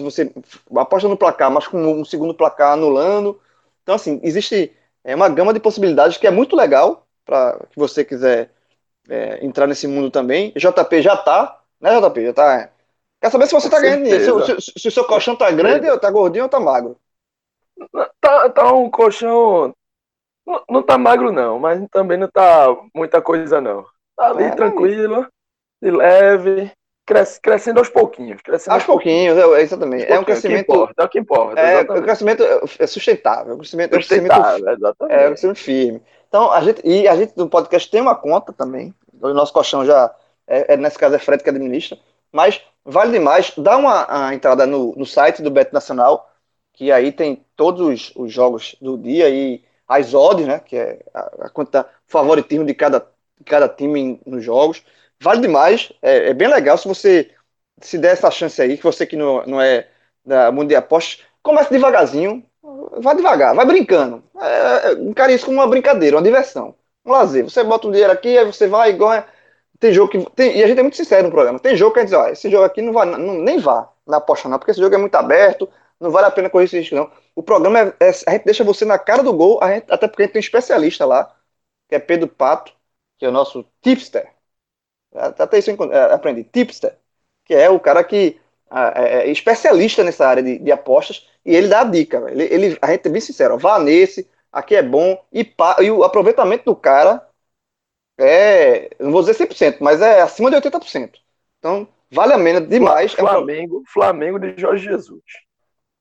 você 0.00 0.32
aposta 0.74 1.08
no 1.08 1.16
placar, 1.16 1.50
mas 1.50 1.68
com 1.68 1.78
um 1.78 2.04
segundo 2.04 2.34
placar 2.34 2.72
anulando. 2.72 3.40
Então, 3.82 3.94
assim, 3.94 4.20
existe 4.22 4.72
é, 5.04 5.14
uma 5.14 5.28
gama 5.28 5.52
de 5.52 5.60
possibilidades 5.60 6.16
que 6.16 6.26
é 6.26 6.30
muito 6.30 6.56
legal 6.56 7.06
para 7.24 7.58
que 7.70 7.78
você 7.78 8.04
quiser 8.04 8.50
é, 9.08 9.44
entrar 9.44 9.66
nesse 9.66 9.86
mundo 9.86 10.10
também. 10.10 10.52
JP 10.56 11.02
já 11.02 11.16
tá, 11.16 11.60
né, 11.80 12.00
JP? 12.00 12.26
Já 12.26 12.32
tá. 12.32 12.70
Quer 13.20 13.30
saber 13.30 13.46
se 13.46 13.54
você 13.54 13.70
tá 13.70 13.80
ganhando 13.80 14.02
dinheiro? 14.02 14.44
Se, 14.44 14.60
se, 14.60 14.72
se, 14.80 14.88
o 14.88 14.92
seu 14.92 15.04
colchão 15.04 15.36
tá 15.36 15.50
grande, 15.50 15.88
ou 15.88 15.98
tá 15.98 16.10
gordinho 16.10 16.44
ou 16.44 16.50
tá 16.50 16.58
magro? 16.58 16.96
Tá, 18.20 18.48
tá 18.50 18.72
um 18.72 18.90
colchão. 18.90 19.72
Não, 20.44 20.64
não 20.68 20.82
tá 20.82 20.98
magro, 20.98 21.30
não, 21.30 21.60
mas 21.60 21.80
também 21.90 22.18
não 22.18 22.28
tá 22.28 22.66
muita 22.92 23.22
coisa, 23.22 23.60
não. 23.60 23.84
Tá 24.16 24.30
ali 24.30 24.44
é, 24.44 24.50
tranquilo, 24.50 25.26
de 25.80 25.90
leve, 25.90 26.72
cres, 27.06 27.38
crescendo 27.38 27.78
aos 27.78 27.88
pouquinhos. 27.88 28.40
Crescendo 28.42 28.74
aos, 28.74 28.84
pouquinhos, 28.84 29.34
pouquinhos. 29.34 29.58
É, 29.58 29.62
exatamente. 29.62 30.04
É 30.04 30.18
um 30.18 30.24
crescimento. 30.24 30.66
Que 30.66 30.72
importa, 30.72 31.02
é 31.02 31.04
o 31.04 31.08
que 31.08 31.18
importa. 31.18 31.60
É, 31.60 31.80
o 31.80 32.02
crescimento 32.02 32.42
é 32.78 32.86
sustentável. 32.86 33.54
O 33.54 33.58
crescimento, 33.58 33.94
sustentável, 33.96 34.68
é 34.68 34.72
um 34.72 34.74
crescimento, 34.74 34.78
exatamente. 34.78 35.14
É 35.14 35.24
um 35.24 35.28
crescimento 35.28 35.58
firme. 35.58 36.02
Então, 36.28 36.50
a 36.50 36.60
gente, 36.62 36.80
e 36.84 37.06
a 37.06 37.14
gente 37.14 37.34
do 37.34 37.48
podcast 37.48 37.90
tem 37.90 38.00
uma 38.00 38.14
conta 38.14 38.52
também. 38.52 38.94
O 39.20 39.28
nosso 39.34 39.52
colchão 39.52 39.84
já, 39.84 40.14
é, 40.46 40.74
é, 40.74 40.76
nesse 40.76 40.98
caso, 40.98 41.14
é 41.14 41.18
Fred 41.18 41.42
que 41.42 41.50
administra. 41.50 41.98
Mas 42.32 42.62
vale 42.84 43.12
demais. 43.12 43.52
Dá 43.56 43.76
uma 43.76 44.34
entrada 44.34 44.66
no, 44.66 44.94
no 44.96 45.04
site 45.04 45.42
do 45.42 45.50
Beto 45.50 45.74
Nacional, 45.74 46.30
que 46.72 46.90
aí 46.90 47.12
tem 47.12 47.44
todos 47.54 47.86
os, 47.86 48.12
os 48.16 48.32
jogos 48.32 48.74
do 48.80 48.96
dia 48.96 49.28
e 49.28 49.62
as 49.86 50.14
odds, 50.14 50.46
né? 50.46 50.58
Que 50.58 50.76
é 50.76 51.00
a, 51.12 51.20
a 51.42 51.50
conta 51.50 51.86
favoritismo 52.06 52.64
de 52.64 52.72
cada, 52.72 53.06
de 53.38 53.44
cada 53.44 53.68
time 53.68 54.18
nos 54.24 54.42
jogos. 54.42 54.82
Vale 55.22 55.40
demais. 55.40 55.92
É, 56.02 56.30
é, 56.30 56.34
bem 56.34 56.48
legal 56.48 56.76
se 56.76 56.88
você 56.88 57.30
se 57.80 57.98
der 57.98 58.12
essa 58.12 58.30
chance 58.30 58.60
aí, 58.60 58.76
que 58.76 58.82
você 58.84 59.06
que 59.06 59.16
não, 59.16 59.44
não 59.46 59.60
é 59.60 59.88
da 60.24 60.50
mundo 60.52 60.68
de 60.68 60.74
apostas, 60.76 61.24
comece 61.42 61.70
devagarzinho. 61.70 62.44
Vai 63.00 63.16
devagar, 63.16 63.54
vai 63.54 63.66
brincando. 63.66 64.22
É, 64.40 64.90
é, 64.90 64.92
encare 64.94 65.34
isso 65.34 65.46
como 65.46 65.58
uma 65.58 65.66
brincadeira, 65.66 66.16
uma 66.16 66.22
diversão. 66.22 66.74
Um 67.04 67.12
lazer. 67.12 67.44
Você 67.44 67.62
bota 67.64 67.88
o 67.88 67.90
dinheiro 67.90 68.12
aqui, 68.12 68.36
aí 68.38 68.44
você 68.44 68.66
vai 68.68 68.90
e 68.90 68.92
ganha. 68.94 69.26
Tem 69.80 69.92
jogo 69.92 70.10
que. 70.10 70.30
Tem, 70.32 70.56
e 70.58 70.64
a 70.64 70.66
gente 70.68 70.78
é 70.78 70.82
muito 70.82 70.96
sincero 70.96 71.24
no 71.24 71.30
programa. 71.32 71.58
Tem 71.58 71.76
jogo 71.76 71.92
que 71.94 72.00
a 72.00 72.02
gente 72.02 72.10
diz, 72.10 72.18
ó, 72.18 72.28
esse 72.28 72.50
jogo 72.50 72.64
aqui 72.64 72.82
não 72.82 72.92
vai, 72.92 73.06
não, 73.06 73.34
nem 73.34 73.58
vá 73.58 73.90
na 74.06 74.18
aposta, 74.18 74.48
não, 74.48 74.58
porque 74.58 74.70
esse 74.72 74.80
jogo 74.80 74.94
é 74.94 74.98
muito 74.98 75.14
aberto, 75.16 75.68
não 76.00 76.10
vale 76.10 76.26
a 76.26 76.30
pena 76.30 76.50
correr 76.50 76.64
esse 76.66 76.78
risco, 76.78 76.94
não. 76.94 77.10
O 77.34 77.42
programa 77.42 77.80
é, 77.80 77.94
é, 78.00 78.08
a 78.26 78.30
gente 78.32 78.44
deixa 78.44 78.64
você 78.64 78.84
na 78.84 78.98
cara 78.98 79.22
do 79.22 79.32
gol, 79.32 79.60
gente, 79.64 79.86
até 79.90 80.06
porque 80.08 80.22
a 80.22 80.26
gente 80.26 80.32
tem 80.34 80.40
um 80.40 80.44
especialista 80.44 81.04
lá, 81.06 81.34
que 81.88 81.94
é 81.96 81.98
Pedro 81.98 82.28
Pato, 82.28 82.72
que 83.18 83.24
é 83.26 83.28
o 83.28 83.32
nosso 83.32 83.64
tipster. 83.82 84.31
Até 85.14 85.58
isso 85.58 85.70
eu 85.70 85.92
é, 85.92 86.12
aprendi, 86.12 86.44
tipster, 86.44 86.96
que 87.44 87.54
é 87.54 87.68
o 87.68 87.80
cara 87.80 88.02
que 88.02 88.40
é, 88.70 89.18
é 89.18 89.30
especialista 89.30 90.02
nessa 90.02 90.26
área 90.26 90.42
de, 90.42 90.58
de, 90.58 90.72
apostas, 90.72 91.28
e 91.44 91.54
ele 91.54 91.68
dá 91.68 91.80
a 91.80 91.84
dica. 91.84 92.24
Ele, 92.30 92.44
ele, 92.44 92.78
a 92.80 92.90
gente 92.90 93.06
é 93.06 93.10
bem 93.10 93.20
sincero, 93.20 93.58
vá 93.58 93.78
nesse, 93.78 94.28
aqui 94.50 94.74
é 94.74 94.82
bom, 94.82 95.22
e, 95.32 95.54
e 95.80 95.90
o 95.90 96.04
aproveitamento 96.04 96.64
do 96.64 96.76
cara 96.76 97.26
é, 98.18 98.90
não 98.98 99.10
vou 99.10 99.22
dizer 99.22 99.34
100%, 99.34 99.78
mas 99.80 100.00
é 100.00 100.20
acima 100.20 100.50
de 100.50 100.56
80%. 100.56 101.18
Então, 101.58 101.88
vale 102.10 102.32
a 102.32 102.38
pena 102.38 102.60
demais. 102.60 103.12
Flamengo, 103.12 103.82
é. 103.86 103.92
Flamengo 103.92 104.38
de 104.38 104.60
Jorge 104.60 104.84
Jesus. 104.84 105.22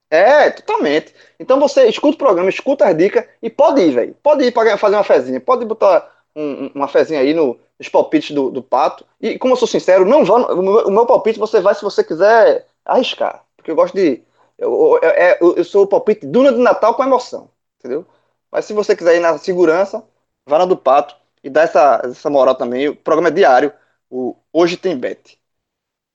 É, 0.10 0.50
totalmente. 0.52 1.14
Então 1.40 1.58
você 1.58 1.88
escuta 1.88 2.16
o 2.16 2.18
programa, 2.18 2.50
escuta 2.50 2.86
as 2.86 2.98
dicas 2.98 3.26
e 3.42 3.50
pode 3.50 3.82
ir, 3.82 3.92
velho. 3.92 4.16
Pode 4.22 4.44
ir 4.44 4.52
para 4.52 4.78
fazer 4.78 4.98
uma 4.98 5.06
fezinha, 5.06 5.40
pode 5.40 5.66
botar 5.66 6.24
um, 6.36 6.68
uma 6.76 6.88
fezinha 6.88 7.22
aí 7.22 7.34
no, 7.34 7.58
nos 7.82 7.90
palpites 7.90 8.32
do, 8.36 8.52
do 8.52 8.62
Pato. 8.62 9.04
E 9.20 9.40
como 9.40 9.54
eu 9.54 9.58
sou 9.58 9.68
sincero, 9.68 10.06
não 10.06 10.24
vá, 10.24 10.36
o 10.54 10.92
meu 10.92 11.06
palpite 11.08 11.40
você 11.40 11.60
vai 11.60 11.74
se 11.74 11.82
você 11.82 12.04
quiser 12.04 12.68
arriscar. 12.86 13.44
Porque 13.58 13.72
eu 13.72 13.76
gosto 13.76 13.96
de. 13.96 14.22
Eu, 14.58 15.00
eu, 15.02 15.10
eu, 15.42 15.56
eu 15.58 15.64
sou 15.66 15.84
o 15.84 15.88
palpite 15.88 16.28
Duna 16.28 16.54
de 16.54 16.60
Natal 16.60 16.94
com 16.94 17.04
emoção, 17.04 17.50
entendeu? 17.80 18.06
Mas 18.52 18.66
se 18.66 18.74
você 18.74 18.96
quiser 18.96 19.16
ir 19.16 19.20
na 19.20 19.36
segurança, 19.40 20.04
vá 20.46 20.60
na 20.60 20.66
do 20.66 20.78
Pato 20.78 21.16
e 21.44 21.50
dá 21.50 21.64
essa, 21.64 22.02
essa 22.06 22.30
moral 22.30 22.54
também. 22.56 22.90
O 22.90 22.96
programa 22.96 23.30
é 23.30 23.32
diário, 23.32 23.74
o 24.10 24.36
Hoje 24.54 24.78
Tem 24.78 24.96
Bet. 24.96 25.40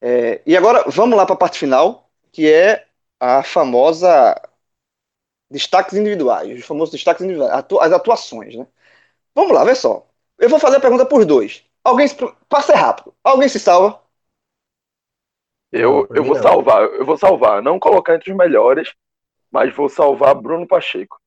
É, 0.00 0.42
e 0.46 0.56
agora 0.56 0.84
vamos 0.88 1.16
lá 1.16 1.26
para 1.26 1.34
a 1.34 1.38
parte 1.38 1.58
final, 1.58 2.08
que 2.32 2.52
é 2.52 2.86
a 3.20 3.42
famosa 3.42 4.34
destaques 5.50 5.94
individuais, 5.94 6.58
os 6.60 6.64
famosos 6.66 6.92
destaques 6.92 7.22
individuais, 7.24 7.52
as 7.80 7.92
atuações, 7.92 8.54
né? 8.56 8.66
Vamos 9.34 9.52
lá, 9.54 9.64
vê 9.64 9.74
só. 9.74 10.06
Eu 10.38 10.48
vou 10.48 10.58
fazer 10.58 10.76
a 10.76 10.80
pergunta 10.80 11.06
por 11.06 11.24
dois. 11.24 11.64
Alguém 11.82 12.06
se, 12.08 12.16
passa 12.48 12.74
rápido. 12.74 13.14
Alguém 13.22 13.48
se 13.48 13.58
salva? 13.58 14.00
Eu, 15.72 16.06
eu 16.14 16.24
vou 16.24 16.36
salvar, 16.36 16.82
eu 16.82 17.04
vou 17.04 17.16
salvar, 17.16 17.60
não 17.60 17.78
colocar 17.78 18.14
entre 18.14 18.30
os 18.30 18.36
melhores, 18.36 18.94
mas 19.50 19.74
vou 19.74 19.88
salvar 19.88 20.34
Bruno 20.34 20.66
Pacheco. 20.66 21.20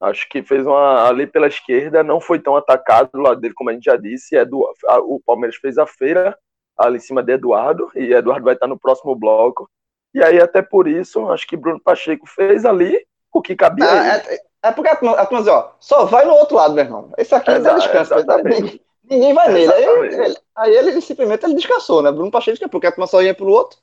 Acho 0.00 0.28
que 0.28 0.42
fez 0.42 0.66
uma 0.66 1.08
ali 1.08 1.26
pela 1.26 1.46
esquerda, 1.46 2.02
não 2.02 2.20
foi 2.20 2.38
tão 2.38 2.56
atacado 2.56 3.10
do 3.12 3.20
lado 3.20 3.40
dele, 3.40 3.54
como 3.54 3.70
a 3.70 3.72
gente 3.72 3.84
já 3.84 3.96
disse. 3.96 4.36
É 4.36 4.44
do, 4.44 4.70
a, 4.86 4.98
o 4.98 5.20
Palmeiras 5.24 5.56
fez 5.56 5.78
a 5.78 5.86
feira 5.86 6.36
ali 6.76 6.96
em 6.96 7.00
cima 7.00 7.22
de 7.22 7.32
Eduardo, 7.32 7.90
e 7.94 8.12
Eduardo 8.12 8.44
vai 8.44 8.54
estar 8.54 8.66
no 8.66 8.78
próximo 8.78 9.14
bloco. 9.14 9.70
E 10.12 10.22
aí, 10.22 10.40
até 10.40 10.62
por 10.62 10.86
isso, 10.86 11.28
acho 11.30 11.46
que 11.46 11.56
Bruno 11.56 11.80
Pacheco 11.80 12.26
fez 12.26 12.64
ali 12.64 13.04
o 13.32 13.42
que 13.42 13.56
cabia. 13.56 13.84
Ah, 13.84 14.16
é, 14.16 14.40
é, 14.64 14.72
porque 14.72 14.88
a 14.88 14.96
turma, 14.96 15.14
a 15.16 15.26
turma 15.26 15.44
diz, 15.44 15.52
ó, 15.52 15.76
só 15.78 16.06
vai 16.06 16.24
no 16.24 16.32
outro 16.32 16.56
lado, 16.56 16.72
meu 16.72 16.84
irmão. 16.84 17.12
Esse 17.18 17.34
aqui 17.34 17.50
Exa, 17.50 17.74
descansa. 17.74 18.16
Ninguém, 18.42 18.80
ninguém 19.04 19.34
vai 19.34 19.52
nele. 19.52 19.70
Aí 19.70 19.84
ele, 19.84 20.36
aí 20.56 20.74
ele, 20.74 21.00
simplesmente 21.02 21.44
ele 21.44 21.54
descansou, 21.54 22.00
né? 22.00 22.10
Bruno 22.10 22.30
Pacheco, 22.30 22.66
porque 22.70 22.86
a 22.86 22.90
turma 22.92 23.06
só 23.06 23.20
ia 23.20 23.34
pro 23.34 23.46
outro. 23.46 23.78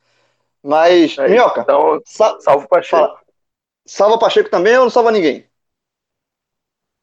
Mas, 0.63 1.15
é, 1.19 1.27
Minhoca. 1.27 1.61
Então, 1.61 2.01
salva 2.03 2.65
o 2.65 2.67
Pacheco. 2.67 2.97
Fala, 2.97 3.19
salva 3.85 4.15
o 4.15 4.19
Pacheco 4.19 4.49
também 4.49 4.75
ou 4.75 4.85
não 4.85 4.89
salva 4.89 5.11
ninguém? 5.11 5.45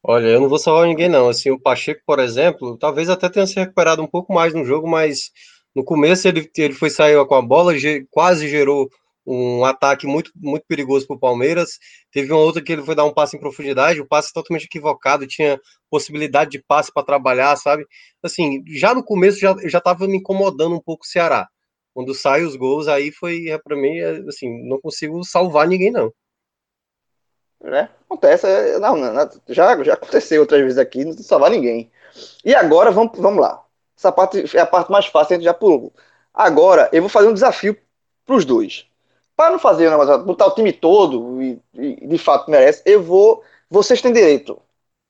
Olha, 0.03 0.27
eu 0.27 0.41
não 0.41 0.49
vou 0.49 0.59
salvar 0.59 0.89
ninguém, 0.89 1.09
não. 1.09 1.29
Assim, 1.29 1.53
o 1.53 1.61
Pacheco, 1.61 2.03
por 2.05 2.19
exemplo, 2.19 2.77
talvez 2.77 3.09
até 3.09 3.29
tenha 3.29 3.47
se 3.47 3.55
recuperado 3.55 4.03
um 4.03 4.09
pouco 4.09 4.33
mais 4.33 4.53
no 4.55 4.65
jogo, 4.65 4.89
mas 4.89 5.31
no 5.73 5.85
começo 5.85 6.27
ele, 6.27 6.51
ele 6.57 6.75
foi 6.75 6.91
sair 6.91 7.25
com 7.27 7.35
a 7.37 7.43
bola, 7.43 7.73
quase 8.11 8.49
gerou 8.49 8.91
um 9.29 9.65
ataque 9.65 10.07
muito, 10.07 10.33
muito 10.35 10.65
perigoso 10.67 11.07
para 11.07 11.17
o 11.17 11.21
Palmeiras. 11.21 11.79
Teve 12.11 12.33
uma 12.33 12.41
outra 12.41 12.63
que 12.63 12.73
ele 12.73 12.83
foi 12.83 12.95
dar 12.95 13.05
um 13.05 13.13
passe 13.13 13.37
em 13.37 13.41
profundidade, 13.41 14.01
o 14.01 14.07
passe 14.09 14.33
totalmente 14.33 14.65
equivocado, 14.65 15.27
tinha 15.27 15.61
possibilidade 15.91 16.51
de 16.53 16.63
passe 16.63 16.91
para 16.93 17.05
trabalhar, 17.05 17.55
sabe? 17.57 17.87
Assim, 18.23 18.65
já 18.67 18.95
no 18.95 19.05
começo 19.05 19.39
já 19.39 19.55
já 19.67 19.79
estava 19.79 20.07
me 20.09 20.17
incomodando 20.17 20.75
um 20.75 20.81
pouco 20.81 21.05
o 21.05 21.07
Ceará. 21.07 21.47
Quando 21.95 22.15
sai 22.15 22.43
os 22.43 22.57
gols, 22.57 22.89
aí 22.89 23.13
foi 23.13 23.49
é, 23.49 23.59
para 23.59 23.77
mim, 23.77 23.99
é, 23.99 24.23
assim, 24.29 24.67
não 24.67 24.81
consigo 24.81 25.23
salvar 25.25 25.69
ninguém 25.69 25.91
não. 25.91 26.13
Né? 27.61 27.91
Acontece, 28.09 28.47
é, 28.47 28.79
não, 28.79 28.97
não, 28.97 29.31
já, 29.49 29.83
já 29.85 29.95
aconteceu 29.95 30.41
outras 30.41 30.63
vezes 30.63 30.79
aqui, 30.79 31.05
não 31.05 31.13
salvar 31.13 31.51
ninguém. 31.51 31.91
E 32.45 32.55
agora 32.55 32.91
vamos, 32.91 33.19
vamos 33.19 33.41
lá. 33.41 33.63
Essa 33.97 34.13
parte 34.13 34.57
é 34.57 34.61
a 34.61 34.67
parte 34.67 34.91
mais 34.91 35.07
fácil, 35.07 35.35
a 35.35 35.37
gente 35.37 35.45
já 35.45 35.55
pulou. 35.55 35.93
Agora 36.33 36.89
eu 36.93 37.03
vou 37.03 37.09
fazer 37.11 37.29
um 37.29 37.35
desafio 37.35 37.77
para 38.25 38.37
os 38.37 38.45
dois 38.45 38.88
para 39.39 39.53
não 39.53 39.59
fazer 39.61 39.87
o 39.87 39.91
negócio, 39.93 40.25
botar 40.25 40.47
o 40.47 40.55
time 40.57 40.73
todo, 40.73 41.41
e, 41.41 41.63
e, 41.73 42.09
de 42.09 42.19
fato 42.19 42.51
merece, 42.51 42.83
eu 42.85 43.01
vou. 43.01 43.45
Vocês 43.71 44.03
têm 44.03 44.13
direito 44.13 44.61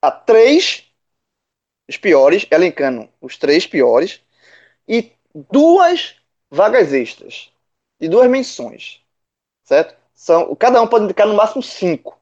a 0.02 0.10
três 0.10 0.84
os 1.88 1.96
piores, 1.96 2.46
elencando 2.50 3.08
os 3.22 3.38
três 3.38 3.66
piores, 3.66 4.20
e 4.86 5.10
duas 5.50 6.16
vagas 6.50 6.92
extras. 6.92 7.50
E 7.98 8.06
duas 8.06 8.28
menções. 8.28 9.00
Certo? 9.64 9.96
São, 10.14 10.54
cada 10.56 10.82
um 10.82 10.86
pode 10.86 11.06
indicar 11.06 11.26
no 11.26 11.34
máximo 11.34 11.62
cinco. 11.62 12.20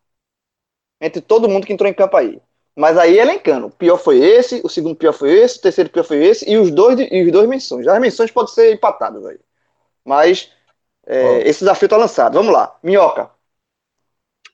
Entre 1.00 1.20
todo 1.20 1.48
mundo 1.48 1.66
que 1.66 1.72
entrou 1.72 1.90
em 1.90 1.94
campo 1.94 2.16
aí. 2.16 2.40
Mas 2.76 2.96
aí 2.96 3.18
elencando. 3.18 3.66
O 3.66 3.70
pior 3.70 3.98
foi 3.98 4.18
esse, 4.20 4.60
o 4.62 4.68
segundo 4.68 4.94
pior 4.94 5.12
foi 5.12 5.32
esse, 5.32 5.58
o 5.58 5.62
terceiro 5.62 5.90
pior 5.90 6.04
foi 6.04 6.24
esse, 6.24 6.48
e 6.48 6.56
os 6.56 6.70
dois, 6.70 7.00
e 7.00 7.24
os 7.24 7.32
dois 7.32 7.48
menções. 7.48 7.88
As 7.88 8.00
menções 8.00 8.30
podem 8.30 8.54
ser 8.54 8.72
empatadas 8.74 9.26
aí. 9.26 9.40
Mas 10.04 10.52
é, 11.06 11.48
esse 11.48 11.60
desafio 11.60 11.86
está 11.86 11.96
lançado. 11.96 12.34
Vamos 12.34 12.52
lá. 12.52 12.76
Minhoca. 12.82 13.30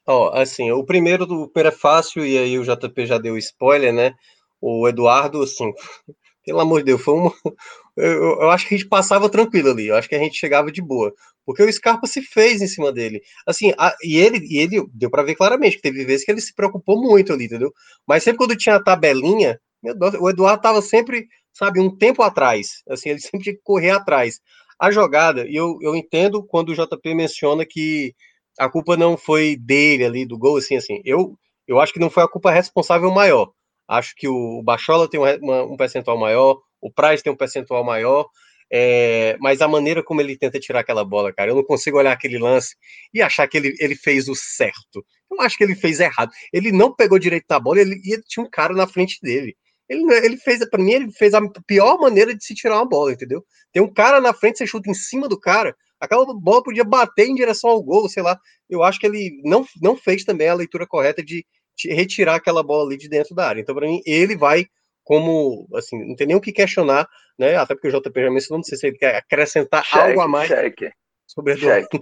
Ó, 0.06 0.30
oh, 0.30 0.36
assim, 0.36 0.70
o 0.72 0.84
primeiro 0.84 1.24
do 1.24 1.50
fácil 1.78 2.26
e 2.26 2.36
aí 2.36 2.58
o 2.58 2.64
JP 2.64 3.06
já 3.06 3.18
deu 3.18 3.38
spoiler, 3.38 3.92
né? 3.92 4.14
O 4.60 4.88
Eduardo, 4.88 5.42
assim, 5.42 5.72
pelo 6.44 6.60
amor 6.60 6.80
de 6.80 6.86
Deus, 6.86 7.02
foi 7.02 7.14
uma. 7.14 7.32
Eu, 7.94 8.40
eu, 8.40 8.50
acho 8.50 8.66
que 8.66 8.74
a 8.74 8.78
gente 8.78 8.88
passava 8.88 9.28
tranquilo 9.28 9.70
ali, 9.70 9.88
eu 9.88 9.96
acho 9.96 10.08
que 10.08 10.14
a 10.14 10.18
gente 10.18 10.38
chegava 10.38 10.72
de 10.72 10.80
boa, 10.80 11.12
porque 11.44 11.62
o 11.62 11.70
Scarpa 11.70 12.06
se 12.06 12.22
fez 12.22 12.62
em 12.62 12.66
cima 12.66 12.90
dele. 12.90 13.20
Assim, 13.46 13.74
a, 13.76 13.94
e 14.02 14.16
ele, 14.18 14.38
e 14.48 14.56
ele 14.60 14.82
deu 14.94 15.10
para 15.10 15.22
ver 15.22 15.34
claramente 15.34 15.76
que 15.76 15.82
teve 15.82 16.02
vezes 16.02 16.24
que 16.24 16.30
ele 16.30 16.40
se 16.40 16.54
preocupou 16.54 16.98
muito 16.98 17.34
ali, 17.34 17.44
entendeu? 17.44 17.70
Mas 18.06 18.22
sempre 18.22 18.38
quando 18.38 18.56
tinha 18.56 18.76
a 18.76 18.82
tabelinha, 18.82 19.60
Meu 19.82 19.94
Deus, 19.94 20.14
o 20.14 20.30
Eduardo 20.30 20.60
estava 20.60 20.80
sempre, 20.80 21.26
sabe, 21.52 21.80
um 21.80 21.94
tempo 21.94 22.22
atrás. 22.22 22.82
Assim, 22.88 23.10
ele 23.10 23.20
sempre 23.20 23.42
tinha 23.42 23.54
que 23.56 23.62
correr 23.62 23.90
atrás. 23.90 24.40
A 24.82 24.90
jogada, 24.90 25.46
e 25.48 25.54
eu, 25.54 25.78
eu 25.80 25.94
entendo 25.94 26.44
quando 26.44 26.70
o 26.70 26.74
JP 26.74 27.14
menciona 27.14 27.64
que 27.64 28.12
a 28.58 28.68
culpa 28.68 28.96
não 28.96 29.16
foi 29.16 29.54
dele 29.56 30.04
ali, 30.04 30.26
do 30.26 30.36
gol, 30.36 30.56
assim, 30.56 30.74
assim. 30.74 31.00
Eu, 31.04 31.38
eu 31.68 31.78
acho 31.78 31.92
que 31.92 32.00
não 32.00 32.10
foi 32.10 32.24
a 32.24 32.28
culpa 32.28 32.50
responsável 32.50 33.08
maior. 33.12 33.52
Acho 33.86 34.12
que 34.16 34.26
o 34.26 34.60
Bachola 34.60 35.08
tem 35.08 35.20
um, 35.20 35.72
um 35.72 35.76
percentual 35.76 36.18
maior, 36.18 36.60
o 36.80 36.90
Price 36.92 37.22
tem 37.22 37.32
um 37.32 37.36
percentual 37.36 37.84
maior, 37.84 38.26
é, 38.72 39.36
mas 39.38 39.60
a 39.60 39.68
maneira 39.68 40.02
como 40.02 40.20
ele 40.20 40.36
tenta 40.36 40.58
tirar 40.58 40.80
aquela 40.80 41.04
bola, 41.04 41.32
cara, 41.32 41.52
eu 41.52 41.54
não 41.54 41.62
consigo 41.62 41.98
olhar 41.98 42.10
aquele 42.10 42.38
lance 42.38 42.74
e 43.14 43.22
achar 43.22 43.46
que 43.46 43.56
ele, 43.58 43.76
ele 43.78 43.94
fez 43.94 44.28
o 44.28 44.34
certo. 44.34 45.06
Eu 45.30 45.40
acho 45.42 45.56
que 45.56 45.62
ele 45.62 45.76
fez 45.76 46.00
errado. 46.00 46.32
Ele 46.52 46.72
não 46.72 46.92
pegou 46.92 47.20
direito 47.20 47.46
na 47.48 47.60
bola 47.60 47.80
ele, 47.80 48.00
e 48.04 48.20
tinha 48.22 48.44
um 48.44 48.50
cara 48.50 48.74
na 48.74 48.88
frente 48.88 49.20
dele. 49.22 49.56
Ele, 49.92 50.26
ele 50.26 50.36
fez, 50.36 50.66
para 50.68 50.82
mim, 50.82 50.92
ele 50.92 51.12
fez 51.12 51.34
a 51.34 51.40
pior 51.66 51.98
maneira 51.98 52.34
de 52.34 52.44
se 52.44 52.54
tirar 52.54 52.76
uma 52.76 52.88
bola, 52.88 53.12
entendeu? 53.12 53.44
Tem 53.72 53.82
um 53.82 53.92
cara 53.92 54.20
na 54.20 54.32
frente, 54.32 54.58
você 54.58 54.66
chuta 54.66 54.90
em 54.90 54.94
cima 54.94 55.28
do 55.28 55.38
cara, 55.38 55.76
aquela 56.00 56.24
bola 56.34 56.62
podia 56.62 56.84
bater 56.84 57.26
em 57.26 57.34
direção 57.34 57.70
ao 57.70 57.82
gol, 57.82 58.08
sei 58.08 58.22
lá. 58.22 58.38
Eu 58.68 58.82
acho 58.82 58.98
que 58.98 59.06
ele 59.06 59.40
não, 59.44 59.66
não 59.80 59.96
fez 59.96 60.24
também 60.24 60.48
a 60.48 60.54
leitura 60.54 60.86
correta 60.86 61.22
de, 61.22 61.44
de 61.76 61.92
retirar 61.92 62.36
aquela 62.36 62.62
bola 62.62 62.88
ali 62.88 62.96
de 62.96 63.08
dentro 63.08 63.34
da 63.34 63.46
área. 63.46 63.60
Então, 63.60 63.74
para 63.74 63.86
mim, 63.86 64.00
ele 64.06 64.36
vai 64.36 64.66
como, 65.04 65.68
assim, 65.74 65.98
não 66.06 66.16
tem 66.16 66.26
nem 66.26 66.36
o 66.36 66.40
que 66.40 66.52
questionar, 66.52 67.08
né? 67.38 67.56
Até 67.56 67.74
porque 67.74 67.88
o 67.88 68.00
JP 68.00 68.20
já 68.20 68.30
mencionou, 68.30 68.58
não 68.58 68.64
sei 68.64 68.78
se 68.78 68.86
ele 68.86 68.96
quer 68.96 69.16
acrescentar 69.16 69.84
cheque, 69.84 69.98
algo 69.98 70.20
a 70.20 70.28
mais 70.28 70.48
cheque, 70.48 70.90
sobre 71.26 71.56
cheque. 71.56 72.00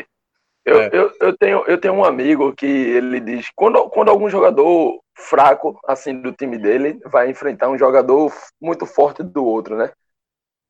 Eu, 0.65 0.81
é. 0.81 0.91
eu, 0.93 1.13
eu, 1.21 1.37
tenho, 1.37 1.65
eu 1.67 1.81
tenho 1.81 1.95
um 1.95 2.05
amigo 2.05 2.55
que 2.55 2.67
ele 2.67 3.19
diz 3.21 3.51
quando, 3.57 3.89
quando 3.89 4.11
algum 4.11 4.29
jogador 4.29 5.01
fraco 5.17 5.79
assim 5.87 6.21
do 6.21 6.33
time 6.33 6.59
dele 6.59 6.99
vai 7.07 7.31
enfrentar 7.31 7.69
um 7.69 7.79
jogador 7.79 8.33
muito 8.61 8.87
forte 8.87 9.23
do 9.23 9.45
outro, 9.45 9.77
né? 9.77 9.91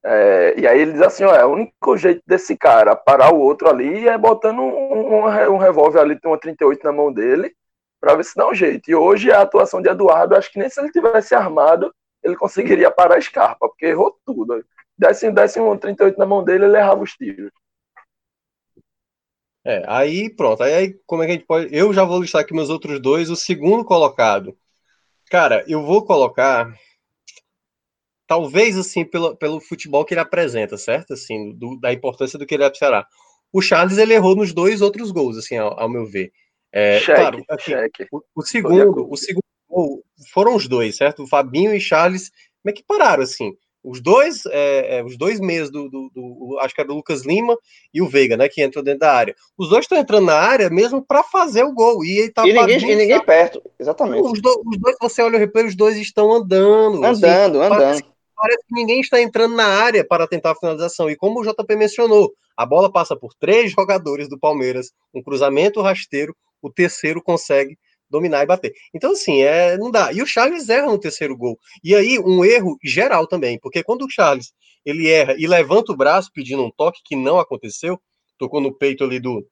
É, 0.02 0.54
e 0.58 0.66
aí 0.66 0.80
ele 0.80 0.92
diz 0.92 1.02
assim, 1.02 1.24
ó, 1.24 1.34
é, 1.34 1.44
o 1.44 1.52
único 1.52 1.96
jeito 1.96 2.22
desse 2.26 2.56
cara 2.56 2.96
parar 2.96 3.34
o 3.34 3.38
outro 3.38 3.68
ali 3.68 4.08
é 4.08 4.16
botando 4.16 4.60
um, 4.60 5.16
um, 5.16 5.54
um 5.54 5.58
revólver 5.58 6.00
ali, 6.00 6.18
tem 6.18 6.30
uma 6.30 6.38
38 6.38 6.82
na 6.84 6.92
mão 6.92 7.12
dele, 7.12 7.54
para 8.00 8.14
ver 8.14 8.24
se 8.24 8.34
dá 8.34 8.48
um 8.48 8.54
jeito. 8.54 8.90
E 8.90 8.94
hoje 8.94 9.30
a 9.30 9.42
atuação 9.42 9.82
de 9.82 9.90
Eduardo, 9.90 10.34
acho 10.34 10.50
que 10.50 10.58
nem 10.58 10.70
se 10.70 10.80
ele 10.80 10.90
tivesse 10.90 11.34
armado, 11.34 11.94
ele 12.22 12.36
conseguiria 12.36 12.90
parar 12.90 13.16
a 13.16 13.20
Scarpa, 13.20 13.68
porque 13.68 13.86
errou 13.86 14.16
tudo. 14.24 14.64
Desse, 14.96 15.30
desse 15.30 15.60
um 15.60 15.76
38 15.76 16.18
na 16.18 16.26
mão 16.26 16.42
dele, 16.42 16.64
ele 16.64 16.76
errava 16.76 17.02
os 17.02 17.12
tiros. 17.12 17.50
É, 19.64 19.84
aí 19.86 20.30
pronto. 20.30 20.62
Aí 20.62 20.98
como 21.06 21.22
é 21.22 21.26
que 21.26 21.32
a 21.32 21.34
gente 21.34 21.46
pode. 21.46 21.74
Eu 21.74 21.92
já 21.92 22.04
vou 22.04 22.20
listar 22.20 22.42
aqui 22.42 22.54
meus 22.54 22.70
outros 22.70 23.00
dois. 23.00 23.30
O 23.30 23.36
segundo 23.36 23.84
colocado. 23.84 24.56
Cara, 25.30 25.64
eu 25.68 25.82
vou 25.82 26.04
colocar. 26.04 26.72
Talvez 28.26 28.78
assim, 28.78 29.04
pelo, 29.04 29.36
pelo 29.36 29.60
futebol 29.60 30.04
que 30.04 30.14
ele 30.14 30.20
apresenta, 30.20 30.76
certo? 30.76 31.14
Assim, 31.14 31.52
do, 31.52 31.78
da 31.80 31.92
importância 31.92 32.38
do 32.38 32.46
que 32.46 32.54
ele 32.54 32.64
é 32.64 32.72
O 33.52 33.60
Charles 33.60 33.98
ele 33.98 34.14
errou 34.14 34.36
nos 34.36 34.52
dois 34.52 34.80
outros 34.80 35.10
gols, 35.10 35.36
assim, 35.36 35.56
ao, 35.56 35.78
ao 35.78 35.88
meu 35.88 36.06
ver. 36.06 36.32
É, 36.72 37.00
cheque, 37.00 37.20
claro, 37.20 37.44
assim, 37.48 37.72
o, 38.12 38.22
o, 38.36 38.42
segundo, 38.42 39.10
o 39.10 39.16
segundo 39.16 39.42
foram 40.32 40.54
os 40.54 40.68
dois, 40.68 40.96
certo? 40.96 41.24
O 41.24 41.26
Fabinho 41.26 41.74
e 41.74 41.80
Charles, 41.80 42.30
como 42.62 42.70
é 42.70 42.72
que 42.72 42.84
pararam 42.84 43.24
assim? 43.24 43.52
Os 43.82 44.02
dois, 44.02 44.44
é, 44.46 44.98
é, 44.98 45.04
os 45.04 45.16
dois 45.16 45.40
meios 45.40 45.70
do, 45.70 45.88
do, 45.88 46.10
do, 46.14 46.58
acho 46.60 46.74
que 46.74 46.80
era 46.82 46.92
o 46.92 46.94
Lucas 46.94 47.24
Lima 47.24 47.56
e 47.94 48.02
o 48.02 48.08
Veiga, 48.08 48.36
né, 48.36 48.46
que 48.48 48.62
entrou 48.62 48.84
dentro 48.84 49.00
da 49.00 49.12
área. 49.12 49.34
Os 49.56 49.70
dois 49.70 49.84
estão 49.84 49.96
entrando 49.96 50.26
na 50.26 50.34
área 50.34 50.68
mesmo 50.68 51.02
para 51.02 51.22
fazer 51.22 51.64
o 51.64 51.72
gol. 51.72 52.04
E, 52.04 52.30
tá 52.30 52.46
e 52.46 52.52
ninguém, 52.52 52.90
e 52.90 52.96
ninguém 52.96 53.24
perto, 53.24 53.62
exatamente. 53.78 54.22
Os, 54.22 54.40
do, 54.40 54.62
os, 54.66 54.78
dois, 54.78 54.96
você 55.00 55.22
olha 55.22 55.36
o 55.36 55.38
replay, 55.38 55.64
os 55.64 55.74
dois 55.74 55.96
estão 55.96 56.30
andando. 56.32 56.98
Andando, 56.98 57.06
assim, 57.08 57.26
andando. 57.26 57.68
Parece, 57.70 58.04
parece, 58.36 58.66
que 58.66 58.74
ninguém 58.74 59.00
está 59.00 59.20
entrando 59.20 59.56
na 59.56 59.66
área 59.66 60.06
para 60.06 60.26
tentar 60.26 60.50
a 60.50 60.56
finalização. 60.56 61.08
E 61.08 61.16
como 61.16 61.40
o 61.40 61.42
JP 61.42 61.74
mencionou, 61.74 62.34
a 62.54 62.66
bola 62.66 62.92
passa 62.92 63.16
por 63.16 63.32
três 63.32 63.72
jogadores 63.72 64.28
do 64.28 64.38
Palmeiras, 64.38 64.92
um 65.14 65.22
cruzamento 65.22 65.80
rasteiro, 65.80 66.36
o 66.60 66.70
terceiro 66.70 67.22
consegue 67.22 67.78
dominar 68.10 68.42
e 68.42 68.46
bater. 68.46 68.72
Então, 68.94 69.12
assim, 69.12 69.42
é, 69.42 69.76
não 69.78 69.90
dá. 69.90 70.12
E 70.12 70.20
o 70.22 70.26
Charles 70.26 70.68
erra 70.68 70.86
no 70.86 70.98
terceiro 70.98 71.36
gol. 71.36 71.58
E 71.82 71.94
aí, 71.94 72.18
um 72.18 72.44
erro 72.44 72.76
geral 72.84 73.26
também, 73.26 73.58
porque 73.58 73.82
quando 73.82 74.04
o 74.04 74.10
Charles 74.10 74.52
ele 74.84 75.08
erra 75.08 75.34
e 75.38 75.46
levanta 75.46 75.92
o 75.92 75.96
braço 75.96 76.30
pedindo 76.32 76.64
um 76.64 76.70
toque 76.70 77.00
que 77.04 77.14
não 77.14 77.38
aconteceu, 77.38 78.00
tocou 78.38 78.60
no 78.60 78.74
peito 78.74 79.04
ali 79.04 79.20
do, 79.20 79.46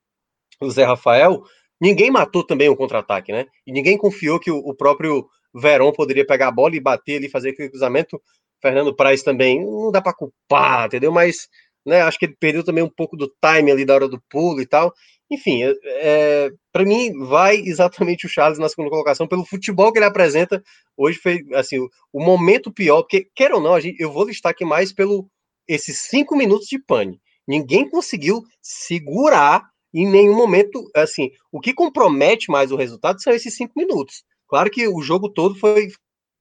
do 0.60 0.70
Zé 0.70 0.84
Rafael, 0.84 1.42
ninguém 1.80 2.10
matou 2.10 2.44
também 2.44 2.68
o 2.68 2.76
contra-ataque, 2.76 3.32
né? 3.32 3.46
E 3.66 3.72
ninguém 3.72 3.96
confiou 3.96 4.40
que 4.40 4.50
o, 4.50 4.58
o 4.58 4.74
próprio 4.74 5.28
Verón 5.54 5.92
poderia 5.92 6.26
pegar 6.26 6.48
a 6.48 6.52
bola 6.52 6.74
e 6.76 6.80
bater 6.80 7.16
ali, 7.16 7.28
fazer 7.28 7.50
aquele 7.50 7.68
cruzamento. 7.68 8.20
Fernando 8.60 8.94
Praz 8.94 9.22
também, 9.22 9.64
não 9.64 9.92
dá 9.92 10.02
para 10.02 10.14
culpar, 10.14 10.86
entendeu? 10.86 11.12
Mas, 11.12 11.48
né, 11.86 12.02
acho 12.02 12.18
que 12.18 12.24
ele 12.24 12.36
perdeu 12.38 12.64
também 12.64 12.82
um 12.82 12.90
pouco 12.90 13.16
do 13.16 13.32
time 13.40 13.70
ali 13.70 13.84
da 13.84 13.94
hora 13.94 14.08
do 14.08 14.20
pulo 14.28 14.60
e 14.60 14.66
tal. 14.66 14.92
Enfim, 15.30 15.62
é, 15.62 15.74
é 15.84 16.50
para 16.72 16.84
mim 16.84 17.12
vai 17.26 17.56
exatamente 17.56 18.26
o 18.26 18.28
Charles 18.28 18.58
na 18.58 18.68
segunda 18.68 18.90
colocação 18.90 19.26
pelo 19.26 19.44
futebol 19.44 19.92
que 19.92 19.98
ele 19.98 20.06
apresenta. 20.06 20.62
Hoje 20.96 21.18
foi 21.18 21.44
assim 21.54 21.78
o, 21.78 21.88
o 22.12 22.24
momento 22.24 22.72
pior, 22.72 23.02
porque 23.02 23.28
quer 23.34 23.52
ou 23.52 23.60
não, 23.60 23.74
a 23.74 23.80
gente, 23.80 24.00
eu 24.00 24.12
vou 24.12 24.24
listar 24.24 24.50
aqui 24.50 24.64
mais 24.64 24.92
pelo 24.92 25.28
esses 25.66 25.98
cinco 26.00 26.36
minutos 26.36 26.66
de 26.68 26.78
pane. 26.78 27.20
Ninguém 27.46 27.88
conseguiu 27.88 28.42
segurar 28.62 29.68
em 29.92 30.06
nenhum 30.08 30.36
momento. 30.36 30.90
Assim, 30.94 31.30
o 31.52 31.60
que 31.60 31.74
compromete 31.74 32.50
mais 32.50 32.72
o 32.72 32.76
resultado 32.76 33.22
são 33.22 33.32
esses 33.32 33.54
cinco 33.54 33.74
minutos. 33.76 34.24
Claro 34.48 34.70
que 34.70 34.88
o 34.88 35.00
jogo 35.02 35.28
todo 35.28 35.54
foi, 35.54 35.88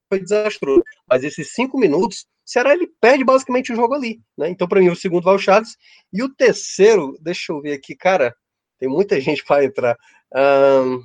foi 0.09 0.21
desastroso, 0.21 0.83
mas 1.07 1.23
esses 1.23 1.51
cinco 1.51 1.77
minutos, 1.77 2.25
Ceará 2.45 2.73
ele 2.73 2.88
perde 3.01 3.25
basicamente 3.25 3.73
o 3.73 3.75
jogo 3.75 3.93
ali, 3.93 4.21
né? 4.38 4.49
Então, 4.49 4.67
para 4.67 4.79
mim, 4.79 4.89
o 4.89 4.95
segundo 4.95 5.23
vai 5.23 5.35
o 5.35 5.39
Charles 5.39 5.75
e 6.13 6.23
o 6.23 6.33
terceiro, 6.33 7.17
deixa 7.21 7.51
eu 7.51 7.61
ver 7.61 7.73
aqui, 7.73 7.93
cara. 7.95 8.33
Tem 8.80 8.89
muita 8.89 9.19
gente 9.21 9.43
para 9.43 9.63
entrar. 9.63 9.97
Um, 10.34 11.03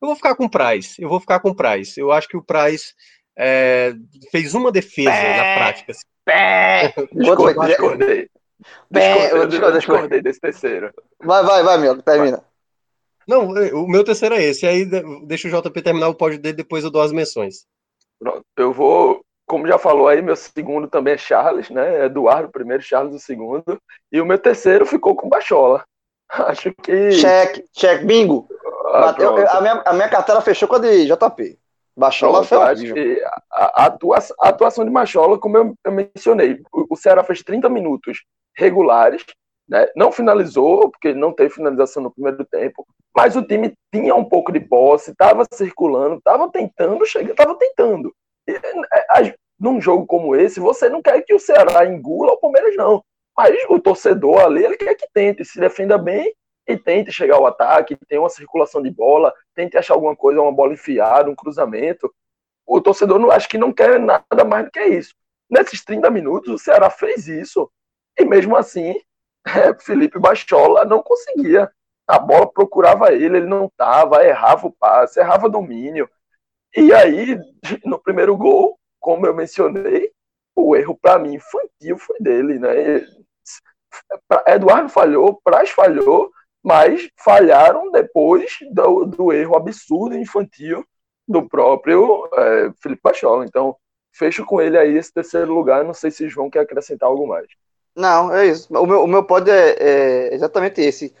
eu 0.00 0.08
vou 0.08 0.16
ficar 0.16 0.34
com 0.34 0.44
o 0.44 0.50
Price. 0.50 1.00
Eu 1.00 1.08
vou 1.08 1.20
ficar 1.20 1.40
com 1.40 1.50
o 1.50 1.54
Price. 1.54 1.98
Eu 1.98 2.12
acho 2.12 2.28
que 2.28 2.36
o 2.36 2.42
Price 2.42 2.94
é, 3.36 3.94
fez 4.30 4.54
uma 4.54 4.70
defesa 4.70 5.10
Pé, 5.10 5.36
na 5.36 5.54
prática. 5.56 5.92
Assim. 5.92 6.04
Pé, 6.24 6.94
discordei. 7.12 7.66
discordei. 7.66 8.30
Pé, 8.90 9.32
eu 9.32 9.46
discordei, 9.46 10.22
desse 10.22 10.40
terceiro. 10.40 10.92
Vai, 11.22 11.42
vai, 11.42 11.62
vai, 11.62 11.78
meu, 11.78 12.00
termina. 12.02 12.42
Não, 13.26 13.48
o 13.48 13.88
meu 13.88 14.04
terceiro 14.04 14.34
é 14.34 14.42
esse. 14.42 14.66
Aí 14.66 14.84
deixa 15.26 15.48
o 15.48 15.62
JP 15.62 15.82
terminar 15.82 16.08
o 16.08 16.14
pódio 16.14 16.38
dele, 16.38 16.56
depois 16.56 16.84
eu 16.84 16.90
dou 16.90 17.02
as 17.02 17.12
menções. 17.12 17.66
Pronto, 18.18 18.44
eu 18.56 18.72
vou, 18.72 19.24
como 19.46 19.66
já 19.66 19.78
falou 19.78 20.08
aí, 20.08 20.22
meu 20.22 20.36
segundo 20.36 20.88
também 20.88 21.14
é 21.14 21.18
Charles, 21.18 21.70
né? 21.70 22.06
Eduardo, 22.06 22.48
o 22.48 22.52
primeiro, 22.52 22.82
Charles, 22.82 23.14
o 23.14 23.18
segundo. 23.18 23.80
E 24.12 24.20
o 24.20 24.26
meu 24.26 24.38
terceiro 24.38 24.86
ficou 24.86 25.16
com 25.16 25.28
Bachola. 25.28 25.84
Acho 26.46 26.72
que. 26.74 27.12
Cheque, 27.12 27.64
cheque, 27.72 28.04
bingo. 28.04 28.48
Ah, 28.92 29.14
eu, 29.18 29.38
eu, 29.38 29.50
a, 29.50 29.60
minha, 29.60 29.82
a 29.84 29.92
minha 29.92 30.08
cartela 30.08 30.40
fechou 30.40 30.68
com 30.68 30.76
a 30.76 30.78
de 30.78 31.06
JP. 31.06 31.58
Bachola 31.96 32.42
foi 32.42 33.22
a, 33.52 33.86
atuação, 33.86 34.36
a 34.40 34.48
atuação 34.48 34.84
de 34.84 34.90
Machola, 34.90 35.38
como 35.38 35.56
eu, 35.56 35.74
eu 35.84 35.92
mencionei, 35.92 36.60
o, 36.72 36.86
o, 36.90 36.96
Ceará 36.96 37.22
fez 37.22 37.40
30 37.42 37.68
minutos 37.68 38.24
regulares, 38.56 39.24
né? 39.68 39.86
não 39.94 40.10
finalizou, 40.10 40.90
porque 40.90 41.14
não 41.14 41.32
teve 41.32 41.54
finalização 41.54 42.02
no 42.02 42.10
primeiro 42.10 42.44
tempo, 42.46 42.84
mas 43.16 43.36
o 43.36 43.42
time 43.42 43.72
tinha 43.92 44.14
um 44.14 44.24
pouco 44.24 44.50
de 44.50 44.58
posse, 44.58 45.12
estava 45.12 45.44
circulando, 45.52 46.16
estava 46.16 46.50
tentando 46.50 47.06
chegar, 47.06 47.30
estava 47.30 47.54
tentando. 47.56 48.12
E, 48.48 48.52
é, 48.52 49.34
num 49.58 49.80
jogo 49.80 50.04
como 50.04 50.34
esse, 50.34 50.58
você 50.58 50.88
não 50.88 51.00
quer 51.00 51.22
que 51.22 51.32
o 51.32 51.38
Ceará 51.38 51.86
engula 51.86 52.32
o 52.32 52.40
Palmeiras, 52.40 52.74
não. 52.76 53.04
Mas 53.36 53.56
o 53.68 53.80
torcedor 53.80 54.40
ali, 54.40 54.64
ele 54.64 54.76
quer 54.76 54.94
que 54.94 55.08
tente, 55.12 55.44
se 55.44 55.58
defenda 55.58 55.98
bem 55.98 56.34
e 56.66 56.76
tente 56.76 57.12
chegar 57.12 57.36
ao 57.36 57.46
ataque, 57.46 57.96
tenha 58.08 58.20
uma 58.20 58.28
circulação 58.28 58.80
de 58.82 58.90
bola, 58.90 59.32
tente 59.54 59.76
achar 59.76 59.94
alguma 59.94 60.16
coisa, 60.16 60.40
uma 60.40 60.52
bola 60.52 60.72
enfiada, 60.72 61.30
um 61.30 61.34
cruzamento. 61.34 62.12
O 62.66 62.80
torcedor 62.80 63.18
não 63.18 63.30
acho 63.30 63.48
que 63.48 63.58
não 63.58 63.72
quer 63.72 63.98
nada 64.00 64.44
mais 64.46 64.64
do 64.64 64.70
que 64.70 64.82
isso. 64.82 65.14
Nesses 65.50 65.84
30 65.84 66.10
minutos, 66.10 66.54
o 66.54 66.58
Ceará 66.58 66.88
fez 66.88 67.28
isso. 67.28 67.70
E 68.18 68.24
mesmo 68.24 68.56
assim, 68.56 68.94
é, 69.46 69.74
Felipe 69.74 70.18
Bachola 70.18 70.84
não 70.84 71.02
conseguia. 71.02 71.70
A 72.06 72.18
bola 72.18 72.50
procurava 72.50 73.12
ele, 73.12 73.38
ele 73.38 73.46
não 73.46 73.70
tava, 73.76 74.24
errava 74.24 74.66
o 74.66 74.72
passe, 74.72 75.20
errava 75.20 75.48
domínio. 75.48 76.08
E 76.76 76.92
aí, 76.92 77.38
no 77.84 77.98
primeiro 77.98 78.36
gol, 78.36 78.78
como 79.00 79.26
eu 79.26 79.34
mencionei, 79.34 80.10
o 80.54 80.76
erro 80.76 80.98
para 81.00 81.18
mim 81.18 81.34
infantil 81.34 81.98
foi 81.98 82.16
dele, 82.20 82.58
né? 82.58 83.06
Eduardo 84.46 84.88
falhou, 84.88 85.40
Praz 85.44 85.70
falhou, 85.70 86.30
mas 86.62 87.08
falharam 87.16 87.90
depois 87.90 88.58
do, 88.72 89.04
do 89.04 89.32
erro 89.32 89.56
absurdo 89.56 90.16
infantil 90.16 90.84
do 91.26 91.48
próprio 91.48 92.28
é, 92.34 92.72
Felipe 92.80 93.02
Bachola. 93.02 93.44
Então, 93.44 93.76
fecho 94.12 94.44
com 94.44 94.60
ele 94.60 94.78
aí 94.78 94.96
esse 94.96 95.12
terceiro 95.12 95.52
lugar. 95.52 95.84
Não 95.84 95.94
sei 95.94 96.10
se 96.10 96.28
João 96.28 96.50
quer 96.50 96.60
acrescentar 96.60 97.08
algo 97.08 97.26
mais. 97.26 97.46
Não, 97.94 98.34
é 98.34 98.46
isso. 98.46 98.72
O 98.76 98.86
meu, 98.86 99.04
o 99.04 99.06
meu 99.06 99.24
pódio 99.24 99.52
é, 99.52 99.76
é 99.78 100.34
exatamente 100.34 100.80
esse. 100.80 101.14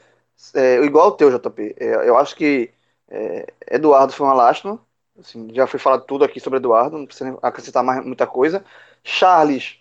É, 0.54 0.76
igual 0.82 1.08
o 1.08 1.12
teu, 1.12 1.30
JP. 1.30 1.76
É, 1.78 2.08
eu 2.08 2.16
acho 2.16 2.34
que 2.34 2.72
é, 3.08 3.46
Eduardo 3.70 4.12
foi 4.12 4.26
uma 4.26 4.34
lástima. 4.34 4.80
Assim, 5.18 5.48
já 5.54 5.66
foi 5.66 5.78
falado 5.78 6.04
tudo 6.04 6.24
aqui 6.24 6.40
sobre 6.40 6.58
Eduardo, 6.58 6.98
não 6.98 7.06
precisa 7.06 7.38
acrescentar 7.40 7.84
mais 7.84 8.04
muita 8.04 8.26
coisa. 8.26 8.64
Charles, 9.04 9.78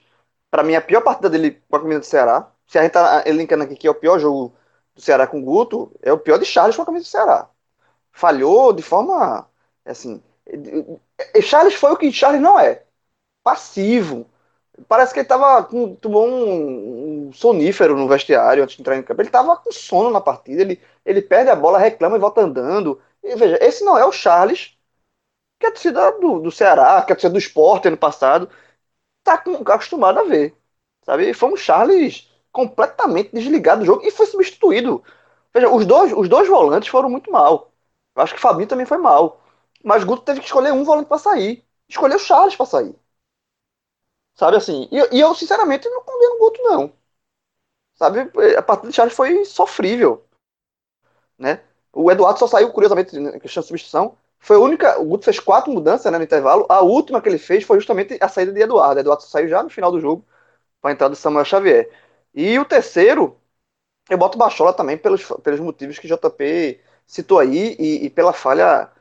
para 0.52 0.64
mim, 0.64 0.76
a 0.76 0.82
pior 0.82 1.02
partida 1.02 1.30
dele 1.30 1.64
com 1.70 1.78
a 1.78 1.80
camisa 1.80 2.02
do 2.02 2.06
Ceará. 2.06 2.52
Se 2.68 2.78
a 2.78 2.84
gente 2.84 2.92
tá 2.92 3.24
elencando 3.26 3.64
aqui 3.64 3.76
que 3.76 3.88
é 3.88 3.92
o 3.92 3.96
pior 3.96 4.20
jogo 4.20 4.54
do 4.94 5.02
Ceará 5.02 5.26
com 5.26 5.40
o 5.40 5.44
Guto, 5.44 5.92
é 6.02 6.12
o 6.14 6.20
pior 6.20 6.38
de 6.38 6.46
Charles 6.46 6.76
com 6.76 6.84
a 6.84 6.86
camisa 6.86 7.06
do 7.06 7.08
Ceará. 7.08 7.50
Falhou 8.12 8.74
de 8.74 8.84
forma. 8.84 9.50
Assim. 9.86 10.22
Charles 11.42 11.74
foi 11.76 11.92
o 11.92 11.98
que 11.98 12.12
Charles 12.12 12.42
não 12.42 12.60
é. 12.60 12.84
Passivo. 13.44 14.30
Parece 14.88 15.14
que 15.14 15.20
ele 15.20 15.28
tava 15.28 15.64
com, 15.66 15.96
tomou 15.96 16.28
um, 16.28 17.28
um, 17.30 17.34
sonífero 17.34 17.96
no 17.96 18.08
vestiário 18.08 18.64
antes 18.64 18.76
de 18.76 18.82
entrar 18.82 18.98
em 18.98 19.04
campo. 19.04 19.22
Ele 19.22 19.30
tava 19.30 19.58
com 19.58 19.72
sono 19.72 20.10
na 20.12 20.22
partida. 20.22 20.62
Ele, 20.62 20.82
ele 21.06 21.22
perde 21.22 21.50
a 21.52 21.56
bola, 21.56 21.78
reclama 21.80 22.18
e 22.18 22.20
volta 22.20 22.42
andando. 22.42 23.02
E 23.24 23.36
veja, 23.36 23.58
esse 23.62 23.84
não 23.84 23.98
é 23.98 24.06
o 24.06 24.12
Charles 24.12 24.78
que 25.60 25.68
a 25.68 25.72
torcida 25.72 26.12
do, 26.20 26.40
do 26.40 26.52
Ceará, 26.52 27.02
que 27.04 27.14
a 27.14 27.16
torcida 27.16 27.34
do 27.34 27.40
esporte 27.40 27.88
ano 27.88 27.98
passado 27.98 28.50
tá 29.24 29.34
acostumada 29.36 30.22
a 30.22 30.24
ver. 30.24 30.56
Sabe? 31.06 31.34
Foi 31.34 31.52
um 31.54 31.58
Charles 31.58 32.30
completamente 32.52 33.32
desligado 33.34 33.82
do 33.82 33.86
jogo 33.86 34.04
e 34.06 34.12
foi 34.12 34.26
substituído. 34.26 35.04
Veja, 35.54 35.70
os 35.70 35.86
dois, 35.86 36.14
os 36.14 36.30
dois 36.30 36.48
volantes 36.48 36.90
foram 36.90 37.10
muito 37.10 37.32
mal. 37.32 37.72
Eu 38.16 38.24
acho 38.24 38.34
que 38.34 38.40
o 38.40 38.42
Fabinho 38.42 38.68
também 38.68 38.86
foi 38.86 38.98
mal. 38.98 39.42
Mas 39.84 40.04
Guto 40.04 40.24
teve 40.24 40.40
que 40.40 40.46
escolher 40.46 40.72
um 40.74 40.84
volante 40.84 41.08
para 41.08 41.18
sair. 41.18 41.66
Escolheu 41.90 42.18
o 42.18 42.20
Charles 42.20 42.56
para 42.56 42.66
sair. 42.66 42.96
Sabe 44.36 44.58
assim? 44.58 44.88
E, 44.92 45.16
e, 45.18 45.20
eu, 45.20 45.34
sinceramente, 45.36 45.90
não 45.90 46.04
condeno 46.04 46.36
o 46.36 46.40
Guto, 46.40 46.62
não. 46.64 46.94
Sabe? 47.96 48.20
A 48.58 48.62
partida 48.62 48.90
de 48.90 48.96
Charles 48.96 49.16
foi 49.16 49.46
sofrível. 49.46 50.24
Né? 51.38 51.62
O 51.92 52.12
Eduardo 52.12 52.40
só 52.40 52.48
saiu, 52.48 52.72
curiosamente, 52.72 53.18
na 53.20 53.40
questão 53.40 53.62
de 53.62 53.68
substituição. 53.68 54.18
Foi 54.44 54.58
a 54.58 54.60
única. 54.60 55.00
O 55.00 55.06
Guto 55.06 55.26
fez 55.26 55.39
quatro 55.39 55.72
mudanças 55.72 56.12
né, 56.12 56.18
no 56.18 56.24
intervalo. 56.24 56.66
A 56.70 56.82
última 56.82 57.22
que 57.22 57.30
ele 57.30 57.38
fez 57.38 57.64
foi 57.64 57.78
justamente 57.80 58.18
a 58.22 58.28
saída 58.28 58.52
de 58.52 58.62
Eduardo. 58.62 59.00
Eduardo 59.00 59.24
saiu 59.24 59.48
já 59.48 59.64
no 59.64 59.70
final 59.70 59.91
do 59.91 60.00
jogo 60.02 60.26
para 60.82 60.91
a 60.91 60.94
entrada 60.94 61.12
do 61.16 61.18
Samuel 61.18 61.46
Xavier. 61.46 61.89
E 62.34 62.58
o 62.60 62.66
terceiro, 62.66 63.38
eu 64.10 64.18
boto 64.18 64.38
Bachola 64.38 64.74
também 64.74 64.98
pelos, 64.98 65.24
pelos 65.44 65.60
motivos 65.60 66.00
que 66.00 66.08
JP 66.08 66.82
citou 67.08 67.39
aí 67.39 67.76
e, 67.80 68.06
e 68.06 68.10
pela 68.10 68.34
falha 68.34 68.91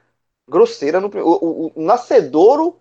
grosseira 0.48 1.00
no 1.00 1.08
o, 1.08 1.68
o, 1.68 1.72
o 1.76 1.82
nascedouro 1.82 2.80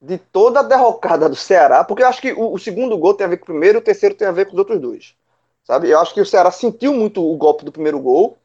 de 0.00 0.18
toda 0.18 0.60
a 0.60 0.62
derrocada 0.62 1.28
do 1.28 1.36
Ceará, 1.36 1.82
porque 1.84 2.02
eu 2.02 2.08
acho 2.08 2.20
que 2.20 2.32
o, 2.32 2.52
o, 2.52 2.58
segundo 2.58 2.96
gol 2.98 3.14
tem 3.14 3.26
a 3.26 3.30
ver 3.30 3.38
com 3.38 3.44
o 3.44 3.46
primeiro, 3.46 3.78
o 3.78 3.82
terceiro 3.82 4.14
tem 4.14 4.28
a 4.28 4.32
ver 4.32 4.46
com 4.46 4.52
os 4.52 4.58
outros 4.58 4.80
dois. 4.80 5.14
Sabe? 5.64 5.90
Eu 5.90 5.98
acho 6.00 6.12
que 6.14 6.20
o 6.20 6.26
Ceará 6.26 6.50
sentiu 6.50 6.92
muito 6.94 7.22
o 7.24 7.36
golpe 7.36 7.64
do 7.64 7.72
primeiro 7.72 7.98
gol, 8.00 8.36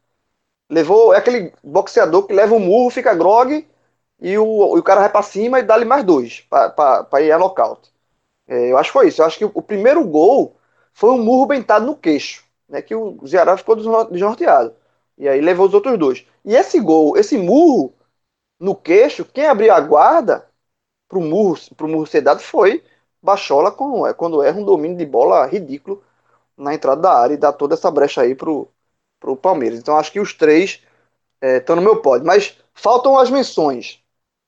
levou 0.70 1.12
é 1.14 1.18
aquele 1.18 1.52
boxeador 1.64 2.24
que 2.26 2.32
leva 2.32 2.54
um 2.54 2.60
murro, 2.60 2.90
fica 2.90 3.14
grog 3.14 3.66
e 4.20 4.38
o, 4.38 4.78
o 4.78 4.82
cara 4.82 5.00
vai 5.00 5.10
para 5.10 5.22
cima 5.22 5.58
e 5.58 5.62
dá-lhe 5.62 5.84
mais 5.84 6.04
dois 6.04 6.46
para 6.48 7.20
ir 7.22 7.32
a 7.32 7.38
nocaute. 7.38 7.90
É, 8.48 8.72
eu 8.72 8.78
acho 8.78 8.90
que 8.90 8.94
foi 8.94 9.08
isso. 9.08 9.22
Eu 9.22 9.26
acho 9.26 9.38
que 9.38 9.44
o, 9.44 9.62
primeiro 9.62 10.04
gol 10.06 10.56
foi 10.92 11.10
um 11.10 11.22
murro 11.22 11.46
bentado 11.46 11.86
no 11.86 11.96
queixo, 11.96 12.44
né, 12.68 12.82
que 12.82 12.94
o 12.94 13.26
Ceará 13.26 13.56
ficou 13.56 13.76
desnorteado. 14.10 14.74
E 15.18 15.28
aí 15.28 15.40
levou 15.40 15.66
os 15.68 15.74
outros 15.74 15.98
dois. 15.98 16.26
E 16.44 16.54
esse 16.56 16.80
gol, 16.80 17.16
esse 17.16 17.38
murro 17.38 17.94
no 18.58 18.74
queixo, 18.74 19.24
quem 19.24 19.46
abriu 19.46 19.72
a 19.72 19.80
guarda 19.80 20.46
pro 21.08 21.20
murro, 21.20 21.58
pro 21.76 21.88
murro 21.88 22.06
ser 22.06 22.22
dado 22.22 22.40
foi 22.40 22.82
Bachola 23.22 23.70
com, 23.72 24.06
é, 24.06 24.14
quando 24.14 24.42
erra 24.42 24.58
um 24.60 24.64
domínio 24.64 24.96
de 24.98 25.06
bola 25.06 25.46
ridículo 25.46 26.02
na 26.56 26.74
entrada 26.74 27.02
da 27.02 27.12
área 27.14 27.34
e 27.34 27.38
dá 27.38 27.52
toda 27.52 27.74
essa 27.74 27.90
brecha 27.90 28.22
aí 28.22 28.34
pro, 28.34 28.68
pro 29.20 29.36
Palmeiras. 29.36 29.78
Então 29.78 29.96
acho 29.96 30.10
que 30.10 30.18
os 30.18 30.32
três 30.32 30.80
estão 31.40 31.76
é, 31.76 31.78
no 31.78 31.84
meu 31.84 32.00
pódio. 32.00 32.26
Mas 32.26 32.56
faltam 32.74 33.18
as 33.18 33.30
menções. 33.30 34.00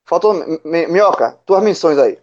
Faltam. 0.04 0.60
Minhoca, 0.64 1.38
tuas 1.46 1.62
menções 1.62 1.98
aí. 1.98 2.18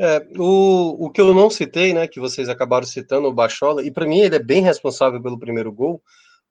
É, 0.00 0.24
o, 0.36 1.06
o 1.06 1.10
que 1.10 1.20
eu 1.20 1.34
não 1.34 1.50
citei, 1.50 1.92
né, 1.92 2.06
que 2.06 2.20
vocês 2.20 2.48
acabaram 2.48 2.86
citando, 2.86 3.26
o 3.26 3.32
Bachola, 3.32 3.84
e 3.84 3.90
para 3.90 4.06
mim 4.06 4.20
ele 4.20 4.36
é 4.36 4.42
bem 4.42 4.62
responsável 4.62 5.20
pelo 5.20 5.38
primeiro 5.38 5.72
gol. 5.72 6.00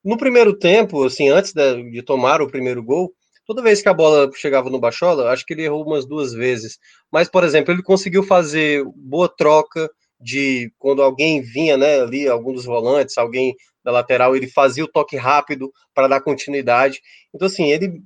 No 0.03 0.17
primeiro 0.17 0.57
tempo, 0.57 1.05
assim, 1.05 1.29
antes 1.29 1.53
de, 1.53 1.91
de, 1.91 2.01
tomar 2.01 2.41
o 2.41 2.49
primeiro 2.49 2.83
gol, 2.83 3.13
toda 3.45 3.61
vez 3.61 3.81
que 3.81 3.87
a 3.87 3.93
bola 3.93 4.29
chegava 4.33 4.69
no 4.69 4.79
Bachola, 4.79 5.31
acho 5.31 5.45
que 5.45 5.53
ele 5.53 5.63
errou 5.63 5.85
umas 5.85 6.05
duas 6.05 6.33
vezes. 6.33 6.77
Mas, 7.09 7.29
por 7.29 7.43
exemplo, 7.45 7.73
ele 7.73 7.81
conseguiu 7.81 8.21
fazer 8.21 8.83
boa 8.95 9.29
troca 9.29 9.89
de 10.19 10.71
quando 10.77 11.01
alguém 11.01 11.41
vinha, 11.41 11.77
né, 11.77 12.01
ali, 12.01 12.27
algum 12.27 12.51
dos 12.51 12.65
volantes, 12.65 13.17
alguém 13.17 13.55
da 13.87 13.91
lateral, 13.93 14.35
ele 14.35 14.49
fazia 14.49 14.83
o 14.83 14.87
toque 14.87 15.15
rápido 15.15 15.71
para 15.93 16.09
dar 16.09 16.19
continuidade. 16.19 16.99
Então, 17.33 17.45
assim, 17.47 17.71
ele, 17.71 18.01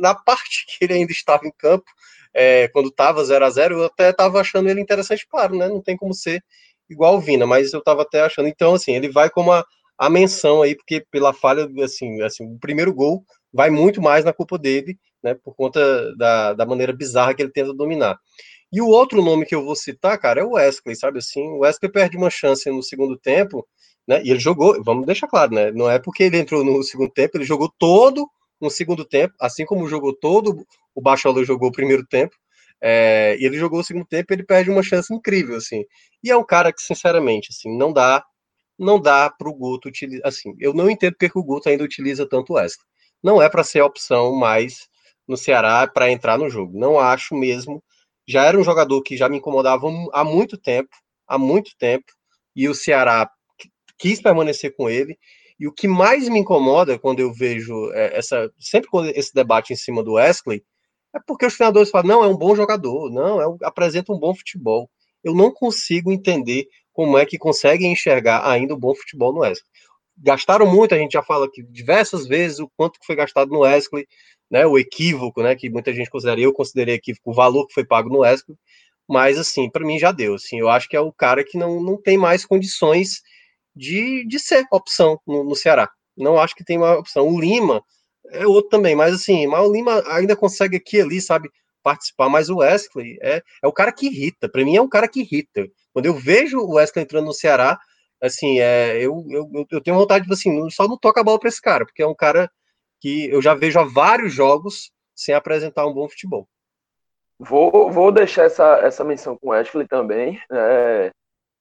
na 0.00 0.14
parte 0.14 0.64
que 0.68 0.84
ele 0.84 0.94
ainda 0.94 1.10
estava 1.10 1.44
em 1.48 1.50
campo, 1.50 1.90
é, 2.32 2.68
quando 2.68 2.90
estava 2.90 3.24
0 3.24 3.44
a 3.44 3.50
0 3.50 3.78
eu 3.80 3.84
até 3.86 4.10
estava 4.10 4.40
achando 4.40 4.68
ele 4.68 4.80
interessante, 4.80 5.26
claro, 5.28 5.56
né? 5.56 5.66
Não 5.66 5.82
tem 5.82 5.96
como 5.96 6.14
ser 6.14 6.44
igual 6.88 7.16
o 7.16 7.20
Vina, 7.20 7.44
mas 7.44 7.72
eu 7.72 7.80
estava 7.80 8.02
até 8.02 8.20
achando. 8.20 8.46
Então, 8.46 8.74
assim, 8.74 8.94
ele 8.94 9.08
vai 9.08 9.28
como 9.28 9.50
a, 9.50 9.64
a 9.98 10.08
menção 10.08 10.62
aí, 10.62 10.76
porque 10.76 11.04
pela 11.10 11.32
falha, 11.32 11.68
assim, 11.82 12.22
assim, 12.22 12.44
o 12.44 12.58
primeiro 12.60 12.94
gol 12.94 13.24
vai 13.52 13.68
muito 13.68 14.00
mais 14.00 14.24
na 14.24 14.32
culpa 14.32 14.56
dele, 14.56 14.96
né? 15.20 15.34
Por 15.34 15.56
conta 15.56 16.14
da, 16.14 16.52
da 16.52 16.64
maneira 16.64 16.92
bizarra 16.92 17.34
que 17.34 17.42
ele 17.42 17.50
tenta 17.50 17.74
dominar. 17.74 18.16
E 18.72 18.80
o 18.80 18.86
outro 18.86 19.20
nome 19.20 19.44
que 19.44 19.56
eu 19.56 19.64
vou 19.64 19.74
citar, 19.74 20.16
cara, 20.20 20.40
é 20.40 20.44
o 20.44 20.52
Wesley, 20.52 20.94
sabe 20.94 21.18
assim? 21.18 21.42
O 21.48 21.58
Wesley 21.62 21.90
perde 21.90 22.16
uma 22.16 22.30
chance 22.30 22.70
no 22.70 22.80
segundo 22.80 23.18
tempo, 23.18 23.66
né? 24.10 24.20
E 24.24 24.30
ele 24.30 24.40
jogou, 24.40 24.82
vamos 24.82 25.06
deixar 25.06 25.28
claro, 25.28 25.54
né? 25.54 25.70
Não 25.70 25.88
é 25.88 26.00
porque 26.00 26.24
ele 26.24 26.36
entrou 26.36 26.64
no 26.64 26.82
segundo 26.82 27.12
tempo, 27.12 27.36
ele 27.36 27.44
jogou 27.44 27.72
todo 27.78 28.28
um 28.60 28.68
segundo 28.68 29.04
tempo, 29.04 29.32
assim 29.40 29.64
como 29.64 29.88
jogou 29.88 30.12
todo 30.12 30.66
o 30.92 31.00
Bachola 31.00 31.44
jogou 31.44 31.68
o 31.68 31.72
primeiro 31.72 32.04
tempo, 32.04 32.34
é, 32.80 33.36
e 33.38 33.44
ele 33.46 33.56
jogou 33.56 33.78
o 33.78 33.84
segundo 33.84 34.04
tempo, 34.04 34.32
ele 34.32 34.42
perde 34.42 34.68
uma 34.68 34.82
chance 34.82 35.14
incrível, 35.14 35.56
assim. 35.56 35.84
E 36.24 36.30
é 36.30 36.36
um 36.36 36.44
cara 36.44 36.72
que, 36.72 36.82
sinceramente, 36.82 37.50
assim, 37.52 37.76
não 37.76 37.92
dá, 37.92 38.24
não 38.76 39.00
dá 39.00 39.30
para 39.30 39.48
o 39.48 39.54
Guto 39.54 39.88
utilizar, 39.88 40.26
assim, 40.26 40.56
eu 40.58 40.74
não 40.74 40.90
entendo 40.90 41.12
porque 41.16 41.38
o 41.38 41.44
Guto 41.44 41.68
ainda 41.68 41.84
utiliza 41.84 42.28
tanto 42.28 42.54
o. 42.54 42.58
Não 43.22 43.40
é 43.40 43.48
para 43.48 43.62
ser 43.62 43.80
a 43.80 43.86
opção 43.86 44.34
mais 44.34 44.88
no 45.28 45.36
Ceará 45.36 45.86
para 45.86 46.10
entrar 46.10 46.36
no 46.36 46.50
jogo. 46.50 46.76
Não 46.76 46.98
acho 46.98 47.36
mesmo. 47.36 47.80
Já 48.26 48.44
era 48.44 48.58
um 48.58 48.64
jogador 48.64 49.00
que 49.02 49.16
já 49.16 49.28
me 49.28 49.38
incomodava 49.38 49.86
há 50.12 50.24
muito 50.24 50.58
tempo, 50.58 50.90
há 51.28 51.38
muito 51.38 51.76
tempo, 51.78 52.06
e 52.56 52.68
o 52.68 52.74
Ceará 52.74 53.30
quis 54.00 54.20
permanecer 54.20 54.74
com 54.74 54.88
ele. 54.88 55.16
E 55.58 55.68
o 55.68 55.72
que 55.72 55.86
mais 55.86 56.26
me 56.28 56.40
incomoda 56.40 56.98
quando 56.98 57.20
eu 57.20 57.32
vejo 57.32 57.92
é, 57.92 58.16
essa, 58.16 58.50
sempre 58.58 58.88
quando 58.88 59.10
esse 59.10 59.32
debate 59.34 59.74
em 59.74 59.76
cima 59.76 60.02
do 60.02 60.14
Wesley, 60.14 60.64
é 61.14 61.18
porque 61.26 61.44
os 61.44 61.54
treinadores 61.54 61.90
falam, 61.90 62.08
não, 62.08 62.24
é 62.24 62.26
um 62.26 62.36
bom 62.36 62.56
jogador, 62.56 63.10
não, 63.10 63.42
é, 63.42 63.56
apresenta 63.62 64.12
um 64.12 64.18
bom 64.18 64.34
futebol. 64.34 64.90
Eu 65.22 65.34
não 65.34 65.52
consigo 65.52 66.10
entender 66.10 66.66
como 66.92 67.18
é 67.18 67.26
que 67.26 67.36
conseguem 67.36 67.92
enxergar 67.92 68.48
ainda 68.48 68.72
o 68.72 68.78
bom 68.78 68.94
futebol 68.94 69.34
no 69.34 69.40
Wesley. 69.40 69.68
Gastaram 70.16 70.66
muito, 70.66 70.94
a 70.94 70.98
gente 70.98 71.12
já 71.12 71.22
fala 71.22 71.46
aqui 71.46 71.62
diversas 71.62 72.26
vezes 72.26 72.58
o 72.58 72.70
quanto 72.74 72.98
que 72.98 73.06
foi 73.06 73.16
gastado 73.16 73.50
no 73.50 73.60
Wesley, 73.60 74.06
né, 74.50 74.66
o 74.66 74.78
equívoco, 74.78 75.42
né, 75.42 75.54
que 75.54 75.68
muita 75.68 75.92
gente 75.92 76.10
considera, 76.10 76.40
eu 76.40 76.52
considerei 76.52 76.94
equívoco, 76.94 77.30
o 77.30 77.34
valor 77.34 77.66
que 77.66 77.74
foi 77.74 77.84
pago 77.84 78.08
no 78.08 78.20
Wesley, 78.20 78.56
mas 79.08 79.38
assim, 79.38 79.70
para 79.70 79.84
mim 79.84 79.98
já 79.98 80.10
deu, 80.10 80.34
assim, 80.34 80.58
eu 80.58 80.68
acho 80.68 80.88
que 80.88 80.96
é 80.96 81.00
o 81.00 81.12
cara 81.12 81.44
que 81.44 81.58
não, 81.58 81.82
não 81.82 82.00
tem 82.00 82.16
mais 82.16 82.44
condições 82.46 83.22
de, 83.74 84.26
de 84.26 84.38
ser 84.38 84.66
opção 84.70 85.20
no, 85.26 85.44
no 85.44 85.54
Ceará. 85.54 85.90
Não 86.16 86.38
acho 86.38 86.54
que 86.54 86.64
tem 86.64 86.76
uma 86.76 86.98
opção. 86.98 87.28
O 87.28 87.40
Lima 87.40 87.82
é 88.30 88.46
outro 88.46 88.70
também, 88.70 88.94
mas 88.94 89.14
assim, 89.14 89.46
mas 89.46 89.66
o 89.66 89.72
Lima 89.72 90.02
ainda 90.08 90.36
consegue 90.36 90.76
aqui 90.76 90.98
e 90.98 91.00
ali, 91.00 91.20
sabe, 91.20 91.50
participar, 91.82 92.28
mas 92.28 92.48
o 92.48 92.58
Wesley 92.58 93.18
é, 93.22 93.42
é 93.62 93.66
o 93.66 93.72
cara 93.72 93.92
que 93.92 94.06
irrita. 94.06 94.48
Para 94.48 94.64
mim 94.64 94.76
é 94.76 94.82
um 94.82 94.88
cara 94.88 95.08
que 95.08 95.20
irrita. 95.20 95.66
Quando 95.92 96.06
eu 96.06 96.14
vejo 96.14 96.58
o 96.58 96.74
Wesley 96.74 97.04
entrando 97.04 97.26
no 97.26 97.32
Ceará, 97.32 97.78
assim, 98.22 98.60
é, 98.60 98.96
eu, 98.98 99.24
eu, 99.30 99.66
eu 99.70 99.80
tenho 99.80 99.96
vontade 99.96 100.26
de 100.26 100.32
assim, 100.32 100.68
só 100.70 100.86
não 100.86 100.98
toca 100.98 101.20
a 101.20 101.24
bola 101.24 101.38
para 101.38 101.48
esse 101.48 101.60
cara, 101.60 101.84
porque 101.86 102.02
é 102.02 102.06
um 102.06 102.14
cara 102.14 102.50
que 103.00 103.30
eu 103.30 103.40
já 103.40 103.54
vejo 103.54 103.78
há 103.78 103.84
vários 103.84 104.32
jogos 104.32 104.92
sem 105.14 105.34
apresentar 105.34 105.86
um 105.86 105.94
bom 105.94 106.08
futebol. 106.08 106.46
Vou, 107.38 107.90
vou 107.90 108.12
deixar 108.12 108.44
essa, 108.44 108.80
essa 108.82 109.02
menção 109.02 109.36
com 109.38 109.48
o 109.48 109.50
Wesley 109.50 109.88
também. 109.88 110.38
É, 110.52 111.10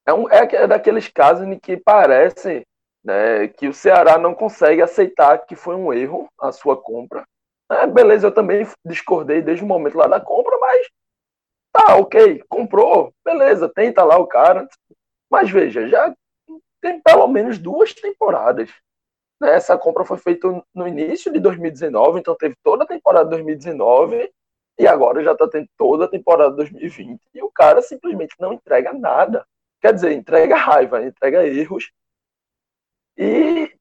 é, 0.05 0.13
um, 0.13 0.29
é, 0.29 0.43
é 0.55 0.67
daqueles 0.67 1.07
casos 1.07 1.45
em 1.45 1.57
que 1.57 1.77
parece 1.77 2.65
né, 3.03 3.47
que 3.47 3.67
o 3.67 3.73
Ceará 3.73 4.17
não 4.17 4.33
consegue 4.33 4.81
aceitar 4.81 5.37
que 5.45 5.55
foi 5.55 5.75
um 5.75 5.93
erro 5.93 6.27
a 6.39 6.51
sua 6.51 6.75
compra. 6.75 7.23
É, 7.71 7.85
beleza, 7.85 8.27
eu 8.27 8.33
também 8.33 8.67
discordei 8.85 9.41
desde 9.41 9.63
o 9.63 9.67
momento 9.67 9.97
lá 9.97 10.07
da 10.07 10.19
compra, 10.19 10.57
mas 10.59 10.87
tá, 11.71 11.97
ok, 11.97 12.43
comprou, 12.49 13.13
beleza, 13.23 13.71
tenta 13.73 14.03
lá 14.03 14.17
o 14.17 14.27
cara. 14.27 14.67
Mas 15.29 15.49
veja, 15.49 15.87
já 15.87 16.13
tem 16.81 16.99
pelo 17.01 17.27
menos 17.27 17.57
duas 17.57 17.93
temporadas. 17.93 18.69
Né? 19.39 19.55
Essa 19.55 19.77
compra 19.77 20.03
foi 20.03 20.17
feita 20.17 20.47
no 20.73 20.87
início 20.87 21.31
de 21.31 21.39
2019, 21.39 22.19
então 22.19 22.35
teve 22.35 22.55
toda 22.63 22.83
a 22.83 22.87
temporada 22.87 23.25
de 23.25 23.31
2019 23.31 24.31
e 24.79 24.87
agora 24.87 25.23
já 25.23 25.33
está 25.33 25.47
tendo 25.47 25.67
toda 25.77 26.05
a 26.05 26.09
temporada 26.09 26.51
de 26.51 26.57
2020. 26.57 27.19
E 27.33 27.43
o 27.43 27.51
cara 27.51 27.81
simplesmente 27.81 28.35
não 28.39 28.53
entrega 28.53 28.93
nada. 28.93 29.45
Quer 29.81 29.93
dizer, 29.93 30.11
entrega 30.11 30.55
raiva, 30.55 31.03
entrega 31.03 31.45
erros. 31.47 31.91
E 33.17 33.71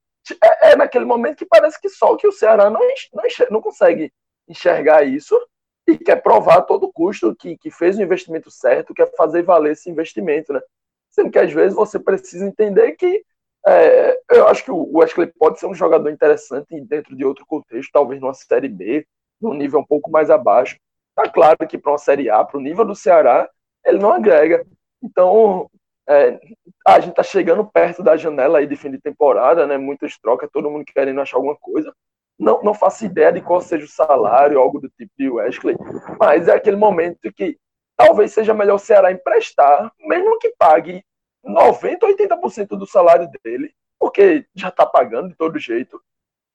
é, 0.43 0.71
é 0.71 0.75
naquele 0.75 1.05
momento 1.05 1.37
que 1.37 1.45
parece 1.45 1.79
que 1.79 1.89
só 1.89 2.15
que 2.15 2.27
o 2.27 2.31
Ceará 2.31 2.69
não, 2.69 2.81
não, 3.13 3.23
não 3.51 3.61
consegue 3.61 4.11
enxergar 4.47 5.03
isso 5.03 5.39
e 5.87 5.97
quer 5.97 6.21
provar 6.21 6.59
a 6.59 6.61
todo 6.61 6.91
custo 6.91 7.35
que, 7.35 7.57
que 7.57 7.71
fez 7.71 7.97
o 7.97 8.01
investimento 8.01 8.51
certo, 8.51 8.93
quer 8.93 9.11
fazer 9.15 9.43
valer 9.43 9.73
esse 9.73 9.89
investimento, 9.89 10.53
né? 10.53 10.61
Sendo 11.09 11.31
que 11.31 11.39
às 11.39 11.51
vezes 11.51 11.75
você 11.75 11.99
precisa 11.99 12.45
entender 12.45 12.93
que 12.93 13.23
é, 13.65 14.19
eu 14.29 14.47
acho 14.47 14.63
que 14.63 14.71
o 14.71 14.97
Wesley 14.97 15.27
pode 15.37 15.59
ser 15.59 15.65
um 15.65 15.73
jogador 15.73 16.09
interessante 16.09 16.79
dentro 16.81 17.15
de 17.15 17.25
outro 17.25 17.45
contexto, 17.45 17.91
talvez 17.91 18.21
numa 18.21 18.33
Série 18.33 18.69
B, 18.69 19.05
num 19.41 19.53
nível 19.53 19.79
um 19.79 19.85
pouco 19.85 20.09
mais 20.09 20.29
abaixo. 20.29 20.77
Tá 21.15 21.29
claro 21.29 21.57
que 21.67 21.77
para 21.77 21.91
uma 21.91 21.97
Série 21.97 22.29
A, 22.29 22.43
para 22.43 22.57
o 22.57 22.61
nível 22.61 22.85
do 22.85 22.95
Ceará, 22.95 23.49
ele 23.85 23.97
não 23.97 24.11
agrega. 24.11 24.65
Então, 25.03 25.69
é, 26.09 26.39
a 26.87 26.99
gente 26.99 27.13
tá 27.13 27.21
chegando 27.21 27.63
perto 27.63 28.01
da 28.01 28.17
janela 28.17 28.57
aí 28.57 28.65
de 28.65 28.75
fim 28.75 28.89
de 28.89 28.99
temporada, 28.99 29.67
né? 29.67 29.77
Muitas 29.77 30.17
trocas, 30.17 30.49
todo 30.51 30.69
mundo 30.69 30.83
querendo 30.85 31.21
achar 31.21 31.37
alguma 31.37 31.55
coisa. 31.55 31.93
Não, 32.37 32.63
não 32.63 32.73
faço 32.73 33.05
ideia 33.05 33.31
de 33.31 33.41
qual 33.41 33.61
seja 33.61 33.85
o 33.85 33.89
salário, 33.89 34.59
algo 34.59 34.79
do 34.79 34.89
tipo 34.89 35.11
de 35.17 35.29
Wesley, 35.29 35.75
mas 36.19 36.47
é 36.47 36.53
aquele 36.53 36.77
momento 36.77 37.31
que 37.33 37.57
talvez 37.95 38.31
seja 38.31 38.53
melhor 38.53 38.75
o 38.75 38.79
Ceará 38.79 39.11
emprestar, 39.11 39.91
mesmo 39.99 40.39
que 40.39 40.53
pague 40.57 41.03
90% 41.45 42.03
ou 42.03 42.09
80% 42.09 42.67
do 42.69 42.87
salário 42.87 43.29
dele, 43.43 43.73
porque 43.99 44.45
já 44.55 44.69
está 44.69 44.85
pagando 44.85 45.29
de 45.29 45.35
todo 45.35 45.59
jeito, 45.59 46.01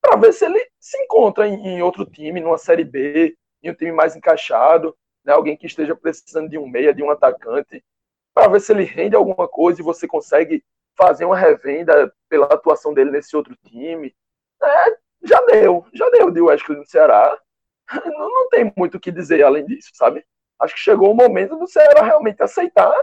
para 0.01 0.17
ver 0.17 0.33
se 0.33 0.47
ele 0.47 0.67
se 0.81 0.97
encontra 1.03 1.47
em, 1.47 1.67
em, 1.67 1.83
outro 1.83 2.07
time, 2.07 2.41
numa 2.41 2.59
Série 2.59 2.85
B, 2.85 3.37
em 3.63 3.71
um 3.71 3.75
time 3.75 3.93
mais 3.93 4.17
encaixado, 4.17 4.97
né, 5.25 5.35
alguém 5.35 5.57
que 5.57 5.67
esteja 5.67 5.95
precisando 5.95 6.49
de 6.49 6.59
um 6.59 6.67
meia, 6.67 6.95
de 6.95 7.03
um 7.03 7.11
atacante, 7.11 7.85
para 8.35 8.49
ver 8.49 8.61
se 8.61 8.73
ele 8.73 8.83
rende 8.83 9.15
alguma 9.15 9.47
coisa 9.47 9.81
e 9.81 9.85
você 9.85 10.07
consegue 10.07 10.63
fazer 10.97 11.25
uma 11.25 11.37
revenda 11.37 12.13
pela 12.29 12.47
atuação 12.47 12.93
dele 12.93 13.13
nesse 13.13 13.37
outro 13.37 13.57
time. 13.65 14.15
É, 14.63 14.97
já 15.23 15.41
deu, 15.47 15.87
já 15.93 16.09
deu 16.11 16.31
de 16.31 16.41
Wesley 16.41 16.79
no 16.79 16.87
Ceará. 16.87 17.39
Não, 18.07 18.31
não 18.31 18.49
tem 18.49 18.73
muito 18.75 18.97
o 18.97 19.01
que 19.01 19.13
dizer 19.13 19.45
além 19.45 19.67
disso, 19.67 19.91
sabe? 19.93 20.25
Acho 20.59 20.75
que 20.75 20.81
chegou 20.81 21.11
o 21.11 21.15
momento 21.15 21.55
do 21.57 21.67
Ceará 21.67 22.03
realmente 22.03 22.43
aceitar 22.43 22.95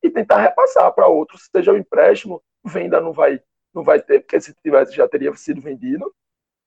e 0.00 0.08
tentar 0.08 0.38
repassar 0.38 0.92
para 0.92 1.08
outros, 1.08 1.48
seja 1.50 1.72
o 1.72 1.76
empréstimo, 1.76 2.40
venda 2.64 3.00
não 3.00 3.12
vai, 3.12 3.42
não 3.74 3.82
vai 3.82 4.00
ter, 4.00 4.20
porque 4.20 4.40
se 4.40 4.54
tivesse 4.62 4.94
já 4.94 5.08
teria 5.08 5.34
sido 5.34 5.60
vendido, 5.60 6.14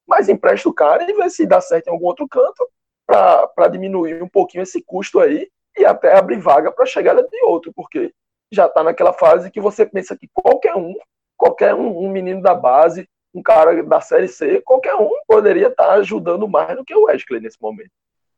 mas 0.05 0.28
empresta 0.28 0.67
o 0.67 0.74
cara 0.74 1.09
e 1.09 1.13
vê 1.13 1.30
se 1.30 1.45
dá 1.45 1.61
certo 1.61 1.88
em 1.88 1.91
algum 1.91 2.07
outro 2.07 2.28
canto 2.28 2.69
para 3.07 3.69
diminuir 3.69 4.22
um 4.22 4.28
pouquinho 4.28 4.63
esse 4.63 4.82
custo 4.82 5.22
aí 5.22 5.49
e 5.78 5.86
até 5.86 6.17
abrir 6.17 6.39
vaga 6.39 6.72
para 6.72 6.84
a 6.84 6.88
chegada 6.88 7.24
de 7.24 7.43
outro, 7.43 7.72
porque 7.76 8.13
já 8.51 8.65
está 8.65 8.84
naquela 8.84 9.13
fase 9.13 9.49
que 9.49 9.61
você 9.61 9.86
pensa 9.86 10.17
que 10.17 10.30
qualquer 10.34 10.76
um, 10.76 10.93
qualquer 11.38 11.74
um, 11.74 12.05
um, 12.05 12.09
menino 12.09 12.41
da 12.41 12.53
base, 12.53 13.07
um 13.34 13.41
cara 13.41 13.82
da 13.84 14.01
Série 14.01 14.28
C, 14.28 14.61
qualquer 14.61 14.95
um 14.95 15.09
poderia 15.26 15.67
estar 15.67 15.88
tá 15.88 15.93
ajudando 15.93 16.47
mais 16.47 16.76
do 16.76 16.84
que 16.84 16.93
o 16.93 17.05
Wesley 17.05 17.39
nesse 17.39 17.61
momento. 17.61 17.91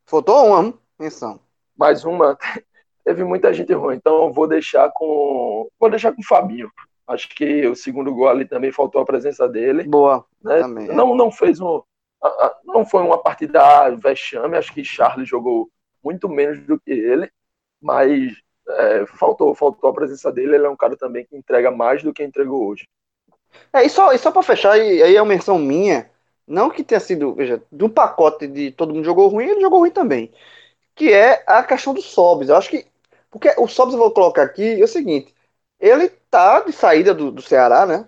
Faltou 0.05 0.47
uma 0.47 0.73
menção. 0.99 1.39
Mais 1.75 2.05
uma 2.05 2.37
teve 3.03 3.23
muita 3.23 3.53
gente 3.53 3.73
ruim, 3.73 3.95
então 3.95 4.31
vou 4.31 4.47
deixar 4.47 4.91
com 4.91 5.67
vou 5.79 5.89
deixar 5.89 6.13
com 6.13 6.21
o 6.21 6.25
Fabinho. 6.25 6.71
Acho 7.07 7.27
que 7.29 7.67
o 7.67 7.75
segundo 7.75 8.13
gol 8.13 8.29
ali 8.29 8.45
também 8.45 8.71
faltou 8.71 9.01
a 9.01 9.05
presença 9.05 9.49
dele. 9.49 9.83
Boa. 9.83 10.23
Né? 10.41 10.61
Também, 10.61 10.89
é. 10.89 10.93
Não 10.93 11.15
não 11.15 11.31
fez 11.31 11.59
um 11.59 11.81
não 12.63 12.85
foi 12.85 13.03
uma 13.03 13.21
partida 13.21 13.89
vexame, 13.97 14.57
acho 14.57 14.73
que 14.73 14.83
Charles 14.83 15.27
jogou 15.27 15.69
muito 16.03 16.29
menos 16.29 16.59
do 16.65 16.79
que 16.79 16.91
ele, 16.91 17.31
mas 17.81 18.33
é, 18.69 19.05
faltou, 19.05 19.53
faltou 19.55 19.89
a 19.89 19.93
presença 19.93 20.31
dele. 20.31 20.55
Ele 20.55 20.65
é 20.65 20.69
um 20.69 20.77
cara 20.77 20.97
também 20.97 21.25
que 21.25 21.35
entrega 21.35 21.71
mais 21.71 22.03
do 22.03 22.13
que 22.13 22.23
entregou 22.23 22.67
hoje. 22.67 22.87
É, 23.71 23.85
e 23.85 23.89
só, 23.89 24.11
e 24.13 24.17
só 24.17 24.31
para 24.31 24.43
fechar, 24.43 24.77
e 24.77 25.01
aí 25.03 25.15
é 25.15 25.21
uma 25.21 25.29
menção 25.29 25.59
minha, 25.59 26.09
não 26.47 26.69
que 26.69 26.83
tenha 26.83 26.99
sido, 26.99 27.33
veja, 27.35 27.61
do 27.71 27.89
pacote 27.89 28.47
de 28.47 28.71
todo 28.71 28.93
mundo 28.93 29.05
jogou 29.05 29.27
ruim, 29.27 29.45
ele 29.47 29.61
jogou 29.61 29.79
ruim 29.79 29.91
também. 29.91 30.31
Que 30.95 31.13
é 31.13 31.43
a 31.47 31.63
questão 31.63 31.93
dos 31.93 32.05
sobs. 32.05 32.49
Eu 32.49 32.57
acho 32.57 32.69
que 32.69 32.87
porque 33.33 33.51
o 33.57 33.67
Sobs 33.67 33.93
eu 33.95 33.99
vou 33.99 34.11
colocar 34.11 34.43
aqui 34.43 34.79
é 34.79 34.83
o 34.83 34.87
seguinte: 34.87 35.33
ele 35.79 36.07
tá 36.29 36.59
de 36.61 36.71
saída 36.71 37.15
do, 37.15 37.31
do 37.31 37.41
Ceará, 37.41 37.83
né? 37.85 38.07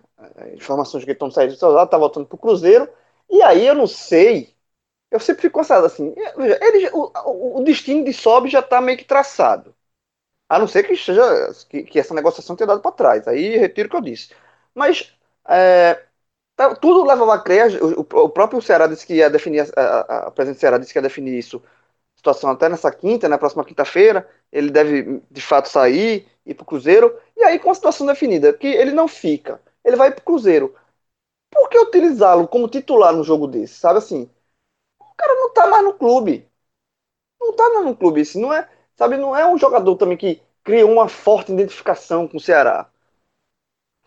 Informações 0.54 1.04
que 1.04 1.12
estão 1.12 1.32
saindo 1.32 1.54
do 1.54 1.58
Ceará, 1.60 1.88
tá 1.88 1.98
voltando 1.98 2.28
pro 2.28 2.38
Cruzeiro. 2.38 2.88
E 3.30 3.42
aí 3.42 3.66
eu 3.66 3.74
não 3.74 3.88
sei. 3.88 4.55
Eu 5.12 5.20
sempre 5.20 5.44
fico 5.44 5.60
cansado 5.60 5.86
assim. 5.86 6.14
Veja, 6.38 6.60
ele, 6.62 6.90
o, 6.94 7.60
o 7.60 7.64
destino 7.64 8.04
de 8.04 8.14
Sob 8.14 8.50
já 8.50 8.62
tá 8.62 8.82
meio 8.82 8.98
que 8.98 9.06
traçado. 9.06 9.74
A 10.50 10.60
não 10.60 10.68
ser 10.68 10.84
que, 10.84 10.96
seja, 10.98 11.24
que, 11.70 11.84
que 11.84 12.00
essa 12.00 12.14
negociação 12.14 12.56
tenha 12.56 12.68
dado 12.68 12.82
para 12.82 12.92
trás. 12.92 13.28
Aí 13.28 13.58
retiro 13.58 13.88
o 13.88 13.92
que 13.92 13.98
eu 13.98 14.02
disse. 14.02 14.34
Mas 14.76 15.14
é, 15.50 16.04
tá, 16.56 16.76
tudo 16.76 17.06
leva 17.06 17.34
a 17.34 17.40
crer. 17.40 17.82
O, 17.84 18.02
o, 18.02 18.30
próprio 18.30 18.62
Ceará 18.62 18.88
disse 18.88 19.06
que 19.08 19.16
ia 19.16 19.30
definir. 19.30 19.62
A, 19.78 19.82
a, 19.82 20.28
a 20.28 20.32
presidente 20.32 20.60
Ceará 20.62 20.78
disse 20.78 20.94
que 20.94 21.00
ia 21.00 21.04
definir 21.04 21.38
isso 21.38 21.62
situação 22.16 22.50
até 22.50 22.68
nessa 22.70 22.92
quinta, 22.92 23.30
na 23.30 23.38
próxima 23.38 23.64
quinta-feira, 23.64 24.28
ele 24.52 24.72
deve 24.72 25.22
de 25.30 25.42
fato 25.42 25.70
sair, 25.70 26.28
ir 26.46 26.54
para 26.56 26.64
o 26.64 26.66
Cruzeiro, 26.66 27.16
e 27.38 27.44
aí 27.44 27.60
com 27.60 27.70
a 27.70 27.76
situação 27.76 28.08
definida, 28.08 28.52
que 28.54 28.68
ele 28.68 28.92
não 28.92 29.08
fica, 29.08 29.62
ele 29.84 29.96
vai 29.96 30.12
para 30.12 30.22
o 30.22 30.26
Cruzeiro. 30.26 30.76
Por 31.52 31.70
que 31.70 31.80
utilizá-lo 31.80 32.48
como 32.48 32.68
titular 32.70 33.14
no 33.14 33.24
jogo 33.24 33.48
desse? 33.48 33.76
Sabe 33.76 34.00
assim? 34.00 34.30
O 35.16 35.18
cara 35.18 35.36
não 35.36 35.54
tá 35.54 35.68
mais 35.68 35.84
no 35.84 35.94
clube. 35.94 36.50
Não 37.42 37.56
tá 37.56 37.70
mais 37.72 37.86
no 37.86 37.96
clube, 37.96 38.22
assim, 38.22 38.42
não 38.42 38.54
é, 38.54 38.70
sabe, 38.98 39.18
não 39.18 39.36
é 39.38 39.48
um 39.48 39.58
jogador 39.58 39.96
também 39.98 40.18
que 40.18 40.42
cria 40.64 40.86
uma 40.86 41.08
forte 41.10 41.52
identificação 41.54 42.28
com 42.28 42.38
o 42.38 42.40
Ceará. 42.42 42.90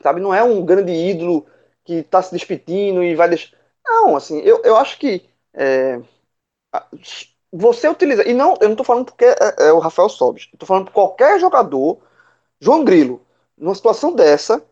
Sabe, 0.03 0.21
não 0.21 0.33
é 0.35 0.43
um 0.43 0.65
grande 0.65 0.93
ídolo 0.93 1.47
que 1.85 1.95
está 1.95 2.23
se 2.23 2.33
despedindo 2.33 3.03
e 3.03 3.15
vai 3.15 3.29
deixar. 3.29 3.57
Não, 3.85 4.17
assim, 4.17 4.39
eu, 4.41 4.63
eu 4.65 4.77
acho 4.77 4.99
que 4.99 5.29
é, 5.55 6.01
você 7.53 7.89
utiliza. 7.89 8.27
E 8.29 8.35
não, 8.35 8.55
eu 8.61 8.69
não 8.69 8.77
tô 8.77 8.85
falando 8.85 9.07
porque 9.07 9.25
é, 9.25 9.37
é 9.69 9.73
o 9.73 9.79
Rafael 9.79 10.09
Sobis. 10.09 10.49
Eu 10.53 10.59
tô 10.59 10.67
falando 10.67 10.91
qualquer 10.91 11.41
jogador. 11.41 11.99
João 12.61 12.85
Grilo, 12.85 13.23
numa 13.59 13.75
situação 13.75 14.15
dessa, 14.15 14.63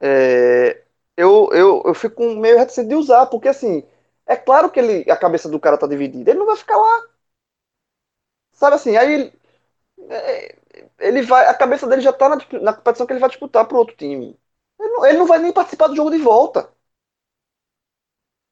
é, 0.00 0.82
eu, 1.16 1.50
eu, 1.52 1.82
eu 1.86 1.94
fico 1.94 2.22
meio 2.36 2.58
reticente 2.58 2.88
de 2.88 2.94
usar, 2.96 3.26
porque 3.26 3.48
assim, 3.48 3.84
é 4.26 4.36
claro 4.36 4.70
que 4.70 4.80
ele, 4.80 5.10
a 5.10 5.16
cabeça 5.16 5.48
do 5.48 5.60
cara 5.60 5.78
tá 5.78 5.86
dividida. 5.86 6.30
Ele 6.30 6.38
não 6.40 6.46
vai 6.46 6.56
ficar 6.56 6.76
lá. 6.76 7.02
Sabe 8.52 8.76
assim, 8.76 8.96
aí 8.96 9.12
ele, 9.12 9.32
é, 10.10 10.56
ele 11.00 11.22
vai. 11.22 11.46
A 11.48 11.54
cabeça 11.54 11.86
dele 11.88 12.02
já 12.02 12.12
tá 12.12 12.28
na, 12.30 12.36
na 12.62 12.74
competição 12.74 13.06
que 13.06 13.12
ele 13.14 13.20
vai 13.20 13.30
disputar 13.30 13.66
pro 13.66 13.78
outro 13.78 13.96
time. 13.96 14.38
Ele 14.80 14.90
não, 14.90 15.06
ele 15.06 15.18
não 15.18 15.26
vai 15.26 15.38
nem 15.40 15.52
participar 15.52 15.88
do 15.88 15.96
jogo 15.96 16.10
de 16.10 16.18
volta. 16.18 16.70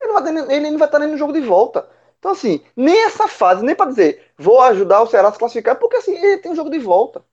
Ele 0.01 0.13
não 0.13 0.23
vai, 0.23 0.55
ele 0.57 0.71
não 0.71 0.79
vai 0.79 0.89
estar 0.89 0.99
nem 0.99 1.09
no 1.11 1.17
jogo 1.17 1.33
de 1.33 1.41
volta. 1.41 1.89
Então, 2.19 2.33
assim, 2.33 2.63
nem 2.77 3.05
essa 3.05 3.29
fase, 3.29 3.65
nem 3.65 3.75
para 3.75 3.91
dizer, 3.91 4.33
vou 4.39 4.61
ajudar 4.63 5.03
o 5.03 5.07
Ceará 5.07 5.29
a 5.29 5.33
se 5.33 5.39
classificar, 5.39 5.79
porque 5.79 5.97
assim, 5.97 6.15
ele 6.17 6.39
tem 6.39 6.53
um 6.53 6.57
jogo 6.57 6.71
de 6.71 6.79
volta. 6.79 7.25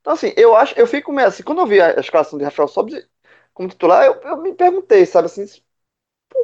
Então, 0.00 0.12
assim, 0.14 0.32
eu 0.36 0.56
acho, 0.56 0.78
eu 0.78 0.86
fico 0.86 1.12
meio 1.12 1.28
assim, 1.28 1.42
quando 1.44 1.60
eu 1.60 1.66
vi 1.66 1.80
a 1.80 2.00
escalação 2.00 2.38
de 2.38 2.44
Rafael 2.46 2.68
Sobis 2.68 3.06
como 3.54 3.68
titular, 3.70 4.06
eu, 4.06 4.14
eu 4.22 4.38
me 4.38 4.54
perguntei, 4.54 5.06
sabe 5.06 5.26
assim, 5.26 5.46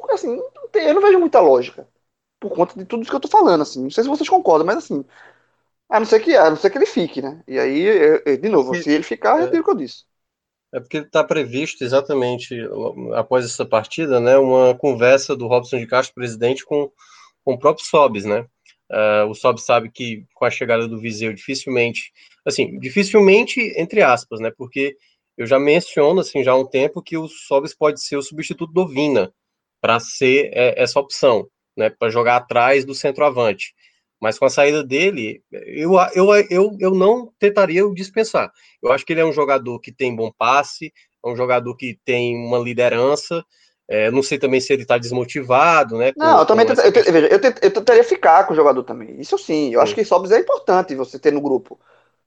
porque 0.01 0.14
assim, 0.14 0.36
não 0.36 0.68
tem, 0.70 0.86
eu 0.86 0.95
não 0.95 1.03
vejo 1.03 1.18
muita 1.18 1.41
lógica. 1.41 1.88
Por 2.38 2.51
conta 2.51 2.78
de 2.78 2.84
tudo 2.84 3.03
isso 3.03 3.11
que 3.11 3.16
eu 3.16 3.20
tô 3.20 3.28
falando, 3.28 3.62
assim. 3.62 3.82
Não 3.82 3.91
sei 3.91 4.05
se 4.05 4.11
vocês 4.11 4.28
concordam, 4.28 4.66
mas 4.66 4.78
assim. 4.78 5.05
A 5.88 5.99
não 5.99 6.07
ser 6.07 6.20
que, 6.20 6.36
a 6.36 6.49
não 6.49 6.57
ser 6.57 6.70
que 6.70 6.78
ele 6.78 6.86
fique, 6.86 7.20
né? 7.20 7.43
E 7.49 7.59
aí, 7.59 7.80
eu, 7.82 8.22
eu, 8.24 8.36
de 8.36 8.49
novo, 8.49 8.74
se 8.74 8.88
ele 8.91 9.03
ficar, 9.03 9.38
eu 9.38 9.45
retiro 9.45 9.62
o 9.62 9.64
que 9.64 9.70
eu 9.70 9.76
disse. 9.76 10.05
É 10.72 10.78
porque 10.78 10.99
está 10.99 11.24
previsto 11.24 11.82
exatamente 11.82 12.57
após 13.16 13.45
essa 13.45 13.66
partida, 13.66 14.20
né, 14.20 14.38
uma 14.38 14.72
conversa 14.72 15.34
do 15.34 15.49
Robson 15.49 15.78
de 15.78 15.86
Castro, 15.86 16.14
presidente, 16.14 16.64
com 16.64 16.93
com 17.45 17.55
o 17.55 17.59
próprio 17.59 17.84
Sobs, 17.84 18.24
né? 18.24 18.47
Uh, 18.91 19.30
o 19.30 19.34
Sobs 19.34 19.64
sabe 19.64 19.91
que 19.91 20.24
com 20.34 20.45
a 20.45 20.51
chegada 20.51 20.86
do 20.88 20.99
Viseu, 20.99 21.32
dificilmente, 21.32 22.12
assim, 22.45 22.78
dificilmente, 22.78 23.61
entre 23.76 24.03
aspas, 24.03 24.41
né? 24.41 24.53
Porque 24.57 24.97
eu 25.36 25.47
já 25.47 25.59
menciono, 25.59 26.20
assim, 26.20 26.43
já 26.43 26.53
há 26.53 26.57
um 26.57 26.66
tempo 26.66 27.03
que 27.03 27.16
o 27.16 27.28
Sobs 27.28 27.74
pode 27.74 28.03
ser 28.03 28.16
o 28.16 28.22
substituto 28.22 28.72
do 28.72 28.86
Vina 28.86 29.32
para 29.80 29.98
ser 30.00 30.50
é, 30.52 30.80
essa 30.82 31.00
opção, 31.00 31.46
né? 31.76 31.90
Para 31.90 32.10
jogar 32.10 32.36
atrás 32.36 32.84
do 32.84 32.94
centroavante. 32.94 33.74
Mas 34.20 34.38
com 34.38 34.44
a 34.44 34.50
saída 34.50 34.84
dele, 34.84 35.42
eu, 35.50 35.92
eu, 36.14 36.34
eu, 36.50 36.76
eu 36.78 36.90
não 36.90 37.32
tentaria 37.38 37.82
dispensar. 37.94 38.52
Eu 38.82 38.92
acho 38.92 39.04
que 39.04 39.14
ele 39.14 39.20
é 39.20 39.24
um 39.24 39.32
jogador 39.32 39.80
que 39.80 39.90
tem 39.90 40.14
bom 40.14 40.30
passe, 40.36 40.92
é 41.24 41.28
um 41.28 41.34
jogador 41.34 41.74
que 41.74 41.98
tem 42.04 42.36
uma 42.36 42.58
liderança, 42.58 43.42
é, 43.88 44.10
não 44.10 44.22
sei 44.22 44.38
também 44.38 44.60
se 44.60 44.72
ele 44.72 44.82
está 44.82 44.98
desmotivado, 44.98 45.96
né? 45.98 46.12
Com, 46.12 46.20
não, 46.20 46.38
eu 46.38 46.46
também 46.46 46.64
tenta, 46.66 46.82
eu, 46.82 46.92
veja, 46.92 47.26
eu, 47.26 47.40
eu, 47.62 47.70
tentaria 47.72 48.04
ficar 48.04 48.46
com 48.46 48.52
o 48.52 48.56
jogador 48.56 48.84
também. 48.84 49.18
Isso 49.18 49.36
sim, 49.36 49.72
eu 49.72 49.80
sim. 49.80 49.84
acho 49.84 49.94
que 49.94 50.04
Sobs 50.04 50.30
é 50.30 50.38
importante 50.38 50.94
você 50.94 51.18
ter 51.18 51.32
no 51.32 51.40
grupo. 51.40 51.76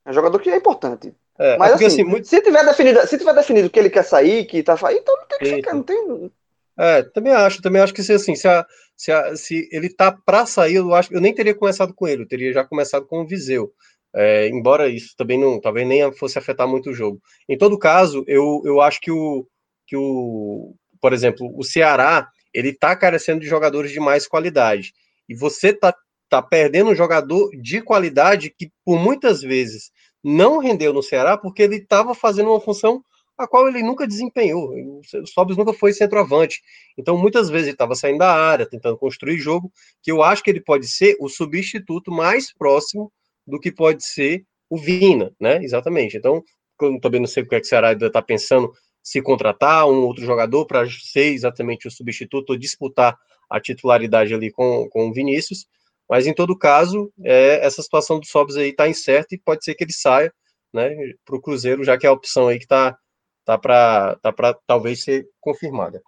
É 0.05 0.09
um 0.09 0.13
jogador 0.13 0.39
que 0.39 0.49
é 0.49 0.57
importante. 0.57 1.13
É, 1.39 1.57
Mas 1.57 1.69
é 1.69 1.71
porque, 1.73 1.85
assim, 1.85 2.01
assim 2.01 2.09
muito... 2.09 2.27
se, 2.27 2.41
tiver 2.41 2.65
definido, 2.65 3.07
se 3.07 3.17
tiver 3.17 3.33
definido 3.33 3.69
que 3.69 3.79
ele 3.79 3.89
quer 3.89 4.03
sair, 4.03 4.45
que 4.45 4.61
tá 4.61 4.73
então 4.73 5.15
não 5.15 5.25
tem 5.25 5.39
que 5.39 5.55
ficar, 5.55 5.73
não 5.73 5.83
tem. 5.83 6.31
É, 6.77 7.03
também 7.03 7.33
acho, 7.33 7.61
também 7.61 7.81
acho 7.81 7.93
que 7.93 8.03
se 8.03 8.13
assim, 8.13 8.35
se, 8.35 8.47
a, 8.47 8.65
se, 8.95 9.11
a, 9.11 9.35
se 9.35 9.69
ele 9.71 9.89
tá 9.89 10.11
para 10.11 10.45
sair, 10.45 10.75
eu 10.75 10.93
acho 10.93 11.13
eu 11.13 11.21
nem 11.21 11.33
teria 11.33 11.53
começado 11.55 11.93
com 11.93 12.07
ele, 12.07 12.23
eu 12.23 12.27
teria 12.27 12.53
já 12.53 12.63
começado 12.63 13.05
com 13.05 13.21
o 13.21 13.27
Viseu. 13.27 13.71
É, 14.15 14.47
embora 14.49 14.87
isso 14.87 15.15
também 15.17 15.39
não, 15.39 15.59
talvez 15.59 15.87
nem 15.87 16.11
fosse 16.13 16.37
afetar 16.37 16.67
muito 16.67 16.91
o 16.91 16.93
jogo. 16.93 17.19
Em 17.49 17.57
todo 17.57 17.79
caso, 17.79 18.23
eu, 18.27 18.61
eu 18.65 18.79
acho 18.81 18.99
que 19.01 19.11
o, 19.11 19.47
que 19.87 19.95
o, 19.97 20.75
por 21.01 21.13
exemplo, 21.13 21.51
o 21.57 21.63
Ceará, 21.63 22.29
ele 22.53 22.73
tá 22.73 22.95
carecendo 22.95 23.39
de 23.39 23.47
jogadores 23.47 23.91
de 23.91 23.99
mais 23.99 24.27
qualidade. 24.27 24.93
E 25.27 25.35
você 25.35 25.73
tá 25.73 25.93
tá 26.33 26.41
perdendo 26.41 26.89
um 26.89 26.95
jogador 26.95 27.51
de 27.61 27.79
qualidade 27.79 28.49
que 28.49 28.71
por 28.83 28.97
muitas 28.97 29.41
vezes 29.41 29.91
não 30.23 30.57
rendeu 30.57 30.91
no 30.91 31.03
Ceará 31.03 31.37
porque 31.37 31.61
ele 31.61 31.75
estava 31.75 32.15
fazendo 32.15 32.49
uma 32.49 32.59
função 32.59 33.03
a 33.43 33.47
qual 33.47 33.67
ele 33.67 33.83
nunca 33.83 34.07
desempenhou. 34.07 34.73
O 34.73 35.27
Sobis 35.27 35.57
nunca 35.57 35.73
foi 35.73 35.93
centroavante. 35.93 36.61
Então, 36.97 37.17
muitas 37.17 37.49
vezes 37.49 37.67
ele 37.67 37.75
estava 37.75 37.95
saindo 37.95 38.19
da 38.19 38.33
área, 38.33 38.65
tentando 38.65 38.97
construir 38.97 39.37
jogo, 39.37 39.71
que 40.01 40.11
eu 40.11 40.23
acho 40.23 40.43
que 40.43 40.49
ele 40.49 40.61
pode 40.61 40.87
ser 40.87 41.15
o 41.19 41.29
substituto 41.29 42.11
mais 42.11 42.53
próximo 42.53 43.11
do 43.45 43.59
que 43.59 43.71
pode 43.71 44.05
ser 44.05 44.45
o 44.69 44.77
Vina, 44.77 45.31
né? 45.39 45.63
Exatamente. 45.63 46.17
Então, 46.17 46.43
eu 46.81 46.99
também 46.99 47.19
não 47.19 47.27
sei 47.27 47.43
o 47.43 47.47
que, 47.47 47.55
é 47.55 47.59
que 47.59 47.65
o 47.65 47.69
Ceará 47.69 47.93
está 47.93 48.21
pensando 48.21 48.71
se 49.01 49.21
contratar 49.21 49.85
um 49.87 50.03
outro 50.05 50.23
jogador 50.23 50.65
para 50.65 50.89
ser 50.89 51.33
exatamente 51.33 51.87
o 51.87 51.91
substituto 51.91 52.51
ou 52.51 52.57
disputar 52.57 53.17
a 53.49 53.59
titularidade 53.59 54.33
ali 54.33 54.49
com, 54.51 54.87
com 54.89 55.09
o 55.09 55.13
Vinícius. 55.13 55.67
Mas 56.09 56.25
em 56.25 56.33
todo 56.33 56.57
caso, 56.57 57.11
é, 57.23 57.65
essa 57.65 57.81
situação 57.81 58.19
do 58.19 58.25
Sobs 58.25 58.55
aí 58.55 58.69
está 58.69 58.87
incerta 58.87 59.35
e 59.35 59.39
pode 59.39 59.63
ser 59.63 59.75
que 59.75 59.83
ele 59.83 59.93
saia 59.93 60.33
né, 60.73 60.89
para 61.25 61.35
o 61.35 61.41
Cruzeiro, 61.41 61.83
já 61.83 61.97
que 61.97 62.05
é 62.05 62.09
a 62.09 62.13
opção 62.13 62.47
aí 62.47 62.57
que 62.57 62.65
está 62.65 62.97
tá 63.45 63.57
para 63.57 64.15
tá 64.21 64.31
para 64.31 64.57
talvez 64.65 65.03
ser 65.03 65.27
confirmada. 65.39 66.01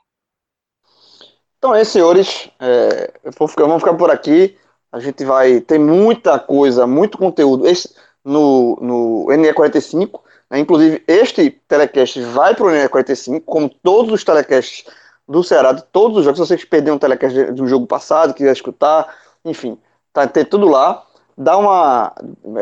Então 1.58 1.74
é, 1.74 1.84
senhores, 1.84 2.50
é, 2.60 3.14
vamos 3.58 3.82
ficar 3.82 3.94
por 3.96 4.12
aqui. 4.12 4.58
A 4.92 5.00
gente 5.00 5.26
vai 5.26 5.60
ter 5.60 5.80
muita 5.80 6.40
coisa, 6.40 6.88
muito 6.88 7.18
conteúdo 7.18 7.68
esse, 7.68 7.94
no, 8.24 8.78
no 8.82 9.26
NE45. 9.28 10.22
Né? 10.50 10.60
Inclusive, 10.60 11.04
este 11.08 11.50
telecast 11.68 12.22
vai 12.22 12.56
para 12.56 12.66
o 12.66 12.70
NE45, 12.70 13.42
como 13.46 13.70
todos 13.70 14.14
os 14.14 14.24
telecasts 14.24 14.86
do 15.28 15.44
Ceará, 15.44 15.74
de 15.74 15.84
todos 15.86 16.20
os 16.20 16.24
jogos. 16.24 16.40
Se 16.40 16.48
vocês 16.48 16.66
perderam 16.66 16.98
um 16.98 17.00
telecast 17.00 17.38
um 17.38 17.68
jogo 17.68 17.88
passado, 17.88 18.34
quiser 18.34 18.54
escutar, 18.54 19.14
enfim, 19.44 19.78
tá, 20.14 20.28
tem 20.28 20.46
tudo 20.46 20.68
lá. 20.68 21.06
Dá 21.38 21.58
uma. 21.58 22.14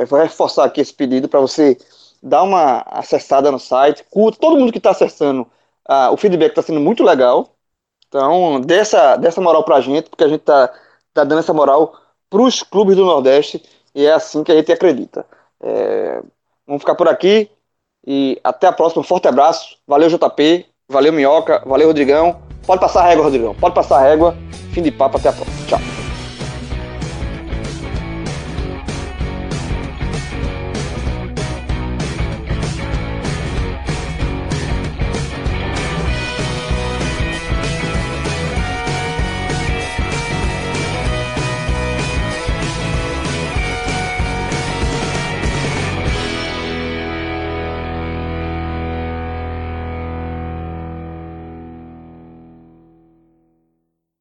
Vou 0.07 0.19
reforçar 0.19 0.65
aqui 0.65 0.81
esse 0.81 0.93
pedido 0.93 1.29
para 1.29 1.39
você 1.39 1.77
dá 2.23 2.41
uma 2.41 2.79
acessada 2.87 3.51
no 3.51 3.59
site, 3.59 4.05
curta, 4.09 4.39
todo 4.39 4.57
mundo 4.57 4.71
que 4.71 4.77
está 4.77 4.91
acessando, 4.91 5.41
uh, 5.89 6.13
o 6.13 6.17
feedback 6.17 6.51
está 6.51 6.61
sendo 6.61 6.79
muito 6.79 7.03
legal. 7.03 7.49
Então, 8.07 8.61
dê 8.61 8.75
essa 8.75 9.41
moral 9.41 9.63
para 9.63 9.75
a 9.75 9.81
gente, 9.81 10.09
porque 10.09 10.23
a 10.23 10.27
gente 10.27 10.41
está 10.41 10.71
tá 11.13 11.23
dando 11.23 11.39
essa 11.39 11.53
moral 11.53 11.93
para 12.29 12.41
os 12.41 12.63
clubes 12.63 12.95
do 12.95 13.05
Nordeste 13.05 13.61
e 13.93 14.05
é 14.05 14.13
assim 14.13 14.43
que 14.43 14.51
a 14.51 14.55
gente 14.55 14.71
acredita. 14.71 15.25
É, 15.61 16.21
vamos 16.65 16.81
ficar 16.81 16.95
por 16.95 17.07
aqui 17.07 17.49
e 18.05 18.39
até 18.43 18.67
a 18.67 18.71
próxima. 18.71 19.01
Um 19.01 19.05
forte 19.05 19.27
abraço. 19.27 19.77
Valeu, 19.87 20.09
JP. 20.09 20.65
Valeu, 20.89 21.13
Minhoca. 21.13 21.61
Valeu, 21.65 21.87
Rodrigão. 21.87 22.41
Pode 22.65 22.81
passar 22.81 23.01
a 23.01 23.07
régua, 23.07 23.25
Rodrigão. 23.25 23.55
Pode 23.55 23.75
passar 23.75 23.97
a 23.97 24.01
régua. 24.01 24.35
Fim 24.73 24.81
de 24.81 24.91
papo. 24.91 25.17
Até 25.17 25.29
a 25.29 25.33
próxima. 25.33 25.67
Tchau. 25.67 26.02